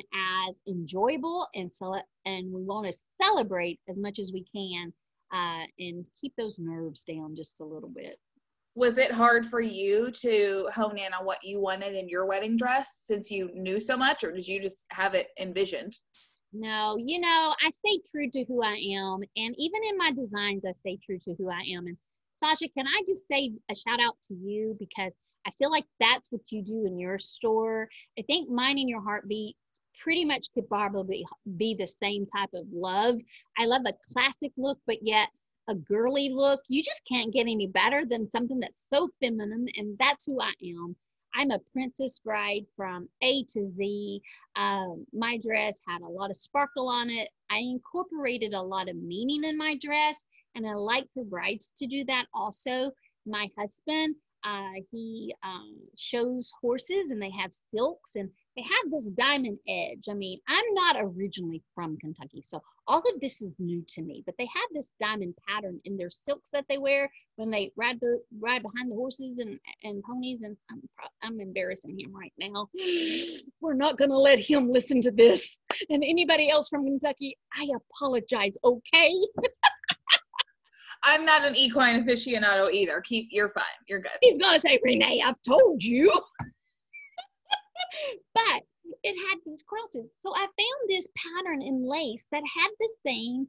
as 0.49 0.61
enjoyable 0.67 1.47
and 1.55 1.71
so 1.71 1.95
and 2.25 2.53
we 2.53 2.63
want 2.63 2.91
to 2.91 2.99
celebrate 3.23 3.81
as 3.89 3.99
much 3.99 4.19
as 4.19 4.33
we 4.33 4.45
can 4.55 4.93
uh, 5.33 5.65
and 5.79 6.05
keep 6.21 6.33
those 6.37 6.59
nerves 6.59 7.03
down 7.03 7.37
just 7.37 7.57
a 7.61 7.65
little 7.65 7.91
bit. 7.91 8.19
Was 8.75 8.97
it 8.97 9.13
hard 9.13 9.45
for 9.45 9.61
you 9.61 10.11
to 10.13 10.69
hone 10.73 10.99
in 10.99 11.13
on 11.13 11.27
what 11.27 11.43
you 11.43 11.61
wanted 11.61 11.95
in 11.95 12.09
your 12.09 12.27
wedding 12.27 12.57
dress 12.57 13.01
since 13.03 13.31
you 13.31 13.51
knew 13.53 13.81
so 13.81 13.97
much 13.97 14.25
or 14.25 14.33
did 14.33 14.47
you 14.47 14.61
just 14.61 14.85
have 14.91 15.15
it 15.15 15.29
envisioned? 15.39 15.97
No 16.53 16.97
you 16.99 17.21
know 17.21 17.55
i 17.63 17.71
stay 17.71 18.01
true 18.11 18.31
to 18.31 18.45
who 18.45 18.63
i 18.63 18.75
am 18.75 19.21
and 19.37 19.55
even 19.59 19.81
in 19.91 19.99
my 19.99 20.13
designs 20.13 20.65
i 20.67 20.73
stay 20.73 20.99
true 21.05 21.19
to 21.25 21.35
who 21.35 21.51
i 21.51 21.61
am. 21.77 21.87
And 21.87 21.97
sasha 22.37 22.69
can 22.75 22.87
i 22.87 23.03
just 23.07 23.27
say 23.29 23.53
a 23.71 23.75
shout 23.75 24.01
out 24.01 24.17
to 24.29 24.35
you? 24.35 24.77
Because 24.79 25.13
I 25.49 25.53
feel 25.59 25.71
like 25.71 25.87
that's 25.99 26.31
what 26.31 26.43
you 26.51 26.63
do 26.63 26.85
in 26.85 26.99
your 26.99 27.19
store. 27.19 27.89
I 28.19 28.23
think 28.23 28.51
Mine 28.51 28.77
and 28.79 28.89
Your 28.89 29.01
Heartbeat 29.01 29.57
pretty 30.03 30.23
much 30.23 30.53
could 30.53 30.69
probably 30.69 31.25
be 31.57 31.75
the 31.75 31.87
same 31.87 32.27
type 32.27 32.51
of 32.53 32.67
love. 32.71 33.17
I 33.57 33.65
love 33.65 33.83
a 33.87 33.95
classic 34.13 34.53
look, 34.59 34.79
but 34.87 34.99
yet 35.01 35.29
a 35.67 35.75
girly 35.75 36.29
look. 36.29 36.61
You 36.69 36.83
just 36.83 37.01
can't 37.11 37.33
get 37.33 37.47
any 37.47 37.67
better 37.67 38.05
than 38.05 38.27
something 38.27 38.61
that's 38.61 38.87
so 38.91 39.09
feminine, 39.21 39.67
and 39.77 39.97
that's 39.99 40.27
who 40.27 40.39
I 40.39 40.53
am. 40.63 40.95
I'm 41.35 41.51
a 41.51 41.59
princess 41.73 42.19
bride 42.19 42.67
from 42.77 43.09
A 43.23 43.45
to 43.45 43.65
Z. 43.65 44.21
Um, 44.57 45.07
my 45.15 45.39
dress 45.39 45.81
had 45.89 46.03
a 46.03 46.09
lot 46.09 46.29
of 46.29 46.37
sparkle 46.37 46.89
on 46.89 47.09
it. 47.09 47.31
I 47.49 47.59
incorporated 47.59 48.53
a 48.53 48.61
lot 48.61 48.91
of 48.91 48.97
meaning 48.97 49.45
in 49.45 49.57
my 49.57 49.79
dress, 49.83 50.23
and 50.55 50.67
I 50.67 50.75
like 50.75 51.07
for 51.15 51.25
brides 51.25 51.73
to 51.79 51.87
do 51.87 52.05
that 52.05 52.27
also. 52.35 52.93
My 53.27 53.49
husband, 53.59 54.15
uh, 54.45 54.81
he 54.91 55.35
um, 55.43 55.77
shows 55.97 56.53
horses 56.61 57.11
and 57.11 57.21
they 57.21 57.31
have 57.31 57.51
silks 57.75 58.17
and 58.17 58.31
they 58.57 58.63
have 58.63 58.91
this 58.91 59.09
diamond 59.11 59.59
edge. 59.69 60.05
I 60.11 60.15
mean, 60.15 60.41
I'm 60.49 60.75
not 60.75 60.97
originally 60.99 61.63
from 61.75 61.97
Kentucky, 61.99 62.43
so 62.45 62.61
all 62.89 63.01
of 63.01 63.21
this 63.21 63.43
is 63.43 63.53
new 63.59 63.85
to 63.89 64.03
me, 64.03 64.23
but 64.27 64.35
they 64.39 64.47
have 64.47 64.69
this 64.73 64.93
diamond 65.01 65.35
pattern 65.47 65.81
in 65.85 65.97
their 65.97 66.11
silks 66.11 66.49
that 66.53 66.65
they 66.69 66.79
wear 66.79 67.11
when 67.37 67.51
they 67.51 67.71
ride 67.77 68.01
the 68.01 68.21
ride 68.41 68.63
behind 68.63 68.91
the 68.91 68.97
horses 68.97 69.39
and, 69.39 69.59
and 69.85 70.03
ponies. 70.03 70.43
And 70.43 70.57
I'm, 70.71 70.83
I'm 71.23 71.41
embarrassing 71.41 71.99
him 71.99 72.15
right 72.15 72.33
now. 72.39 72.69
We're 73.61 73.75
not 73.75 73.99
going 73.99 74.11
to 74.11 74.19
let 74.19 74.39
him 74.41 74.73
listen 74.73 75.03
to 75.03 75.11
this. 75.11 75.59
And 75.91 76.03
anybody 76.03 76.51
else 76.51 76.69
from 76.69 76.85
Kentucky, 76.85 77.37
I 77.55 77.69
apologize, 77.77 78.57
okay? 78.65 79.15
I'm 81.05 81.25
not 81.25 81.45
an 81.45 81.57
equine 81.57 82.05
aficionado 82.05 82.73
either. 82.73 83.01
Keep 83.03 83.29
you're 83.31 83.51
fine. 83.51 83.65
You're 83.89 84.01
good. 84.01 84.11
He's 84.21 84.39
gonna 84.39 84.59
say, 84.59 84.79
Renee, 84.83 85.23
I've 85.25 85.41
told 85.43 85.83
you. 85.83 86.13
but 88.35 88.63
it 89.03 89.17
had 89.29 89.39
these 89.47 89.63
crosses. 89.63 90.11
So 90.23 90.35
I 90.35 90.41
found 90.41 90.89
this 90.89 91.09
pattern 91.17 91.63
in 91.63 91.89
lace 91.89 92.27
that 92.33 92.43
had 92.57 92.71
the 92.79 92.89
same 93.07 93.47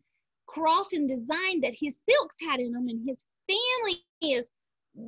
cross 0.48 0.94
and 0.94 1.08
design 1.08 1.62
that 1.62 1.74
his 1.80 2.00
silks 2.10 2.36
had 2.42 2.60
in 2.60 2.72
them, 2.72 2.88
and 2.88 3.08
his 3.08 3.26
family 3.48 4.04
is 4.22 4.52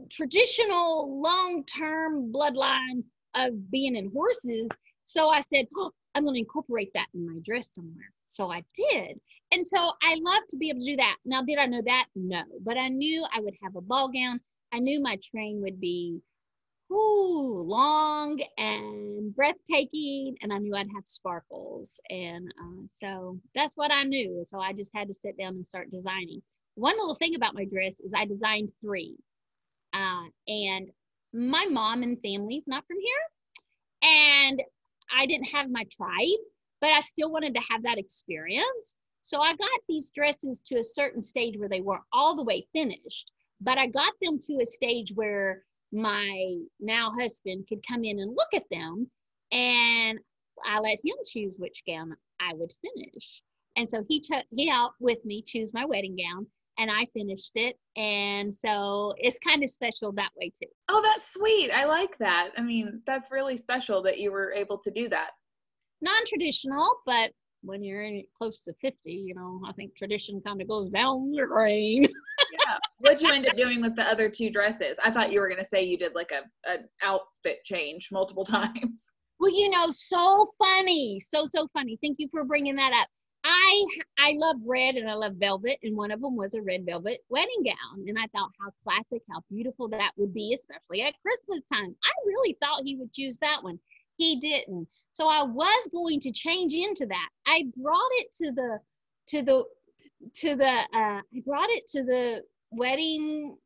traditional 0.10 1.22
long-term 1.22 2.32
bloodline 2.32 3.04
of 3.36 3.72
being 3.72 3.96
in 3.96 4.12
horses. 4.12 4.68
So 5.04 5.30
I 5.30 5.42
said, 5.42 5.66
oh, 5.78 5.92
I'm 6.16 6.24
going 6.24 6.36
to 6.36 6.40
incorporate 6.40 6.92
that 6.94 7.08
in 7.14 7.26
my 7.26 7.40
dress 7.46 7.70
somewhere. 7.74 8.12
So 8.28 8.52
I 8.52 8.64
did. 8.76 9.20
And 9.52 9.66
so 9.66 9.78
I 10.02 10.16
love 10.16 10.44
to 10.50 10.58
be 10.58 10.70
able 10.70 10.80
to 10.80 10.86
do 10.86 10.96
that. 10.98 11.18
Now, 11.26 11.44
did 11.44 11.58
I 11.58 11.66
know 11.66 11.82
that? 11.86 12.06
No, 12.16 12.44
but 12.64 12.78
I 12.78 12.88
knew 12.88 13.26
I 13.34 13.42
would 13.42 13.56
have 13.64 13.76
a 13.76 13.82
ball 13.82 14.10
gown. 14.10 14.40
I 14.72 14.80
knew 14.80 15.02
my 15.02 15.18
train 15.24 15.62
would 15.62 15.80
be 15.82 16.22
ooh, 16.92 17.64
long 17.66 18.42
and 18.58 19.36
breathtaking, 19.36 20.36
and 20.42 20.52
I 20.52 20.58
knew 20.58 20.76
I'd 20.76 20.88
have 20.96 21.06
sparkles. 21.06 22.00
And 22.10 22.52
uh, 22.62 22.84
so 22.88 23.40
that's 23.56 23.76
what 23.76 23.92
I 23.92 24.04
knew. 24.04 24.44
So 24.46 24.60
I 24.60 24.74
just 24.74 24.92
had 24.94 25.08
to 25.08 25.14
sit 25.14 25.38
down 25.38 25.56
and 25.56 25.66
start 25.68 25.92
designing. 25.92 26.42
One 26.76 26.98
little 26.98 27.16
thing 27.16 27.36
about 27.36 27.56
my 27.56 27.66
dress 27.66 28.00
is 28.00 28.14
I 28.16 28.26
designed 28.26 28.70
three. 28.82 29.18
Uh, 29.94 30.24
and 30.48 30.90
my 31.34 31.66
mom 31.70 32.04
and 32.04 32.18
family's 32.22 32.68
not 32.68 32.86
from 32.88 32.98
here. 33.00 34.10
And 34.10 34.62
I 35.14 35.26
didn't 35.26 35.50
have 35.50 35.70
my 35.70 35.86
tribe, 35.92 36.40
but 36.80 36.92
I 36.92 37.02
still 37.02 37.32
wanted 37.32 37.54
to 37.56 37.62
have 37.70 37.84
that 37.84 37.98
experience. 37.98 38.96
So 39.24 39.40
I 39.40 39.56
got 39.56 39.70
these 39.88 40.10
dresses 40.10 40.62
to 40.68 40.80
a 40.80 40.84
certain 40.84 41.22
stage 41.22 41.58
where 41.58 41.70
they 41.70 41.82
weren't 41.82 42.04
all 42.12 42.36
the 42.36 42.44
way 42.44 42.68
finished, 42.74 43.32
but 43.60 43.78
I 43.78 43.88
got 43.88 44.14
them 44.22 44.40
to 44.44 44.60
a 44.62 44.66
stage 44.66 45.12
where 45.16 45.64
my 45.92 46.58
now 46.80 47.14
husband 47.20 47.66
could 47.68 47.86
come 47.88 48.04
in 48.04 48.20
and 48.20 48.36
look 48.36 48.54
at 48.54 48.70
them 48.72 49.10
and 49.52 50.20
I 50.66 50.80
let 50.80 51.00
him 51.04 51.16
choose 51.26 51.58
which 51.60 51.84
gown 51.86 52.16
I 52.40 52.54
would 52.54 52.74
finish. 52.82 53.44
And 53.76 53.88
so 53.88 54.04
he 54.08 54.20
took 54.20 54.44
he 54.56 54.68
helped 54.68 54.98
with 55.00 55.24
me 55.26 55.44
choose 55.46 55.74
my 55.74 55.86
wedding 55.86 56.18
gown 56.18 56.48
and 56.78 56.90
I 56.90 57.06
finished 57.14 57.52
it. 57.56 57.78
And 57.96 58.54
so 58.54 59.14
it's 59.18 59.40
kind 59.40 59.64
of 59.64 59.70
special 59.70 60.12
that 60.14 60.32
way 60.38 60.50
too. 60.50 60.70
Oh, 60.90 61.02
that's 61.02 61.34
sweet. 61.34 61.72
I 61.72 61.86
like 61.86 62.18
that. 62.18 62.52
I 62.58 62.62
mean, 62.62 63.02
that's 63.06 63.32
really 63.32 63.58
special 63.58 64.02
that 64.04 64.20
you 64.20 64.32
were 64.32 64.54
able 64.54 64.78
to 64.80 64.92
do 64.92 65.08
that. 65.10 65.32
Non-traditional, 66.02 66.98
but 67.06 67.32
when 67.64 67.84
you're 67.84 68.02
in 68.02 68.24
close 68.38 68.60
to 68.64 68.74
50, 68.82 68.98
you 69.12 69.36
know, 69.36 69.62
I 69.66 69.72
think 69.74 69.96
tradition 69.96 70.42
kind 70.46 70.62
of 70.62 70.68
goes 70.68 70.90
down 70.90 71.32
the 71.32 71.46
drain. 71.46 72.04
yeah. 72.68 72.78
What'd 73.00 73.22
you 73.22 73.32
end 73.32 73.48
up 73.48 73.58
doing 73.58 73.82
with 73.82 73.96
the 73.96 74.04
other 74.04 74.30
two 74.30 74.50
dresses? 74.50 74.98
I 75.04 75.12
thought 75.12 75.32
you 75.32 75.40
were 75.40 75.48
going 75.48 75.62
to 75.62 75.66
say 75.66 75.84
you 75.84 75.98
did 75.98 76.16
like 76.16 76.32
a, 76.32 76.70
a 76.70 76.78
outfit 77.02 77.64
change 77.64 78.10
multiple 78.12 78.46
times. 78.46 79.06
Well, 79.40 79.52
you 79.52 79.70
know, 79.70 79.88
so 79.92 80.52
funny. 80.60 81.20
So, 81.20 81.46
so 81.46 81.68
funny. 81.74 81.98
Thank 82.02 82.18
you 82.20 82.28
for 82.32 82.44
bringing 82.44 82.76
that 82.76 82.94
up. 82.94 83.08
I 83.44 83.86
I 84.20 84.34
love 84.36 84.58
red 84.66 84.96
and 84.96 85.10
I 85.10 85.16
love 85.16 85.34
velvet, 85.38 85.80
and 85.82 85.98
one 85.98 86.12
of 86.12 86.22
them 86.22 86.36
was 86.36 86.54
a 86.54 86.62
red 86.62 86.86
velvet 86.86 87.22
wedding 87.30 87.64
gown. 87.66 88.06
And 88.08 88.18
I 88.20 88.28
thought 88.28 88.52
how 88.60 88.70
classic, 88.84 89.24
how 89.32 89.42
beautiful 89.50 89.88
that 89.90 90.12
would 90.18 90.34
be, 90.34 90.54
especially 90.54 91.02
at 91.02 91.16
Christmas 91.22 91.62
time. 91.74 91.96
I 92.04 92.12
really 92.28 92.56
thought 92.62 92.84
he 92.86 92.98
would 92.98 93.12
choose 93.14 93.38
that 93.40 93.64
one. 93.64 93.80
He 94.18 94.40
didn't. 94.40 94.88
So 95.12 95.28
I 95.28 95.44
was 95.44 95.90
going 95.92 96.20
to 96.22 96.32
change 96.32 96.74
into 96.74 97.06
that. 97.06 97.30
I 97.46 97.66
brought 97.78 98.10
it 98.14 98.34
to 98.38 98.52
the 98.52 98.80
to 99.28 99.44
the 99.44 99.64
to 100.36 100.56
the 100.56 100.66
uh, 100.66 101.22
I 101.22 101.42
brought 101.46 101.70
it 101.70 101.88
to 101.90 102.04
the 102.04 102.42
wedding 102.72 103.58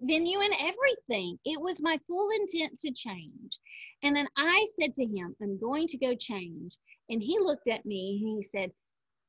venue 0.00 0.40
and 0.40 0.54
everything. 0.54 1.38
It 1.44 1.60
was 1.60 1.82
my 1.82 1.98
full 2.06 2.28
intent 2.30 2.78
to 2.80 2.92
change. 2.92 3.58
And 4.02 4.14
then 4.14 4.28
I 4.36 4.64
said 4.78 4.94
to 4.96 5.04
him, 5.04 5.34
I'm 5.40 5.58
going 5.58 5.86
to 5.88 5.98
go 5.98 6.14
change. 6.14 6.76
And 7.08 7.22
he 7.22 7.38
looked 7.38 7.68
at 7.68 7.86
me 7.86 8.20
and 8.22 8.36
he 8.36 8.42
said, 8.42 8.70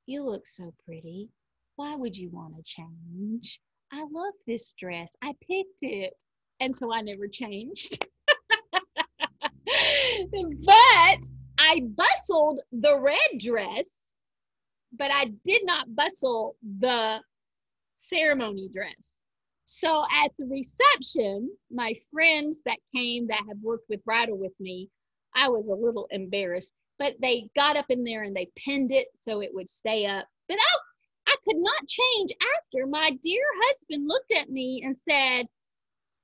You 0.05 0.23
look 0.23 0.47
so 0.47 0.73
pretty. 0.85 1.29
Why 1.77 1.95
would 1.95 2.17
you 2.17 2.29
want 2.29 2.55
to 2.55 2.63
change? 2.63 3.59
I 3.91 4.05
love 4.11 4.33
this 4.47 4.73
dress. 4.79 5.13
I 5.23 5.33
picked 5.47 5.83
it. 5.83 6.13
And 6.59 6.75
so 6.75 6.93
I 6.93 7.01
never 7.01 7.27
changed. 7.27 8.05
but 8.71 11.19
I 11.57 11.81
bustled 11.95 12.59
the 12.71 12.99
red 12.99 13.39
dress, 13.39 14.13
but 14.93 15.11
I 15.11 15.25
did 15.43 15.65
not 15.65 15.95
bustle 15.95 16.55
the 16.79 17.21
ceremony 17.97 18.69
dress. 18.73 19.15
So 19.65 20.03
at 20.23 20.31
the 20.37 20.45
reception, 20.45 21.49
my 21.71 21.95
friends 22.11 22.61
that 22.65 22.77
came 22.95 23.27
that 23.27 23.43
have 23.47 23.57
worked 23.61 23.89
with 23.89 24.05
bridal 24.05 24.37
with 24.37 24.53
me, 24.59 24.89
I 25.35 25.49
was 25.49 25.69
a 25.69 25.75
little 25.75 26.07
embarrassed, 26.11 26.73
but 26.99 27.15
they 27.21 27.49
got 27.55 27.75
up 27.75 27.87
in 27.89 28.03
there 28.03 28.23
and 28.23 28.35
they 28.35 28.49
pinned 28.55 28.91
it 28.91 29.07
so 29.19 29.41
it 29.41 29.53
would 29.53 29.69
stay 29.69 30.05
up. 30.05 30.27
But 30.47 30.57
I, 30.59 31.31
I 31.31 31.35
could 31.45 31.57
not 31.57 31.87
change 31.87 32.31
after 32.55 32.85
my 32.85 33.11
dear 33.23 33.43
husband 33.63 34.07
looked 34.07 34.31
at 34.31 34.49
me 34.49 34.83
and 34.85 34.97
said, 34.97 35.47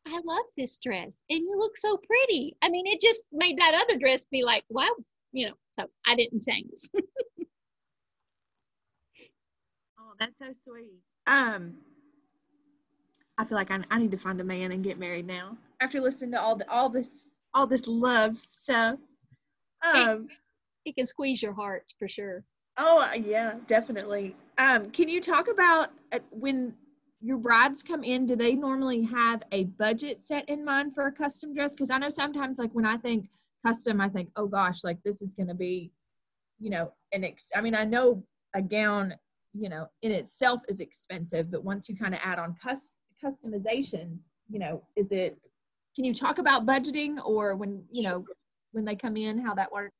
I 0.05 0.19
love 0.23 0.45
this 0.55 0.77
dress 0.77 1.21
and 1.29 1.39
you 1.39 1.55
look 1.57 1.77
so 1.77 1.97
pretty. 1.97 2.55
I 2.61 2.69
mean, 2.69 2.87
it 2.87 3.01
just 3.01 3.27
made 3.31 3.57
that 3.57 3.73
other 3.73 3.97
dress 3.99 4.25
be 4.25 4.43
like, 4.43 4.63
wow, 4.69 4.89
you 5.31 5.47
know, 5.47 5.53
so 5.71 5.85
I 6.05 6.15
didn't 6.15 6.43
change. 6.43 6.89
oh, 9.99 10.13
that's 10.19 10.39
so 10.39 10.47
sweet. 10.63 10.99
Um, 11.27 11.75
I 13.37 13.45
feel 13.45 13.57
like 13.57 13.71
I, 13.71 13.79
I 13.89 13.97
need 13.97 14.11
to 14.11 14.17
find 14.17 14.39
a 14.41 14.43
man 14.43 14.71
and 14.71 14.83
get 14.83 14.99
married 14.99 15.27
now 15.27 15.57
after 15.81 15.99
listening 15.99 16.31
to 16.31 16.41
all 16.41 16.55
the 16.55 16.69
all 16.69 16.89
this 16.89 17.25
all 17.53 17.67
this 17.67 17.87
love 17.87 18.39
stuff. 18.39 18.99
Um, 19.83 20.27
it, 20.85 20.89
it 20.89 20.95
can 20.95 21.07
squeeze 21.07 21.41
your 21.41 21.53
heart 21.53 21.85
for 21.97 22.07
sure. 22.07 22.43
Oh 22.77 23.05
yeah, 23.13 23.55
definitely. 23.67 24.35
Um, 24.57 24.91
can 24.91 25.09
you 25.09 25.21
talk 25.21 25.47
about 25.47 25.89
uh, 26.11 26.19
when 26.29 26.73
your 27.21 27.37
brides 27.37 27.83
come 27.83 28.03
in? 28.03 28.25
Do 28.25 28.35
they 28.35 28.53
normally 28.53 29.03
have 29.03 29.43
a 29.51 29.65
budget 29.65 30.23
set 30.23 30.47
in 30.49 30.63
mind 30.63 30.93
for 30.93 31.07
a 31.07 31.11
custom 31.11 31.53
dress? 31.53 31.73
Because 31.73 31.89
I 31.89 31.97
know 31.97 32.09
sometimes, 32.09 32.59
like 32.59 32.71
when 32.73 32.85
I 32.85 32.97
think 32.97 33.29
custom, 33.65 34.01
I 34.01 34.09
think, 34.09 34.29
oh 34.35 34.47
gosh, 34.47 34.83
like 34.83 34.97
this 35.03 35.21
is 35.21 35.33
going 35.33 35.47
to 35.47 35.55
be, 35.55 35.91
you 36.59 36.69
know, 36.69 36.93
an 37.11 37.23
ex. 37.23 37.49
I 37.55 37.61
mean, 37.61 37.75
I 37.75 37.85
know 37.85 38.23
a 38.55 38.61
gown, 38.61 39.15
you 39.53 39.69
know, 39.69 39.87
in 40.01 40.11
itself 40.11 40.61
is 40.67 40.79
expensive, 40.79 41.51
but 41.51 41.63
once 41.63 41.89
you 41.89 41.95
kind 41.95 42.13
of 42.13 42.19
add 42.23 42.39
on 42.39 42.55
cus- 42.61 42.93
customizations, 43.23 44.29
you 44.49 44.59
know, 44.59 44.83
is 44.95 45.11
it? 45.11 45.37
Can 45.95 46.05
you 46.05 46.13
talk 46.13 46.37
about 46.37 46.65
budgeting 46.65 47.17
or 47.25 47.55
when 47.55 47.83
you 47.91 48.03
know 48.03 48.25
when 48.71 48.85
they 48.85 48.95
come 48.95 49.17
in, 49.17 49.39
how 49.39 49.53
that 49.55 49.71
works? 49.71 49.95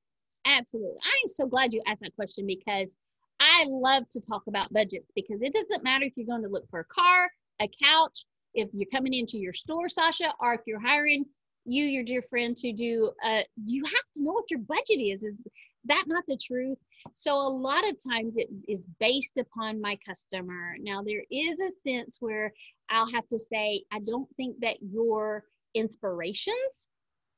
Absolutely. 0.46 0.98
I'm 1.04 1.28
so 1.28 1.46
glad 1.46 1.74
you 1.74 1.82
asked 1.88 2.02
that 2.02 2.16
question 2.16 2.48
because 2.48 2.96
I 3.40 3.66
love 3.68 4.08
to 4.12 4.22
talk 4.22 4.44
about 4.48 4.72
budgets 4.72 5.12
because 5.16 5.42
it 5.42 5.54
doesn't 5.54 5.84
matter 5.84 6.06
if 6.06 6.14
you're 6.16 6.28
going 6.28 6.44
to 6.44 6.50
look 6.50 6.70
for 6.70 6.80
a 6.80 6.86
car, 6.86 7.30
a 7.60 7.70
couch, 7.84 8.26
if 8.54 8.70
you're 8.74 8.90
coming 8.92 9.14
into 9.14 9.38
your 9.38 9.54
store, 9.54 9.90
Sasha, 9.90 10.34
or 10.40 10.54
if 10.54 10.62
you're 10.66 10.80
hiring 10.80 11.26
you, 11.66 11.86
your 11.86 12.04
dear 12.04 12.24
friend, 12.30 12.58
to 12.58 12.74
do, 12.74 13.12
uh, 13.26 13.42
you 13.66 13.84
have 13.86 13.94
to 14.16 14.24
know 14.24 14.34
what 14.34 14.50
your 14.50 14.60
budget 14.60 15.02
is. 15.02 15.24
Is 15.24 15.38
that 15.86 16.06
not 16.08 16.24
the 16.28 16.38
truth? 16.38 16.78
So 17.14 17.36
a 17.36 17.50
lot 17.50 17.88
of 17.88 17.98
times 18.08 18.38
it 18.38 18.50
is 18.68 18.84
based 19.00 19.38
upon 19.38 19.82
my 19.82 19.98
customer. 20.08 20.76
Now 20.80 21.02
there 21.04 21.24
is 21.32 21.60
a 21.60 21.72
sense 21.84 22.18
where 22.20 22.54
I'll 22.90 23.12
have 23.12 23.28
to 23.30 23.40
say, 23.40 23.84
I 23.92 24.00
don't 24.00 24.30
think 24.38 24.60
that 24.62 24.78
your 24.82 25.44
inspirations 25.74 26.90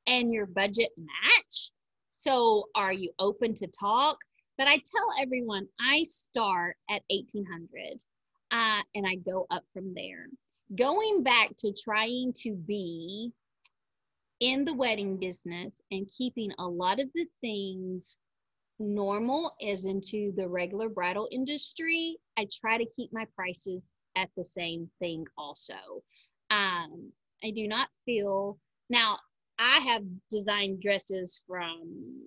and 0.07 0.33
your 0.33 0.45
budget 0.45 0.89
match. 0.97 1.71
So 2.11 2.65
are 2.75 2.93
you 2.93 3.11
open 3.19 3.53
to 3.55 3.67
talk? 3.67 4.17
But 4.57 4.67
I 4.67 4.75
tell 4.75 5.07
everyone 5.19 5.67
I 5.79 6.03
start 6.03 6.75
at 6.89 7.01
1800 7.09 8.01
uh, 8.51 8.81
and 8.95 9.07
I 9.07 9.15
go 9.15 9.47
up 9.49 9.63
from 9.73 9.93
there. 9.93 10.27
Going 10.75 11.23
back 11.23 11.49
to 11.59 11.73
trying 11.73 12.33
to 12.43 12.53
be 12.53 13.31
in 14.43 14.65
the 14.65 14.73
wedding 14.73 15.15
business 15.15 15.81
and 15.91 16.11
keeping 16.11 16.51
a 16.59 16.67
lot 16.67 16.99
of 16.99 17.07
the 17.15 17.25
things 17.39 18.17
normal 18.77 19.53
as 19.65 19.85
into 19.85 20.33
the 20.35 20.45
regular 20.45 20.89
bridal 20.89 21.29
industry, 21.31 22.17
I 22.37 22.45
try 22.59 22.77
to 22.77 22.85
keep 22.93 23.13
my 23.13 23.25
prices 23.37 23.93
at 24.17 24.27
the 24.35 24.43
same 24.43 24.89
thing 24.99 25.25
also. 25.37 26.03
Um, 26.51 27.13
I 27.41 27.51
do 27.51 27.69
not 27.69 27.87
feel 28.05 28.59
now 28.89 29.17
I 29.57 29.79
have 29.79 30.03
designed 30.29 30.81
dresses 30.81 31.41
from 31.47 32.19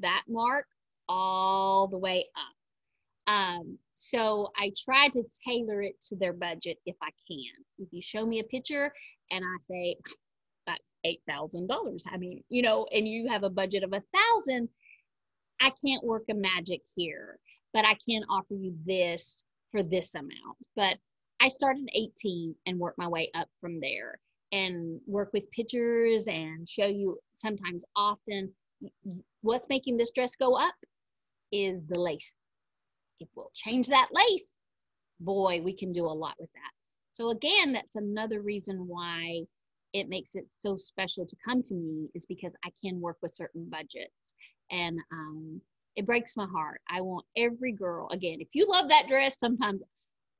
that 0.00 0.24
mark 0.28 0.66
all 1.08 1.88
the 1.88 1.96
way 1.96 2.26
up. 2.36 3.32
Um, 3.32 3.78
so 3.92 4.50
I 4.58 4.72
try 4.84 5.08
to 5.08 5.22
tailor 5.48 5.80
it 5.80 5.94
to 6.08 6.16
their 6.16 6.34
budget 6.34 6.76
if 6.84 6.96
I 7.00 7.10
can. 7.26 7.64
If 7.78 7.88
you 7.92 8.02
show 8.02 8.26
me 8.26 8.40
a 8.40 8.44
picture 8.44 8.92
and 9.30 9.42
I 9.42 9.56
say 9.60 9.96
that's 10.66 10.92
eight 11.04 11.20
thousand 11.28 11.68
dollars, 11.68 12.04
I 12.10 12.16
mean, 12.16 12.42
you 12.48 12.62
know, 12.62 12.86
and 12.92 13.06
you 13.06 13.28
have 13.28 13.42
a 13.44 13.50
budget 13.50 13.82
of 13.84 13.92
a 13.92 14.02
thousand, 14.14 14.68
I 15.60 15.72
can't 15.84 16.04
work 16.04 16.24
a 16.30 16.34
magic 16.34 16.80
here, 16.96 17.38
but 17.72 17.84
I 17.84 17.96
can 18.08 18.24
offer 18.28 18.54
you 18.54 18.74
this 18.84 19.44
for 19.70 19.82
this 19.82 20.14
amount. 20.14 20.58
But 20.76 20.98
I 21.40 21.48
started 21.48 21.88
18 21.94 22.54
and 22.66 22.78
work 22.78 22.94
my 22.98 23.08
way 23.08 23.30
up 23.34 23.48
from 23.60 23.80
there 23.80 24.18
and 24.52 25.00
work 25.06 25.30
with 25.32 25.50
pictures 25.50 26.26
and 26.28 26.68
show 26.68 26.86
you 26.86 27.18
sometimes 27.30 27.84
often 27.96 28.52
what's 29.40 29.68
making 29.68 29.96
this 29.96 30.10
dress 30.10 30.36
go 30.36 30.56
up 30.56 30.74
is 31.52 31.80
the 31.88 31.98
lace. 31.98 32.34
If 33.20 33.28
we'll 33.34 33.50
change 33.54 33.88
that 33.88 34.08
lace, 34.12 34.54
boy, 35.20 35.60
we 35.62 35.72
can 35.72 35.92
do 35.92 36.06
a 36.06 36.12
lot 36.12 36.34
with 36.38 36.52
that. 36.52 36.70
So 37.10 37.30
again, 37.30 37.72
that's 37.72 37.96
another 37.96 38.40
reason 38.40 38.86
why 38.88 39.44
it 39.92 40.08
makes 40.08 40.34
it 40.34 40.46
so 40.60 40.76
special 40.76 41.26
to 41.26 41.36
come 41.44 41.62
to 41.62 41.74
me 41.74 42.08
is 42.14 42.26
because 42.26 42.52
I 42.64 42.70
can 42.84 43.00
work 43.00 43.18
with 43.22 43.34
certain 43.34 43.68
budgets. 43.68 44.34
And 44.70 44.98
um, 45.12 45.60
it 45.96 46.06
breaks 46.06 46.36
my 46.36 46.46
heart. 46.46 46.80
I 46.88 47.00
want 47.02 47.26
every 47.36 47.72
girl, 47.72 48.08
again, 48.10 48.40
if 48.40 48.48
you 48.54 48.66
love 48.68 48.88
that 48.88 49.08
dress, 49.08 49.38
sometimes 49.38 49.82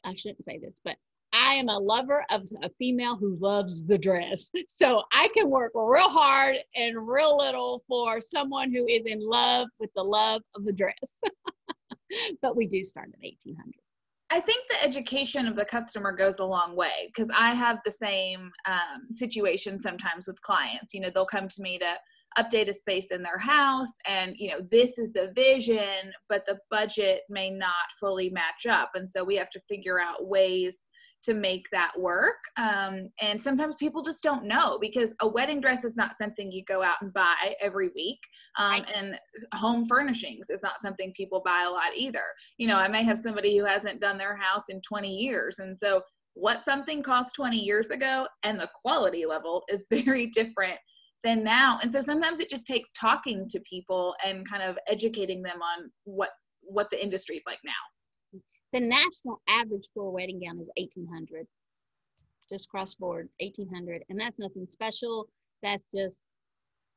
I 0.05 0.15
shouldn't 0.15 0.45
say 0.45 0.59
this, 0.59 0.81
but 0.83 0.97
I 1.35 1.55
am 1.55 1.69
a 1.69 1.79
lover 1.79 2.25
of 2.31 2.49
a 2.63 2.71
female 2.79 3.17
who 3.17 3.37
loves 3.41 3.87
the 3.87 3.99
dress. 3.99 4.51
So 4.69 5.03
I 5.13 5.29
can 5.35 5.49
work 5.49 5.73
real 5.75 6.09
hard 6.09 6.57
and 6.75 7.07
real 7.07 7.37
little 7.37 7.83
for 7.87 8.21
someone 8.21 8.73
who 8.73 8.87
is 8.87 9.07
in 9.07 9.21
love 9.21 9.69
with 9.79 9.91
the 9.95 10.03
love 10.03 10.43
of 10.55 10.65
the 10.65 10.73
dress. 10.73 11.19
but 12.43 12.57
we 12.57 12.67
do 12.67 12.83
start 12.83 13.09
at 13.09 13.23
1800. 13.23 13.82
I 14.33 14.41
think 14.41 14.67
the 14.67 14.83
education 14.83 15.47
of 15.47 15.57
the 15.57 15.65
customer 15.67 16.11
goes 16.11 16.39
a 16.39 16.45
long 16.45 16.75
way 16.75 17.09
because 17.09 17.29
I 17.37 17.53
have 17.53 17.81
the 17.85 17.91
same 17.91 18.51
um, 18.67 19.13
situation 19.13 19.79
sometimes 19.79 20.27
with 20.27 20.41
clients. 20.41 20.95
You 20.95 21.03
know, 21.03 21.11
they'll 21.15 21.27
come 21.27 21.49
to 21.49 21.61
me 21.61 21.79
to 21.79 21.99
update 22.39 22.71
a 22.71 22.73
space 22.73 23.11
in 23.11 23.23
their 23.23 23.37
house 23.37 23.93
and 24.07 24.35
you 24.39 24.51
know 24.51 24.67
this 24.71 24.97
is 24.97 25.13
the 25.13 25.31
vision 25.35 26.11
but 26.31 26.43
the 26.47 26.59
budget 26.71 27.21
may 27.29 27.51
not 27.51 27.75
fully 28.01 28.31
match 28.31 28.65
up 28.67 28.93
and 28.95 29.07
so 29.07 29.23
we 29.23 29.37
have 29.37 29.51
to 29.51 29.61
figure 29.69 30.01
out 30.01 30.27
ways 30.27 30.89
to 31.23 31.35
make 31.35 31.67
that 31.71 31.93
work. 31.99 32.37
Um, 32.57 33.09
and 33.21 33.41
sometimes 33.41 33.77
people 33.77 34.03
just 34.03 34.23
don't 34.23 34.45
know 34.45 34.79
because 34.81 35.15
a 35.21 35.29
wedding 35.29 35.61
dress 35.61 35.85
is 35.85 35.97
not 35.97 36.19
something 36.19 36.51
you 36.51 36.65
go 36.65 36.83
out 36.83 36.97
and 37.01 37.13
buy 37.13 37.55
every 37.61 37.91
week. 37.95 38.21
Um, 38.59 38.83
and 38.95 39.19
home 39.55 39.87
furnishings 39.87 40.51
is 40.51 40.63
not 40.63 40.83
something 40.83 41.13
people 41.17 41.43
buy 41.45 41.65
a 41.69 41.71
lot 41.71 41.97
either. 41.97 42.25
You 42.59 42.69
know 42.69 42.77
i 42.77 42.89
may 42.89 43.05
have 43.05 43.19
somebody 43.19 43.57
who 43.57 43.65
hasn't 43.65 44.01
done 44.01 44.19
their 44.19 44.37
house 44.37 44.65
in 44.69 44.81
20 44.81 45.09
years 45.09 45.59
and 45.59 45.77
so 45.77 46.03
what 46.35 46.65
something 46.65 47.03
cost 47.03 47.35
20 47.35 47.59
years 47.59 47.91
ago 47.91 48.27
and 48.43 48.59
the 48.59 48.71
quality 48.81 49.27
level 49.27 49.63
is 49.69 49.83
very 49.91 50.27
different 50.27 50.79
than 51.25 51.45
now. 51.45 51.79
And 51.83 51.93
so 51.93 52.01
sometimes 52.01 52.41
it 52.41 52.49
just 52.49 52.67
takes 52.67 52.93
talking 52.93 53.47
to 53.49 53.61
people 53.61 54.15
and 54.25 54.49
kind 54.49 54.63
of 54.63 54.79
educating 54.89 55.43
them 55.43 55.61
on 55.63 55.91
what 56.05 56.31
what 56.65 56.89
the 56.91 57.03
industry 57.03 57.35
is 57.35 57.43
like 57.45 57.59
now 57.65 57.73
the 58.73 58.81
national 58.81 59.41
average 59.49 59.89
for 59.95 60.05
a 60.05 60.11
wedding 60.11 60.41
gown 60.41 60.59
is 60.59 60.71
1800 60.77 61.47
just 62.53 62.69
cross 62.69 62.95
board 62.95 63.29
1800 63.41 64.05
and 64.11 64.21
that's 64.21 64.39
nothing 64.39 64.67
special. 64.67 65.27
That's 65.63 65.87
just 65.95 66.19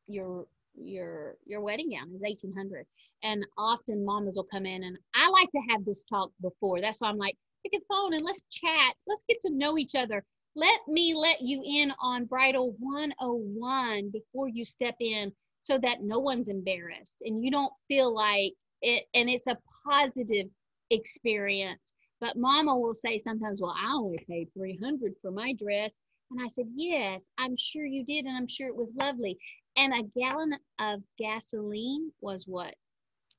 your 0.08 0.46
your 0.78 1.38
your 1.46 1.62
wedding 1.62 1.92
gown 1.92 2.14
is 2.14 2.22
1800 2.22 2.86
and 3.24 3.46
often 3.58 4.06
mamas 4.06 4.36
will 4.36 4.44
come 4.44 4.66
in 4.66 4.84
and 4.84 4.98
i 5.16 5.30
like 5.30 5.50
to 5.52 5.62
have 5.70 5.86
this 5.86 6.04
talk 6.04 6.32
before. 6.42 6.82
That's 6.82 7.00
why 7.00 7.10
i'm 7.10 7.18
like 7.18 7.38
pick 7.64 7.80
a 7.80 7.86
phone 7.90 8.14
and 8.14 8.26
let's 8.26 8.44
chat. 8.52 8.94
Let's 9.08 9.24
get 9.30 9.40
to 9.44 9.54
know 9.54 9.78
each 9.78 9.96
other. 9.96 10.24
Let 10.56 10.82
me 10.88 11.14
let 11.16 11.42
you 11.42 11.64
in 11.66 11.94
on 12.02 12.26
bridal 12.26 12.76
101 12.80 14.10
before 14.12 14.50
you 14.50 14.66
step 14.66 14.96
in 15.00 15.32
so 15.62 15.78
that 15.80 16.04
no 16.04 16.20
one's 16.20 16.50
embarrassed 16.50 17.16
and 17.22 17.44
you 17.44 17.50
don't 17.50 17.74
feel 17.88 18.14
like 18.14 18.54
it 18.82 19.06
and 19.14 19.30
it's 19.30 19.48
a 19.48 19.58
positive 19.88 20.48
experience. 20.92 21.94
But 22.22 22.38
mama 22.38 22.78
will 22.78 22.94
say 22.94 23.20
sometimes 23.20 23.62
well 23.62 23.76
i 23.78 23.94
only 23.94 24.18
paid 24.28 24.50
300 24.54 25.14
for 25.22 25.32
my 25.32 25.54
dress. 25.54 26.00
And 26.32 26.42
i 26.44 26.48
said 26.48 26.68
yes 26.76 27.24
i'm 27.38 27.56
sure 27.58 27.86
you 27.86 28.04
did 28.06 28.26
and 28.26 28.38
i'm 28.38 28.48
sure 28.48 28.68
it 28.68 28.76
was 28.76 28.96
lovely. 28.96 29.38
And 29.78 29.94
a 29.94 30.04
gallon 30.18 30.56
of 30.80 31.02
gasoline 31.20 32.12
was 32.22 32.48
what? 32.48 32.74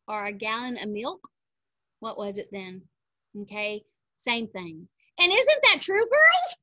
Or 0.07 0.27
a 0.27 0.33
gallon 0.33 0.77
of 0.79 0.89
milk? 0.89 1.27
What 2.01 2.19
was 2.19 2.39
it 2.39 2.49
then? 2.53 2.83
Okay 3.43 3.83
same 4.27 4.49
thing. 4.49 4.89
And 5.19 5.33
isn't 5.33 5.63
that 5.65 5.81
true 5.81 6.05
girls 6.05 6.57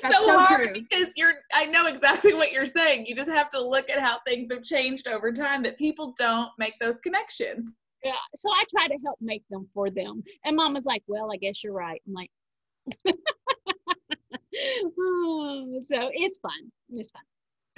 so, 0.00 0.10
so, 0.10 0.38
hard 0.38 0.72
true. 0.72 0.72
because 0.72 1.12
you're 1.16 1.34
I 1.52 1.66
know 1.66 1.86
exactly 1.86 2.34
what 2.34 2.52
you're 2.52 2.66
saying. 2.66 3.06
You 3.06 3.14
just 3.14 3.30
have 3.30 3.50
to 3.50 3.60
look 3.60 3.90
at 3.90 4.00
how 4.00 4.18
things 4.26 4.52
have 4.52 4.62
changed 4.62 5.08
over 5.08 5.32
time 5.32 5.62
that 5.62 5.78
people 5.78 6.14
don't 6.18 6.50
make 6.58 6.74
those 6.80 7.00
connections. 7.00 7.74
Yeah. 8.02 8.12
So 8.36 8.50
I 8.50 8.64
try 8.70 8.88
to 8.88 8.98
help 9.04 9.18
make 9.20 9.42
them 9.50 9.66
for 9.72 9.90
them. 9.90 10.22
And 10.44 10.56
mama's 10.56 10.84
like, 10.84 11.02
Well, 11.06 11.30
I 11.32 11.36
guess 11.36 11.62
you're 11.64 11.72
right. 11.72 12.00
I'm 12.06 12.12
like 12.12 12.30
oh, 14.98 15.80
so 15.86 16.10
it's 16.12 16.38
fun. 16.38 16.70
It's 16.90 17.10
fun. 17.10 17.22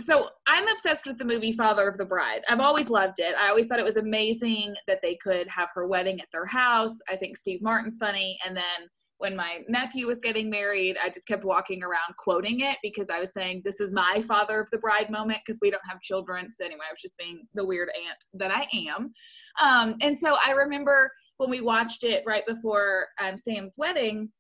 So 0.01 0.29
I'm 0.47 0.69
obsessed 0.69 1.07
with 1.07 1.17
the 1.17 1.25
movie 1.25 1.53
Father 1.53 1.89
of 1.89 1.97
the 1.97 2.05
Bride. 2.05 2.43
I've 2.51 2.61
always 2.61 2.91
loved 2.91 3.19
it. 3.19 3.35
I 3.35 3.49
always 3.49 3.67
thought 3.67 3.79
it 3.79 3.85
was 3.85 3.97
amazing 3.97 4.75
that 4.87 5.01
they 5.03 5.15
could 5.17 5.49
have 5.49 5.71
her 5.75 5.87
wedding 5.87 6.21
at 6.21 6.29
their 6.33 6.45
house. 6.45 6.99
I 7.09 7.17
think 7.17 7.37
Steve 7.37 7.63
Martin's 7.63 7.97
funny. 7.99 8.39
And 8.47 8.55
then 8.55 8.89
when 9.19 9.35
my 9.35 9.61
nephew 9.69 10.07
was 10.07 10.19
getting 10.19 10.51
married, 10.51 10.97
I 11.03 11.09
just 11.09 11.27
kept 11.27 11.45
walking 11.45 11.83
around 11.83 12.17
quoting 12.19 12.61
it 12.61 12.77
because 12.83 13.09
I 13.09 13.19
was 13.19 13.33
saying, 13.33 13.63
This 13.65 13.81
is 13.81 13.91
my 13.93 14.23
father 14.27 14.61
of 14.61 14.69
the 14.71 14.79
bride 14.79 15.11
moment 15.11 15.41
because 15.45 15.59
we 15.63 15.71
don't 15.71 15.83
have 15.89 16.01
children. 16.01 16.51
So, 16.51 16.65
anyway, 16.65 16.85
I 16.89 16.93
was 16.93 17.01
just 17.01 17.17
being 17.19 17.47
the 17.55 17.65
weird 17.65 17.89
aunt 17.89 18.19
that 18.35 18.51
I 18.51 18.67
am. 18.89 19.13
Um, 19.61 19.97
and 20.03 20.19
so 20.19 20.37
I 20.45 20.53
remember 20.53 21.11
when 21.39 21.51
we 21.51 21.61
watched 21.61 22.05
it 22.05 22.25
right 22.27 22.47
before 22.47 23.07
um, 23.23 23.37
Sam's 23.37 23.75
wedding, 23.77 24.31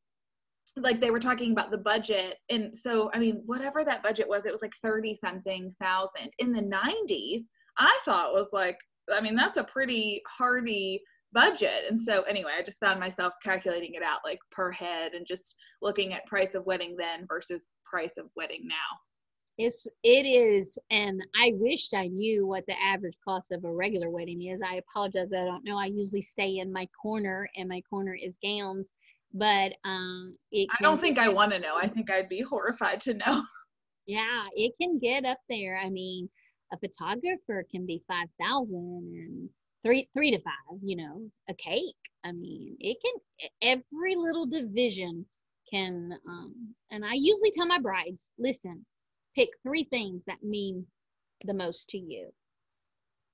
like 0.76 1.00
they 1.00 1.10
were 1.10 1.20
talking 1.20 1.52
about 1.52 1.70
the 1.70 1.78
budget. 1.78 2.36
And 2.50 2.76
so, 2.76 3.10
I 3.14 3.18
mean, 3.18 3.42
whatever 3.46 3.84
that 3.84 4.02
budget 4.02 4.28
was, 4.28 4.44
it 4.44 4.52
was 4.52 4.62
like 4.62 4.74
30 4.82 5.14
something 5.14 5.70
thousand. 5.80 6.30
In 6.38 6.52
the 6.52 6.62
90s, 6.62 7.40
I 7.78 7.98
thought 8.04 8.34
was 8.34 8.50
like, 8.52 8.76
I 9.12 9.20
mean, 9.20 9.36
that's 9.36 9.56
a 9.56 9.64
pretty 9.64 10.22
hardy 10.26 11.00
budget. 11.32 11.84
And 11.88 12.00
so 12.00 12.22
anyway, 12.22 12.52
I 12.58 12.62
just 12.62 12.80
found 12.80 13.00
myself 13.00 13.34
calculating 13.42 13.94
it 13.94 14.02
out 14.02 14.20
like 14.24 14.38
per 14.50 14.70
head 14.70 15.12
and 15.12 15.26
just 15.26 15.56
looking 15.82 16.12
at 16.12 16.26
price 16.26 16.54
of 16.54 16.66
wedding 16.66 16.96
then 16.96 17.26
versus 17.28 17.64
price 17.84 18.16
of 18.18 18.26
wedding 18.36 18.62
now. 18.64 18.76
It's 19.58 19.86
it 20.02 20.26
is, 20.26 20.76
and 20.90 21.22
I 21.42 21.54
wished 21.54 21.94
I 21.94 22.08
knew 22.08 22.46
what 22.46 22.64
the 22.68 22.74
average 22.78 23.16
cost 23.26 23.52
of 23.52 23.64
a 23.64 23.72
regular 23.72 24.10
wedding 24.10 24.48
is. 24.48 24.60
I 24.60 24.76
apologize, 24.76 25.28
I 25.32 25.46
don't 25.46 25.64
know. 25.64 25.78
I 25.78 25.86
usually 25.86 26.20
stay 26.20 26.58
in 26.58 26.70
my 26.70 26.86
corner, 27.00 27.48
and 27.56 27.66
my 27.66 27.80
corner 27.88 28.14
is 28.14 28.36
gowns. 28.42 28.92
But 29.32 29.72
um, 29.86 30.36
it 30.52 30.68
I 30.78 30.82
don't 30.82 31.00
think 31.00 31.18
I 31.18 31.28
want 31.28 31.52
to 31.52 31.58
know. 31.58 31.74
I 31.76 31.86
think 31.86 32.10
I'd 32.10 32.28
be 32.28 32.40
horrified 32.48 33.00
to 33.02 33.14
know. 33.14 33.42
Yeah, 34.08 34.44
it 34.54 34.72
can 34.80 35.00
get 35.00 35.24
up 35.24 35.38
there. 35.48 35.76
I 35.84 35.90
mean, 35.90 36.30
a 36.72 36.78
photographer 36.78 37.66
can 37.68 37.86
be 37.86 38.04
five 38.06 38.28
thousand, 38.40 38.78
and 38.78 39.50
three 39.86 40.08
three 40.12 40.32
to 40.32 40.40
five 40.40 40.78
you 40.82 40.96
know 40.96 41.30
a 41.48 41.54
cake. 41.54 41.94
I 42.24 42.32
mean 42.32 42.76
it 42.80 42.96
can 43.00 43.50
every 43.62 44.16
little 44.16 44.46
division 44.46 45.24
can 45.72 46.12
um 46.28 46.74
and 46.90 47.04
i 47.04 47.12
usually 47.14 47.52
tell 47.52 47.66
my 47.66 47.78
brides 47.80 48.32
listen 48.38 48.84
pick 49.36 49.50
three 49.62 49.84
things 49.84 50.22
that 50.26 50.42
mean 50.42 50.86
the 51.44 51.54
most 51.54 51.88
to 51.90 51.98
you. 51.98 52.32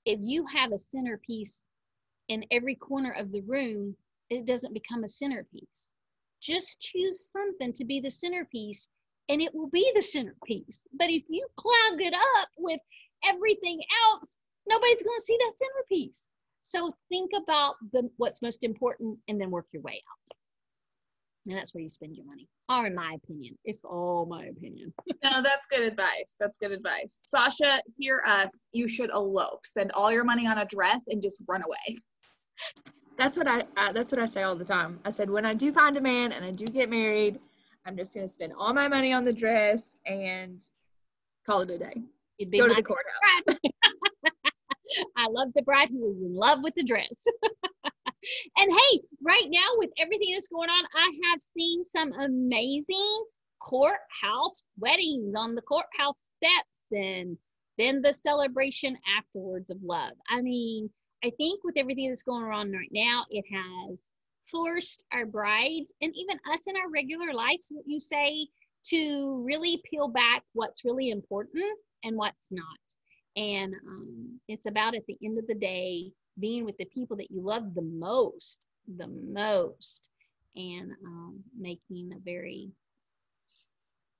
If 0.05 0.19
you 0.23 0.45
have 0.47 0.73
a 0.73 0.79
centerpiece 0.79 1.63
in 2.29 2.45
every 2.51 2.75
corner 2.75 3.13
of 3.13 3.33
the 3.33 3.43
room 3.43 3.97
it 4.29 4.45
doesn't 4.47 4.75
become 4.75 5.05
a 5.05 5.09
centerpiece. 5.09 5.87
Just 6.41 6.81
choose 6.81 7.31
something 7.31 7.73
to 7.75 7.85
be 7.85 8.01
the 8.01 8.11
centerpiece 8.11 8.89
and 9.29 9.41
it 9.41 9.55
will 9.55 9.69
be 9.69 9.91
the 9.95 10.03
centerpiece. 10.03 10.87
But 10.99 11.09
if 11.09 11.23
you 11.29 11.47
clog 11.57 12.01
it 12.01 12.15
up 12.15 12.49
with 12.59 12.81
everything 13.25 13.81
else, 14.07 14.37
nobody's 14.67 15.03
going 15.03 15.21
to 15.21 15.25
see 15.25 15.39
that 15.39 15.59
centerpiece. 15.59 16.27
So 16.65 16.95
think 17.09 17.31
about 17.37 17.75
the 17.93 18.09
what's 18.17 18.43
most 18.43 18.63
important 18.63 19.19
and 19.29 19.41
then 19.41 19.51
work 19.51 19.67
your 19.73 19.83
way 19.83 20.03
out. 20.11 20.37
And 21.47 21.57
that's 21.57 21.75
where 21.75 21.83
you 21.83 21.89
spend 21.89 22.15
your 22.15 22.25
money, 22.25 22.49
or 22.69 22.87
in 22.87 22.95
my 22.95 23.17
opinion. 23.23 23.59
It's 23.65 23.83
all 23.85 24.27
my 24.27 24.45
opinion. 24.47 24.95
no, 25.25 25.43
that's 25.43 25.67
good 25.67 25.83
advice. 25.83 26.37
That's 26.39 26.57
good 26.57 26.71
advice. 26.71 27.19
Sasha, 27.21 27.83
hear 27.99 28.23
us. 28.25 28.69
You 28.73 28.87
should 28.87 29.11
elope. 29.11 29.67
Spend 29.67 29.91
all 29.91 30.13
your 30.13 30.23
money 30.23 30.47
on 30.47 30.59
a 30.59 30.65
dress 30.65 31.03
and 31.09 31.21
just 31.21 31.43
run 31.49 31.63
away. 31.65 31.97
That's 33.17 33.37
what 33.37 33.49
I. 33.49 33.65
Uh, 33.77 33.93
that's 33.93 34.13
what 34.13 34.21
I 34.21 34.27
say 34.27 34.43
all 34.43 34.55
the 34.55 34.65
time. 34.65 35.01
I 35.05 35.11
said 35.11 35.29
when 35.29 35.45
I 35.45 35.55
do 35.55 35.73
find 35.73 35.97
a 35.97 36.01
man 36.01 36.31
and 36.31 36.45
I 36.45 36.53
do 36.53 36.65
get 36.65 36.89
married, 36.89 37.41
I'm 37.87 37.97
just 37.97 38.15
gonna 38.15 38.29
spend 38.29 38.53
all 38.57 38.73
my 38.73 38.87
money 38.87 39.13
on 39.13 39.25
the 39.25 39.33
dress 39.33 39.97
and 40.07 40.63
call 41.45 41.63
it 41.63 41.71
a 41.71 41.79
day. 41.79 42.03
You'd 42.39 42.51
be 42.51 42.59
Go 42.59 42.69
to 42.69 42.75
my 42.75 42.81
the 42.81 42.83
courthouse. 42.83 43.59
I 45.17 45.29
love 45.29 45.49
the 45.55 45.63
bride 45.63 45.89
who 45.91 46.07
was 46.07 46.23
in 46.23 46.35
love 46.35 46.61
with 46.63 46.75
the 46.75 46.85
dress. 46.85 47.25
and 48.57 48.71
hey, 48.71 49.01
right 49.23 49.49
now 49.49 49.69
with 49.77 49.91
everything 49.99 50.33
that's 50.33 50.49
going 50.49 50.71
on, 50.71 50.85
I 50.95 51.13
have 51.31 51.41
seen 51.57 51.85
some 51.85 52.13
amazing 52.13 53.25
courthouse 53.61 54.65
weddings 54.79 55.35
on 55.37 55.55
the 55.55 55.63
courthouse 55.63 56.19
steps 56.37 56.83
and 56.91 57.37
then 57.79 58.03
the 58.03 58.13
celebration 58.13 58.97
afterwards 59.17 59.71
of 59.71 59.79
love. 59.83 60.13
I 60.29 60.41
mean, 60.41 60.91
I 61.25 61.31
think 61.37 61.63
with 61.65 61.77
everything 61.77 62.09
that's 62.09 62.23
going 62.23 62.45
on 62.45 62.73
right 62.73 62.91
now, 62.93 63.25
it 63.31 63.45
has 63.53 64.03
forced 64.51 65.05
our 65.13 65.25
brides 65.25 65.93
and 66.03 66.13
even 66.15 66.39
us 66.51 66.63
in 66.67 66.77
our 66.77 66.91
regular 66.91 67.33
lives, 67.33 67.69
what 67.71 67.87
you 67.87 68.01
say, 68.01 68.49
to 68.85 69.43
really 69.47 69.81
peel 69.89 70.09
back 70.09 70.43
what's 70.53 70.85
really 70.85 71.11
important 71.11 71.79
and 72.05 72.17
what's 72.17 72.51
not. 72.51 72.65
And 73.37 73.75
um, 73.87 74.41
it's 74.49 74.67
about 74.67 74.95
at 74.95 75.07
the 75.07 75.19
end 75.25 75.39
of 75.39 75.47
the 75.47 75.55
day 75.55 76.13
being 76.39 76.65
with 76.65 76.77
the 76.79 76.87
people 76.87 77.17
that 77.19 77.31
you 77.31 77.43
love 77.43 77.75
the 77.75 77.83
most, 77.83 78.59
the 78.97 79.07
most, 79.07 80.09
and 80.57 80.93
um, 81.07 81.41
making 81.59 82.11
a 82.15 82.21
very 82.25 82.71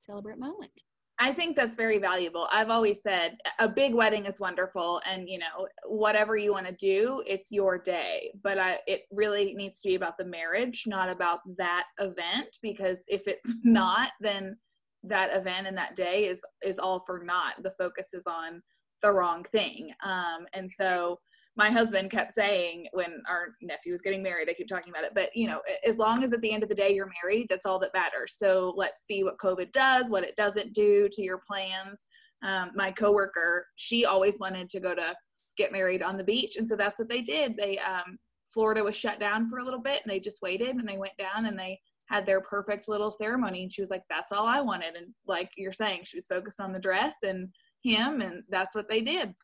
celebrate 0.07 0.39
moment. 0.39 0.73
I 1.19 1.33
think 1.33 1.55
that's 1.55 1.77
very 1.77 1.99
valuable. 1.99 2.49
I've 2.51 2.71
always 2.71 3.01
said 3.01 3.37
a 3.61 3.69
big 3.69 3.95
wedding 3.95 4.27
is 4.27 4.41
wonderful 4.41 5.01
and 5.09 5.29
you 5.29 5.39
know 5.39 5.69
whatever 5.87 6.37
you 6.37 6.51
want 6.51 6.67
to 6.67 6.73
do 6.73 7.23
it's 7.27 7.53
your 7.53 7.79
day 7.79 8.33
but 8.43 8.59
I 8.59 8.81
it 8.89 9.03
really 9.13 9.55
needs 9.55 9.81
to 9.83 9.89
be 9.89 9.95
about 9.95 10.19
the 10.19 10.25
marriage 10.25 10.83
not 10.87 11.09
about 11.09 11.41
that 11.59 11.85
event 12.01 12.57
because 12.61 13.05
if 13.07 13.29
it's 13.29 13.49
not 13.63 14.11
then 14.21 14.57
that 15.05 15.35
event 15.37 15.69
and 15.69 15.77
that 15.77 15.95
day 15.95 16.27
is 16.27 16.41
is 16.63 16.79
all 16.79 17.05
for 17.07 17.23
naught 17.25 17.55
the 17.63 17.75
focus 17.79 18.09
is 18.15 18.25
on 18.27 18.61
the 19.03 19.11
wrong 19.11 19.45
thing 19.45 19.91
um 20.05 20.47
and 20.55 20.71
so 20.71 21.19
my 21.57 21.71
husband 21.71 22.11
kept 22.11 22.33
saying 22.33 22.87
when 22.93 23.23
our 23.29 23.49
nephew 23.61 23.93
was 23.93 24.01
getting 24.01 24.23
married, 24.23 24.49
I 24.49 24.55
keep 24.55 24.69
talking 24.69 24.91
about 24.91 25.05
it, 25.05 25.13
but 25.15 25.35
you 25.37 25.47
know, 25.47 25.61
as 25.87 25.99
long 25.99 26.25
as 26.25 26.33
at 26.33 26.41
the 26.41 26.51
end 26.51 26.63
of 26.63 26.69
the 26.69 26.75
day 26.75 26.95
you're 26.95 27.11
married, 27.23 27.47
that's 27.51 27.67
all 27.67 27.79
that 27.81 27.93
matters. 27.93 28.37
So 28.39 28.73
let's 28.77 29.05
see 29.05 29.23
what 29.23 29.39
COVID 29.39 29.71
does, 29.73 30.09
what 30.09 30.25
it 30.25 30.35
doesn't 30.37 30.73
do 30.73 31.09
to 31.13 31.23
your 31.23 31.41
plans. 31.47 32.07
Um, 32.43 32.71
my 32.75 32.91
coworker, 32.91 33.67
she 33.77 34.07
always 34.07 34.41
wanted 34.41 34.69
to 34.71 34.81
go 34.81 34.95
to 34.95 35.15
get 35.59 35.73
married 35.73 36.03
on 36.03 36.17
the 36.17 36.25
beach, 36.25 36.57
and 36.57 36.67
so 36.67 36.75
that's 36.75 36.99
what 36.99 37.09
they 37.09 37.21
did. 37.21 37.57
They 37.57 37.79
um, 37.79 38.19
Florida 38.53 38.83
was 38.83 38.97
shut 38.97 39.21
down 39.21 39.49
for 39.49 39.59
a 39.59 39.65
little 39.65 39.81
bit, 39.81 40.01
and 40.03 40.11
they 40.11 40.21
just 40.21 40.43
waited, 40.43 40.77
and 40.77 40.89
they 40.89 40.97
went 40.97 41.17
down 41.19 41.47
and 41.47 41.59
they 41.59 41.79
had 42.07 42.27
their 42.27 42.41
perfect 42.41 42.89
little 42.89 43.11
ceremony. 43.11 43.63
And 43.63 43.73
she 43.73 43.83
was 43.83 43.91
like, 43.91 44.03
"That's 44.09 44.33
all 44.33 44.47
I 44.47 44.61
wanted." 44.61 44.97
And 44.97 45.07
like 45.27 45.51
you're 45.57 45.73
saying, 45.73 46.01
she 46.05 46.17
was 46.17 46.27
focused 46.27 46.61
on 46.61 46.73
the 46.73 46.81
dress 46.81 47.17
and 47.23 47.49
him, 47.83 48.21
and 48.21 48.43
that's 48.49 48.75
what 48.75 48.89
they 48.89 49.01
did. 49.01 49.35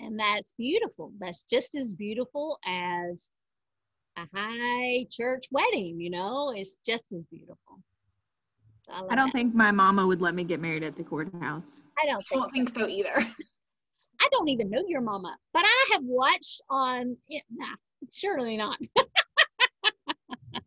And 0.00 0.18
that's 0.18 0.54
beautiful. 0.56 1.12
That's 1.20 1.44
just 1.44 1.74
as 1.74 1.92
beautiful 1.92 2.58
as 2.66 3.30
a 4.16 4.26
high 4.34 5.06
church 5.10 5.46
wedding 5.50 6.00
you 6.00 6.10
know? 6.10 6.52
It's 6.56 6.76
just 6.86 7.04
as 7.12 7.22
beautiful. 7.30 7.80
So 8.86 8.92
I, 8.92 9.12
I, 9.12 9.14
don't 9.14 9.26
that. 9.26 9.32
think 9.32 9.54
my 9.54 9.70
mama 9.70 10.06
would 10.06 10.20
let 10.20 10.34
me 10.34 10.42
get 10.44 10.60
married 10.60 10.82
at 10.82 10.96
the 10.96 11.04
courthouse. 11.04 11.82
I 12.02 12.06
don't 12.06 12.26
think, 12.26 12.40
don't 12.40 12.52
think 12.52 12.68
so 12.70 12.88
either. 12.88 13.14
I 14.22 14.28
don't 14.32 14.48
even 14.48 14.68
know 14.68 14.82
your 14.86 15.00
mama 15.00 15.34
but 15.54 15.62
i 15.64 15.88
have 15.92 16.02
watched 16.04 16.60
on 16.68 17.16
it. 17.28 17.42
Nah 17.50 17.74
surely 18.12 18.56
not. 18.56 18.78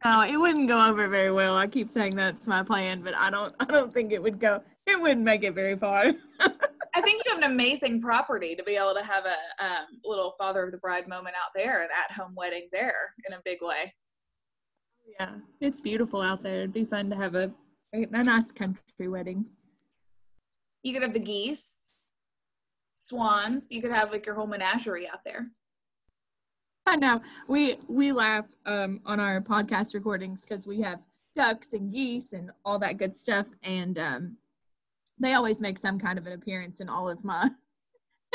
Oh, 0.06 0.22
it 0.22 0.38
wouldn't 0.38 0.68
go 0.68 0.86
over 0.86 1.08
very 1.08 1.32
well. 1.32 1.56
I 1.56 1.66
keep 1.66 1.90
saying 1.90 2.16
that's 2.16 2.46
my 2.48 2.62
plan 2.64 3.02
but 3.02 3.16
i 3.16 3.30
don't 3.30 3.56
i 3.60 3.66
don't 3.66 3.94
think 3.94 4.12
it 4.12 4.22
would 4.22 4.40
go 4.40 4.62
it 4.86 5.00
wouldn't 5.00 5.22
make 5.22 5.44
it 5.44 5.54
very 5.54 5.78
far 5.78 6.12
I 6.96 7.02
think 7.02 7.24
you 7.26 7.32
have 7.32 7.44
an 7.44 7.52
amazing 7.52 8.02
property 8.02 8.56
to 8.56 8.64
be 8.64 8.76
able 8.76 8.94
to 8.94 9.04
have 9.04 9.26
a 9.26 9.66
um, 9.66 9.86
little 10.06 10.36
father 10.38 10.64
of 10.64 10.72
the 10.72 10.78
bride 10.78 11.08
moment 11.08 11.36
out 11.36 11.52
there, 11.56 11.82
an 11.82 11.90
at 11.92 12.16
home 12.16 12.34
wedding 12.36 12.68
there 12.72 13.14
in 13.28 13.34
a 13.34 13.42
big 13.44 13.60
way. 13.62 13.94
Yeah, 15.20 15.36
it's 15.60 15.82
beautiful 15.82 16.22
out 16.22 16.44
there. 16.44 16.60
It'd 16.60 16.74
be 16.74 16.86
fun 16.86 17.10
to 17.10 17.16
have 17.16 17.36
a, 17.36 17.52
a 17.94 18.06
nice 18.06 18.52
country 18.52 19.08
wedding. 19.08 19.46
You 20.84 20.94
could 20.94 21.02
have 21.02 21.14
the 21.14 21.20
geese, 21.20 21.92
swans. 22.94 23.72
You 23.72 23.82
could 23.82 23.92
have 23.92 24.12
like 24.12 24.26
your 24.26 24.36
whole 24.36 24.48
menagerie 24.48 25.08
out 25.08 25.24
there. 25.26 25.48
I 26.86 26.98
know. 26.98 27.22
We 27.48 27.78
we 27.88 28.12
laugh 28.12 28.46
um, 28.66 29.02
on 29.06 29.20
our 29.20 29.42
podcast 29.42 29.94
recordings 29.94 30.44
because 30.44 30.68
we 30.68 30.82
have 30.82 31.00
ducks 31.36 31.74
and 31.74 31.92
geese 31.92 32.34
and 32.34 32.52
all 32.66 32.78
that 32.80 32.98
good 32.98 33.16
stuff, 33.16 33.48
and 33.64 33.98
um, 33.98 34.38
they 35.20 35.34
always 35.34 35.62
make 35.62 35.78
some 35.78 36.00
kind 36.00 36.18
of 36.18 36.26
an 36.26 36.34
appearance 36.34 36.82
in 36.82 36.90
all 36.90 37.10
of 37.10 37.24
my 37.24 37.50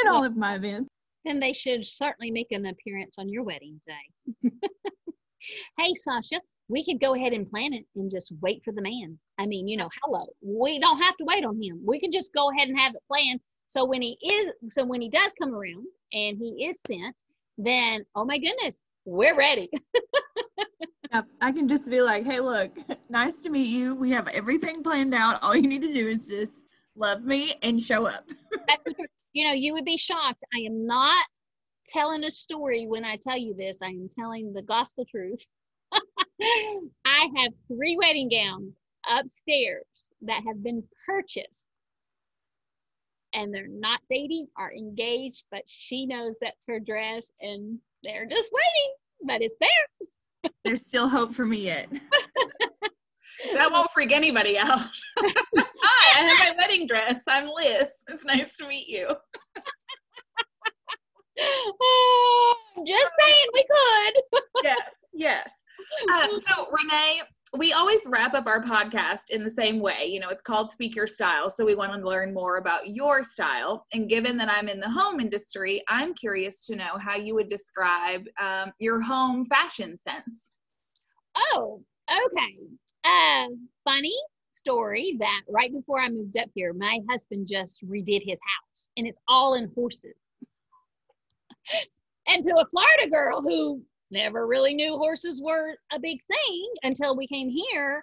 in 0.00 0.08
all 0.08 0.24
of 0.24 0.36
my 0.36 0.54
events. 0.54 0.88
Then 1.24 1.40
they 1.40 1.52
should 1.52 1.84
certainly 1.84 2.30
make 2.30 2.52
an 2.52 2.66
appearance 2.66 3.16
on 3.18 3.28
your 3.28 3.42
wedding 3.42 3.80
day. 3.86 4.50
hey 5.78 5.94
Sasha, 5.94 6.40
we 6.68 6.84
could 6.84 7.00
go 7.00 7.14
ahead 7.14 7.32
and 7.32 7.50
plan 7.50 7.72
it 7.72 7.84
and 7.96 8.10
just 8.10 8.32
wait 8.40 8.62
for 8.64 8.72
the 8.72 8.82
man. 8.82 9.18
I 9.38 9.46
mean, 9.46 9.68
you 9.68 9.76
know, 9.76 9.88
hello. 10.02 10.26
We 10.42 10.78
don't 10.78 11.00
have 11.00 11.16
to 11.16 11.24
wait 11.24 11.44
on 11.44 11.60
him. 11.60 11.80
We 11.84 11.98
can 12.00 12.10
just 12.10 12.32
go 12.34 12.50
ahead 12.50 12.68
and 12.68 12.78
have 12.78 12.94
it 12.94 13.02
planned. 13.08 13.40
So 13.66 13.84
when 13.84 14.02
he 14.02 14.16
is 14.22 14.52
so 14.70 14.84
when 14.84 15.00
he 15.00 15.10
does 15.10 15.32
come 15.40 15.54
around 15.54 15.86
and 16.12 16.38
he 16.38 16.66
is 16.66 16.78
sent, 16.86 17.16
then 17.56 18.04
oh 18.14 18.24
my 18.24 18.38
goodness, 18.38 18.88
we're 19.04 19.36
ready. 19.36 19.68
yep, 21.12 21.26
I 21.40 21.52
can 21.52 21.68
just 21.68 21.90
be 21.90 22.00
like, 22.00 22.24
hey, 22.24 22.40
look, 22.40 22.70
nice 23.10 23.36
to 23.42 23.50
meet 23.50 23.68
you. 23.68 23.94
We 23.94 24.10
have 24.12 24.28
everything 24.28 24.82
planned 24.82 25.14
out. 25.14 25.42
All 25.42 25.56
you 25.56 25.68
need 25.68 25.82
to 25.82 25.92
do 25.92 26.08
is 26.08 26.28
just 26.28 26.62
love 26.98 27.22
me 27.24 27.54
and 27.62 27.80
show 27.80 28.06
up. 28.06 28.24
That's 28.68 28.86
you 29.32 29.46
know, 29.46 29.52
you 29.52 29.72
would 29.74 29.84
be 29.84 29.96
shocked. 29.96 30.44
I 30.54 30.60
am 30.60 30.86
not 30.86 31.26
telling 31.88 32.24
a 32.24 32.30
story 32.30 32.86
when 32.86 33.04
I 33.04 33.16
tell 33.16 33.38
you 33.38 33.54
this. 33.54 33.78
I 33.82 33.88
am 33.88 34.08
telling 34.08 34.52
the 34.52 34.62
gospel 34.62 35.06
truth. 35.10 35.44
I 35.92 37.28
have 37.36 37.52
three 37.66 37.96
wedding 37.96 38.28
gowns 38.28 38.74
upstairs 39.08 39.84
that 40.22 40.42
have 40.46 40.62
been 40.62 40.82
purchased 41.06 41.68
and 43.32 43.54
they're 43.54 43.68
not 43.68 44.00
dating 44.10 44.48
or 44.58 44.72
engaged, 44.72 45.44
but 45.50 45.62
she 45.66 46.06
knows 46.06 46.36
that's 46.40 46.64
her 46.66 46.80
dress 46.80 47.30
and 47.40 47.78
they're 48.02 48.26
just 48.26 48.50
waiting, 48.52 48.94
but 49.24 49.42
it's 49.42 49.56
there. 49.60 50.50
There's 50.64 50.86
still 50.86 51.08
hope 51.08 51.34
for 51.34 51.44
me 51.44 51.58
yet. 51.58 51.88
that 53.54 53.70
won't 53.70 53.90
freak 53.92 54.12
anybody 54.12 54.58
out. 54.58 54.68
Hi, 55.18 56.20
I 56.20 56.28
have 56.28 56.38
my 56.38 56.54
wedding 56.58 56.86
dress. 56.86 57.22
I'm 57.26 57.48
Liz. 57.48 57.92
It's 58.08 58.24
nice 58.24 58.56
to 58.56 58.66
meet 58.66 58.88
you. 58.88 59.08
just 62.86 63.12
saying 63.20 63.46
we 63.52 63.64
could. 63.70 64.42
yes, 64.64 64.94
yes. 65.14 65.52
Um, 66.12 66.40
so 66.40 66.66
Renee, 66.72 67.22
we 67.56 67.72
always 67.72 68.00
wrap 68.06 68.34
up 68.34 68.46
our 68.46 68.62
podcast 68.62 69.30
in 69.30 69.44
the 69.44 69.50
same 69.50 69.80
way. 69.80 70.06
You 70.06 70.20
know, 70.20 70.28
it's 70.30 70.42
called 70.42 70.70
Speak 70.70 70.96
Your 70.96 71.06
Style. 71.06 71.48
So 71.48 71.64
we 71.64 71.74
want 71.74 71.92
to 71.92 72.06
learn 72.06 72.34
more 72.34 72.56
about 72.56 72.88
your 72.88 73.22
style. 73.22 73.86
And 73.92 74.08
given 74.08 74.36
that 74.38 74.50
I'm 74.50 74.68
in 74.68 74.80
the 74.80 74.90
home 74.90 75.20
industry, 75.20 75.82
I'm 75.88 76.12
curious 76.14 76.66
to 76.66 76.76
know 76.76 76.98
how 76.98 77.16
you 77.16 77.34
would 77.36 77.48
describe 77.48 78.24
um, 78.40 78.72
your 78.80 79.00
home 79.00 79.44
fashion 79.44 79.96
sense. 79.96 80.50
Oh, 81.36 81.82
okay. 82.10 82.58
Uh, 83.04 83.48
funny 83.84 84.16
story 84.50 85.16
that 85.18 85.42
right 85.48 85.72
before 85.72 86.00
I 86.00 86.08
moved 86.08 86.36
up 86.36 86.48
here, 86.54 86.72
my 86.72 87.00
husband 87.08 87.46
just 87.46 87.86
redid 87.86 88.22
his 88.24 88.40
house 88.40 88.90
and 88.96 89.06
it's 89.06 89.18
all 89.28 89.54
in 89.54 89.70
horses. 89.74 90.16
and 92.26 92.42
to 92.44 92.56
a 92.56 92.66
Florida 92.66 93.08
girl 93.10 93.40
who 93.40 93.82
never 94.10 94.46
really 94.46 94.74
knew 94.74 94.96
horses 94.96 95.40
were 95.42 95.74
a 95.92 95.98
big 95.98 96.20
thing 96.26 96.72
until 96.82 97.16
we 97.16 97.26
came 97.26 97.48
here. 97.48 98.02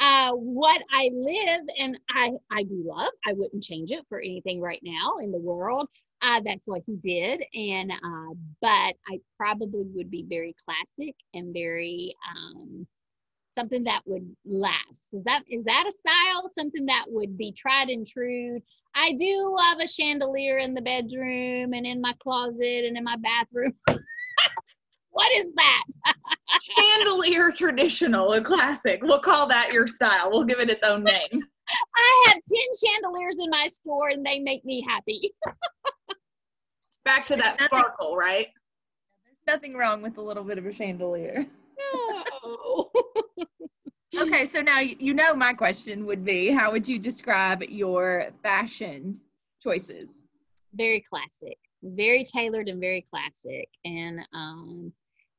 Uh, 0.00 0.32
what 0.32 0.82
I 0.92 1.10
live 1.14 1.60
and 1.78 1.98
I, 2.10 2.32
I 2.50 2.64
do 2.64 2.82
love, 2.84 3.12
I 3.26 3.32
wouldn't 3.32 3.62
change 3.62 3.92
it 3.92 4.04
for 4.08 4.18
anything 4.18 4.60
right 4.60 4.80
now 4.82 5.18
in 5.22 5.30
the 5.30 5.38
world. 5.38 5.88
Uh, 6.20 6.40
that's 6.44 6.64
what 6.66 6.82
he 6.86 6.96
did. 6.96 7.42
And, 7.54 7.92
uh, 7.92 8.34
but 8.60 8.94
I 9.08 9.20
probably 9.36 9.84
would 9.94 10.10
be 10.10 10.24
very 10.28 10.54
classic 10.64 11.14
and 11.34 11.52
very, 11.52 12.14
um, 12.34 12.86
something 13.54 13.84
that 13.84 14.02
would 14.06 14.34
last. 14.44 15.12
Is 15.12 15.24
that 15.24 15.42
is 15.48 15.64
that 15.64 15.84
a 15.88 15.92
style? 15.92 16.48
Something 16.48 16.86
that 16.86 17.04
would 17.08 17.38
be 17.38 17.52
tried 17.52 17.88
and 17.88 18.06
true? 18.06 18.60
I 18.94 19.12
do 19.14 19.54
love 19.56 19.78
a 19.80 19.88
chandelier 19.88 20.58
in 20.58 20.74
the 20.74 20.80
bedroom 20.80 21.72
and 21.72 21.86
in 21.86 22.00
my 22.00 22.14
closet 22.20 22.84
and 22.84 22.96
in 22.96 23.04
my 23.04 23.16
bathroom. 23.16 23.72
what 25.10 25.32
is 25.34 25.52
that? 25.54 25.84
Chandelier 26.78 27.50
traditional, 27.50 28.32
a 28.34 28.40
classic. 28.40 29.02
We'll 29.02 29.18
call 29.18 29.48
that 29.48 29.72
your 29.72 29.86
style. 29.86 30.30
We'll 30.30 30.44
give 30.44 30.60
it 30.60 30.70
its 30.70 30.84
own 30.84 31.02
name. 31.02 31.30
I 31.96 32.24
have 32.26 32.34
10 32.34 32.42
chandeliers 32.84 33.38
in 33.40 33.50
my 33.50 33.66
store 33.66 34.10
and 34.10 34.24
they 34.24 34.38
make 34.38 34.64
me 34.64 34.84
happy. 34.86 35.32
Back 37.04 37.26
to 37.26 37.36
that 37.36 37.60
sparkle, 37.60 38.16
right? 38.16 38.48
There's 39.24 39.56
nothing 39.56 39.74
wrong 39.74 40.02
with 40.02 40.18
a 40.18 40.22
little 40.22 40.44
bit 40.44 40.58
of 40.58 40.66
a 40.66 40.72
chandelier. 40.72 41.46
No. 41.78 42.90
Okay, 44.16 44.44
so 44.44 44.60
now 44.60 44.78
you 44.78 45.12
know 45.12 45.34
my 45.34 45.52
question 45.54 46.06
would 46.06 46.24
be 46.24 46.50
how 46.50 46.70
would 46.70 46.86
you 46.86 46.98
describe 46.98 47.62
your 47.64 48.30
fashion 48.42 49.20
choices? 49.60 50.24
very 50.74 51.00
classic, 51.00 51.56
very 51.82 52.24
tailored 52.24 52.68
and 52.68 52.80
very 52.80 53.02
classic. 53.10 53.68
And 53.84 54.20
um 54.32 54.92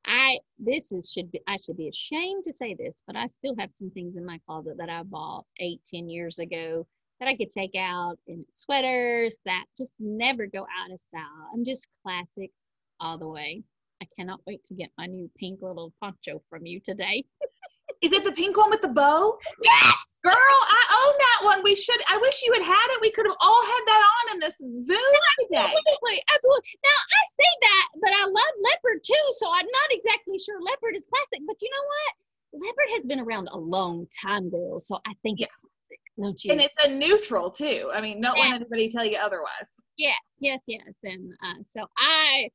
I 0.06 0.40
this 0.60 0.92
is 0.92 1.12
should 1.12 1.32
be 1.32 1.42
I 1.48 1.58
should 1.58 1.78
be 1.78 1.90
ashamed 1.90 2.44
to 2.46 2.54
say 2.54 2.76
this, 2.76 3.02
but 3.08 3.16
I 3.16 3.28
still 3.28 3.56
have 3.60 3.72
some 3.74 3.90
things 3.92 4.18
in 4.18 4.26
my 4.26 4.40
closet 4.46 4.78
that 4.78 4.90
I 4.90 5.04
bought 5.04 5.46
eight, 5.60 5.82
ten 5.86 6.10
years 6.10 6.40
ago 6.40 6.88
that 7.20 7.30
I 7.30 7.36
could 7.36 7.52
take 7.52 7.76
out 7.78 8.18
in 8.28 8.46
sweaters 8.54 9.38
that 9.46 9.66
just 9.78 9.94
never 10.00 10.48
go 10.48 10.62
out 10.62 10.92
of 10.92 11.00
style. 11.00 11.50
I'm 11.54 11.66
just 11.66 11.88
classic 12.04 12.52
all 13.00 13.18
the 13.18 13.28
way. 13.28 13.64
I 14.02 14.08
cannot 14.18 14.42
wait 14.46 14.64
to 14.66 14.74
get 14.74 14.90
my 14.98 15.06
new 15.06 15.30
pink 15.38 15.62
little 15.62 15.94
poncho 16.02 16.42
from 16.50 16.66
you 16.66 16.80
today. 16.80 17.24
Is 18.02 18.12
it 18.12 18.24
the 18.24 18.32
pink 18.32 18.58
one 18.58 18.70
with 18.70 18.82
the 18.82 18.90
bow? 18.90 19.38
Yes! 19.62 19.94
Girl, 20.24 20.34
I 20.34 20.82
own 21.06 21.14
that 21.20 21.40
one. 21.46 21.64
We 21.64 21.76
should. 21.76 22.02
I 22.10 22.18
wish 22.18 22.42
you 22.44 22.52
had 22.54 22.64
had 22.64 22.88
it. 22.96 23.00
We 23.02 23.12
could 23.12 23.28
have 23.28 23.38
all 23.40 23.64
had 23.64 23.84
that 23.86 24.04
on 24.18 24.34
in 24.34 24.40
this 24.40 24.58
Zoom 24.58 24.98
today. 25.40 25.70
Absolutely, 25.70 26.18
absolutely. 26.34 26.66
Now 26.84 26.98
I 26.98 27.22
say 27.30 27.52
that, 27.62 27.88
but 28.02 28.10
I 28.12 28.24
love 28.26 28.54
leopard 28.64 29.04
too, 29.06 29.26
so 29.38 29.48
I'm 29.52 29.68
not 29.68 29.90
exactly 29.92 30.40
sure 30.40 30.60
leopard 30.62 30.96
is 30.96 31.06
classic. 31.14 31.46
But 31.46 31.58
you 31.62 31.70
know 31.70 31.86
what? 31.94 32.66
Leopard 32.66 32.90
has 32.96 33.06
been 33.06 33.20
around 33.20 33.50
a 33.52 33.58
long 33.58 34.08
time, 34.20 34.50
girls. 34.50 34.88
So 34.88 35.00
I 35.06 35.14
think 35.22 35.42
it's 35.42 35.56
classic. 35.56 36.00
Don't 36.18 36.44
you? 36.44 36.52
And 36.54 36.62
it's 36.62 36.86
a 36.86 36.90
neutral 36.90 37.52
too. 37.52 37.92
I 37.94 38.02
mean, 38.02 38.20
don't 38.20 38.36
Yeah. 38.36 38.46
let 38.50 38.56
anybody 38.62 38.90
tell 38.90 39.06
you 39.06 39.18
otherwise. 39.18 39.70
yes, 39.98 40.18
yes, 40.40 40.62
yes. 40.68 40.90
And 41.04 41.34
uh, 41.44 41.62
so 41.70 41.86
I, 42.00 42.50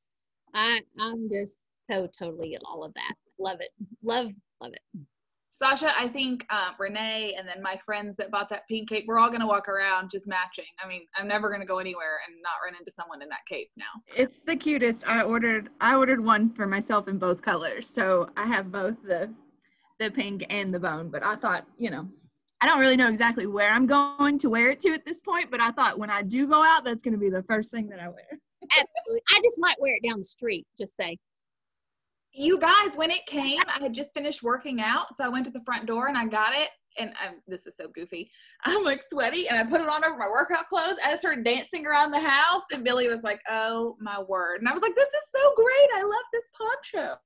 I, 0.54 0.80
I'm 0.98 1.28
just 1.30 1.60
so 1.90 2.08
totally 2.18 2.54
in 2.54 2.60
all 2.64 2.84
of 2.84 2.94
that. 2.94 3.14
Love 3.38 3.60
it. 3.60 3.70
Love, 4.02 4.30
love 4.60 4.72
it. 4.72 5.00
Sasha, 5.52 5.92
I 5.98 6.08
think 6.08 6.46
uh, 6.48 6.70
Renee 6.78 7.34
and 7.36 7.46
then 7.46 7.60
my 7.60 7.76
friends 7.76 8.16
that 8.16 8.30
bought 8.30 8.48
that 8.48 8.66
pink 8.68 8.88
cape, 8.88 9.04
we're 9.06 9.18
all 9.18 9.28
going 9.28 9.40
to 9.40 9.46
walk 9.46 9.68
around 9.68 10.10
just 10.10 10.26
matching. 10.26 10.64
I 10.82 10.88
mean, 10.88 11.02
I'm 11.16 11.28
never 11.28 11.48
going 11.48 11.60
to 11.60 11.66
go 11.66 11.78
anywhere 11.78 12.20
and 12.26 12.36
not 12.42 12.52
run 12.64 12.74
into 12.78 12.90
someone 12.90 13.20
in 13.20 13.28
that 13.28 13.40
cape 13.48 13.68
now. 13.76 13.84
It's 14.16 14.40
the 14.40 14.56
cutest. 14.56 15.06
I 15.06 15.22
ordered 15.22 15.68
I 15.80 15.96
ordered 15.96 16.24
one 16.24 16.54
for 16.54 16.66
myself 16.66 17.08
in 17.08 17.18
both 17.18 17.42
colors. 17.42 17.90
So 17.90 18.30
I 18.36 18.46
have 18.46 18.72
both 18.72 19.02
the 19.02 19.28
the 19.98 20.10
pink 20.10 20.46
and 20.48 20.72
the 20.72 20.80
bone, 20.80 21.10
but 21.10 21.22
I 21.22 21.36
thought, 21.36 21.66
you 21.76 21.90
know, 21.90 22.08
I 22.62 22.66
don't 22.66 22.80
really 22.80 22.96
know 22.96 23.08
exactly 23.08 23.46
where 23.46 23.70
I'm 23.70 23.86
going 23.86 24.38
to 24.38 24.48
wear 24.48 24.70
it 24.70 24.80
to 24.80 24.94
at 24.94 25.04
this 25.04 25.20
point, 25.20 25.50
but 25.50 25.60
I 25.60 25.72
thought 25.72 25.98
when 25.98 26.10
I 26.10 26.22
do 26.22 26.46
go 26.46 26.64
out, 26.64 26.84
that's 26.84 27.02
going 27.02 27.12
to 27.12 27.20
be 27.20 27.28
the 27.28 27.42
first 27.42 27.70
thing 27.70 27.88
that 27.88 28.00
I 28.00 28.08
wear. 28.08 28.38
Absolutely. 28.62 29.22
I 29.30 29.40
just 29.42 29.58
might 29.58 29.80
wear 29.80 29.96
it 29.96 30.08
down 30.08 30.18
the 30.18 30.24
street. 30.24 30.66
Just 30.78 30.96
say, 30.96 31.16
You 32.32 32.58
guys, 32.58 32.90
when 32.96 33.10
it 33.10 33.24
came, 33.26 33.60
I 33.66 33.80
had 33.82 33.94
just 33.94 34.12
finished 34.14 34.42
working 34.42 34.80
out. 34.80 35.16
So 35.16 35.24
I 35.24 35.28
went 35.28 35.44
to 35.46 35.50
the 35.50 35.62
front 35.64 35.86
door 35.86 36.08
and 36.08 36.16
I 36.18 36.26
got 36.26 36.52
it. 36.54 36.70
And 36.98 37.12
I'm, 37.22 37.36
this 37.46 37.66
is 37.66 37.76
so 37.76 37.88
goofy. 37.88 38.30
I'm 38.64 38.84
like 38.84 39.02
sweaty 39.02 39.48
and 39.48 39.58
I 39.58 39.64
put 39.64 39.80
it 39.80 39.88
on 39.88 40.04
over 40.04 40.16
my 40.16 40.28
workout 40.28 40.66
clothes. 40.66 40.96
I 41.04 41.10
just 41.10 41.22
started 41.22 41.44
dancing 41.44 41.86
around 41.86 42.10
the 42.10 42.20
house. 42.20 42.62
And 42.72 42.84
Billy 42.84 43.08
was 43.08 43.22
like, 43.22 43.40
oh 43.48 43.96
my 44.00 44.20
word. 44.20 44.60
And 44.60 44.68
I 44.68 44.72
was 44.72 44.82
like, 44.82 44.94
this 44.94 45.08
is 45.08 45.26
so 45.34 45.54
great. 45.56 45.90
I 45.96 46.02
love 46.02 46.26
this 46.32 46.44
poncho. 46.56 47.16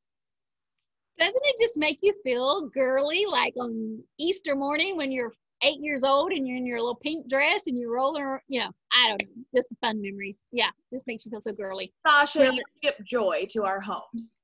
doesn't 1.19 1.43
it 1.45 1.57
just 1.61 1.79
make 1.79 1.99
you 2.03 2.15
feel 2.23 2.69
girly, 2.69 3.25
like 3.29 3.55
on 3.59 4.03
Easter 4.19 4.55
morning 4.55 4.97
when 4.97 5.11
you're 5.13 5.33
eight 5.63 5.81
years 5.81 6.05
old 6.05 6.33
and 6.33 6.47
you're 6.47 6.57
in 6.57 6.67
your 6.67 6.79
little 6.79 6.95
pink 6.97 7.29
dress 7.29 7.63
and 7.67 7.79
you're 7.79 7.93
rolling, 7.93 8.23
ar- 8.23 8.43
you 8.49 8.61
know, 8.61 8.71
I 8.93 9.09
don't 9.09 9.23
know, 9.23 9.45
just 9.55 9.69
fun 9.81 10.01
memories. 10.01 10.41
Yeah, 10.53 10.71
just 10.93 11.07
makes 11.07 11.25
you 11.25 11.31
feel 11.31 11.41
so 11.41 11.53
girly. 11.53 11.93
Sasha, 12.07 12.41
Well, 12.41 12.55
you 12.55 12.63
skip 12.77 13.05
joy 13.05 13.47
to 13.51 13.65
our 13.65 13.81
homes. 13.81 14.39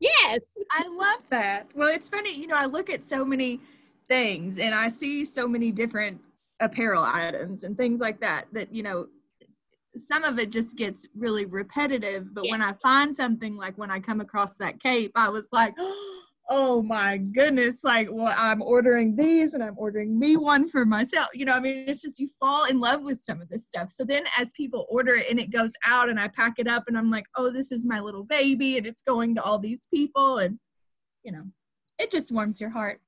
Yes. 0.00 0.40
I 0.72 0.86
love 0.88 1.22
that. 1.30 1.68
Well, 1.74 1.88
it's 1.88 2.08
funny, 2.08 2.34
you 2.34 2.46
know, 2.46 2.56
I 2.56 2.66
look 2.66 2.90
at 2.90 3.04
so 3.04 3.24
many 3.24 3.60
things 4.08 4.58
and 4.58 4.74
I 4.74 4.88
see 4.88 5.24
so 5.24 5.48
many 5.48 5.70
different 5.72 6.20
apparel 6.60 7.02
items 7.02 7.64
and 7.64 7.76
things 7.76 8.00
like 8.00 8.20
that 8.20 8.46
that, 8.52 8.74
you 8.74 8.82
know, 8.82 9.06
some 9.98 10.22
of 10.22 10.38
it 10.38 10.50
just 10.50 10.76
gets 10.76 11.06
really 11.16 11.46
repetitive, 11.46 12.32
but 12.32 12.48
when 12.48 12.62
I 12.62 12.74
find 12.74 13.14
something 13.14 13.56
like 13.56 13.76
when 13.76 13.90
I 13.90 13.98
come 13.98 14.20
across 14.20 14.56
that 14.58 14.80
cape, 14.80 15.10
I 15.16 15.28
was 15.28 15.48
like, 15.52 15.74
oh 16.52 16.82
my 16.82 17.16
goodness, 17.16 17.84
like, 17.84 18.08
well, 18.10 18.34
I'm 18.36 18.60
ordering 18.60 19.14
these 19.14 19.54
and 19.54 19.62
I'm 19.62 19.78
ordering 19.78 20.18
me 20.18 20.36
one 20.36 20.68
for 20.68 20.84
myself. 20.84 21.28
You 21.32 21.44
know, 21.44 21.52
I 21.52 21.60
mean, 21.60 21.84
it's 21.86 22.02
just 22.02 22.18
you 22.18 22.26
fall 22.26 22.64
in 22.64 22.80
love 22.80 23.04
with 23.04 23.22
some 23.22 23.40
of 23.40 23.48
this 23.48 23.68
stuff. 23.68 23.90
So 23.90 24.04
then 24.04 24.24
as 24.36 24.52
people 24.52 24.84
order 24.90 25.14
it 25.14 25.30
and 25.30 25.38
it 25.38 25.52
goes 25.52 25.72
out 25.86 26.08
and 26.08 26.18
I 26.18 26.26
pack 26.26 26.54
it 26.58 26.66
up 26.66 26.84
and 26.88 26.98
I'm 26.98 27.08
like, 27.08 27.26
oh, 27.36 27.50
this 27.50 27.70
is 27.70 27.86
my 27.86 28.00
little 28.00 28.24
baby 28.24 28.76
and 28.76 28.86
it's 28.86 29.02
going 29.02 29.36
to 29.36 29.42
all 29.42 29.60
these 29.60 29.86
people 29.86 30.38
and, 30.38 30.58
you 31.22 31.30
know, 31.30 31.44
it 32.00 32.10
just 32.10 32.32
warms 32.32 32.60
your 32.60 32.70
heart. 32.70 33.00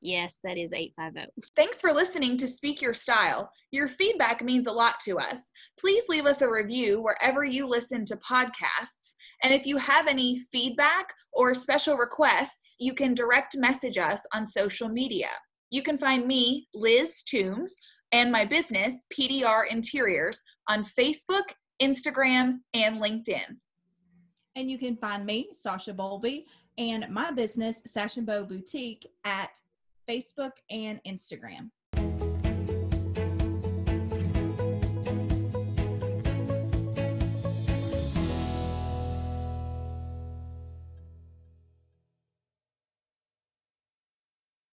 yes, 0.00 0.38
that 0.44 0.56
is 0.56 0.72
850. 0.72 1.32
Thanks 1.56 1.80
for 1.80 1.92
listening 1.92 2.36
to 2.38 2.46
Speak 2.46 2.80
Your 2.80 2.94
Style. 2.94 3.50
Your 3.72 3.88
feedback 3.88 4.44
means 4.44 4.68
a 4.68 4.72
lot 4.72 5.00
to 5.00 5.18
us. 5.18 5.50
Please 5.80 6.04
leave 6.08 6.26
us 6.26 6.42
a 6.42 6.50
review 6.50 7.02
wherever 7.02 7.44
you 7.44 7.66
listen 7.66 8.04
to 8.06 8.16
podcasts. 8.18 9.16
And 9.42 9.52
if 9.52 9.66
you 9.66 9.76
have 9.78 10.06
any 10.06 10.38
feedback 10.52 11.12
or 11.32 11.54
special 11.54 11.96
requests, 11.96 12.76
you 12.78 12.94
can 12.94 13.14
direct 13.14 13.56
message 13.56 13.98
us 13.98 14.22
on 14.32 14.46
social 14.46 14.88
media. 14.88 15.30
You 15.74 15.82
can 15.82 15.98
find 15.98 16.24
me, 16.28 16.68
Liz 16.72 17.24
Toombs, 17.24 17.74
and 18.12 18.30
my 18.30 18.44
business, 18.44 19.06
PDR 19.12 19.66
Interiors, 19.68 20.40
on 20.68 20.84
Facebook, 20.84 21.42
Instagram, 21.82 22.60
and 22.74 23.02
LinkedIn. 23.02 23.56
And 24.54 24.70
you 24.70 24.78
can 24.78 24.96
find 24.96 25.26
me, 25.26 25.48
Sasha 25.52 25.92
Bolby, 25.92 26.44
and 26.78 27.08
my 27.10 27.32
business, 27.32 27.82
Sash 27.88 28.18
and 28.18 28.24
Bow 28.24 28.44
Boutique, 28.44 29.04
at 29.24 29.50
Facebook 30.08 30.52
and 30.70 31.00
Instagram. 31.08 31.70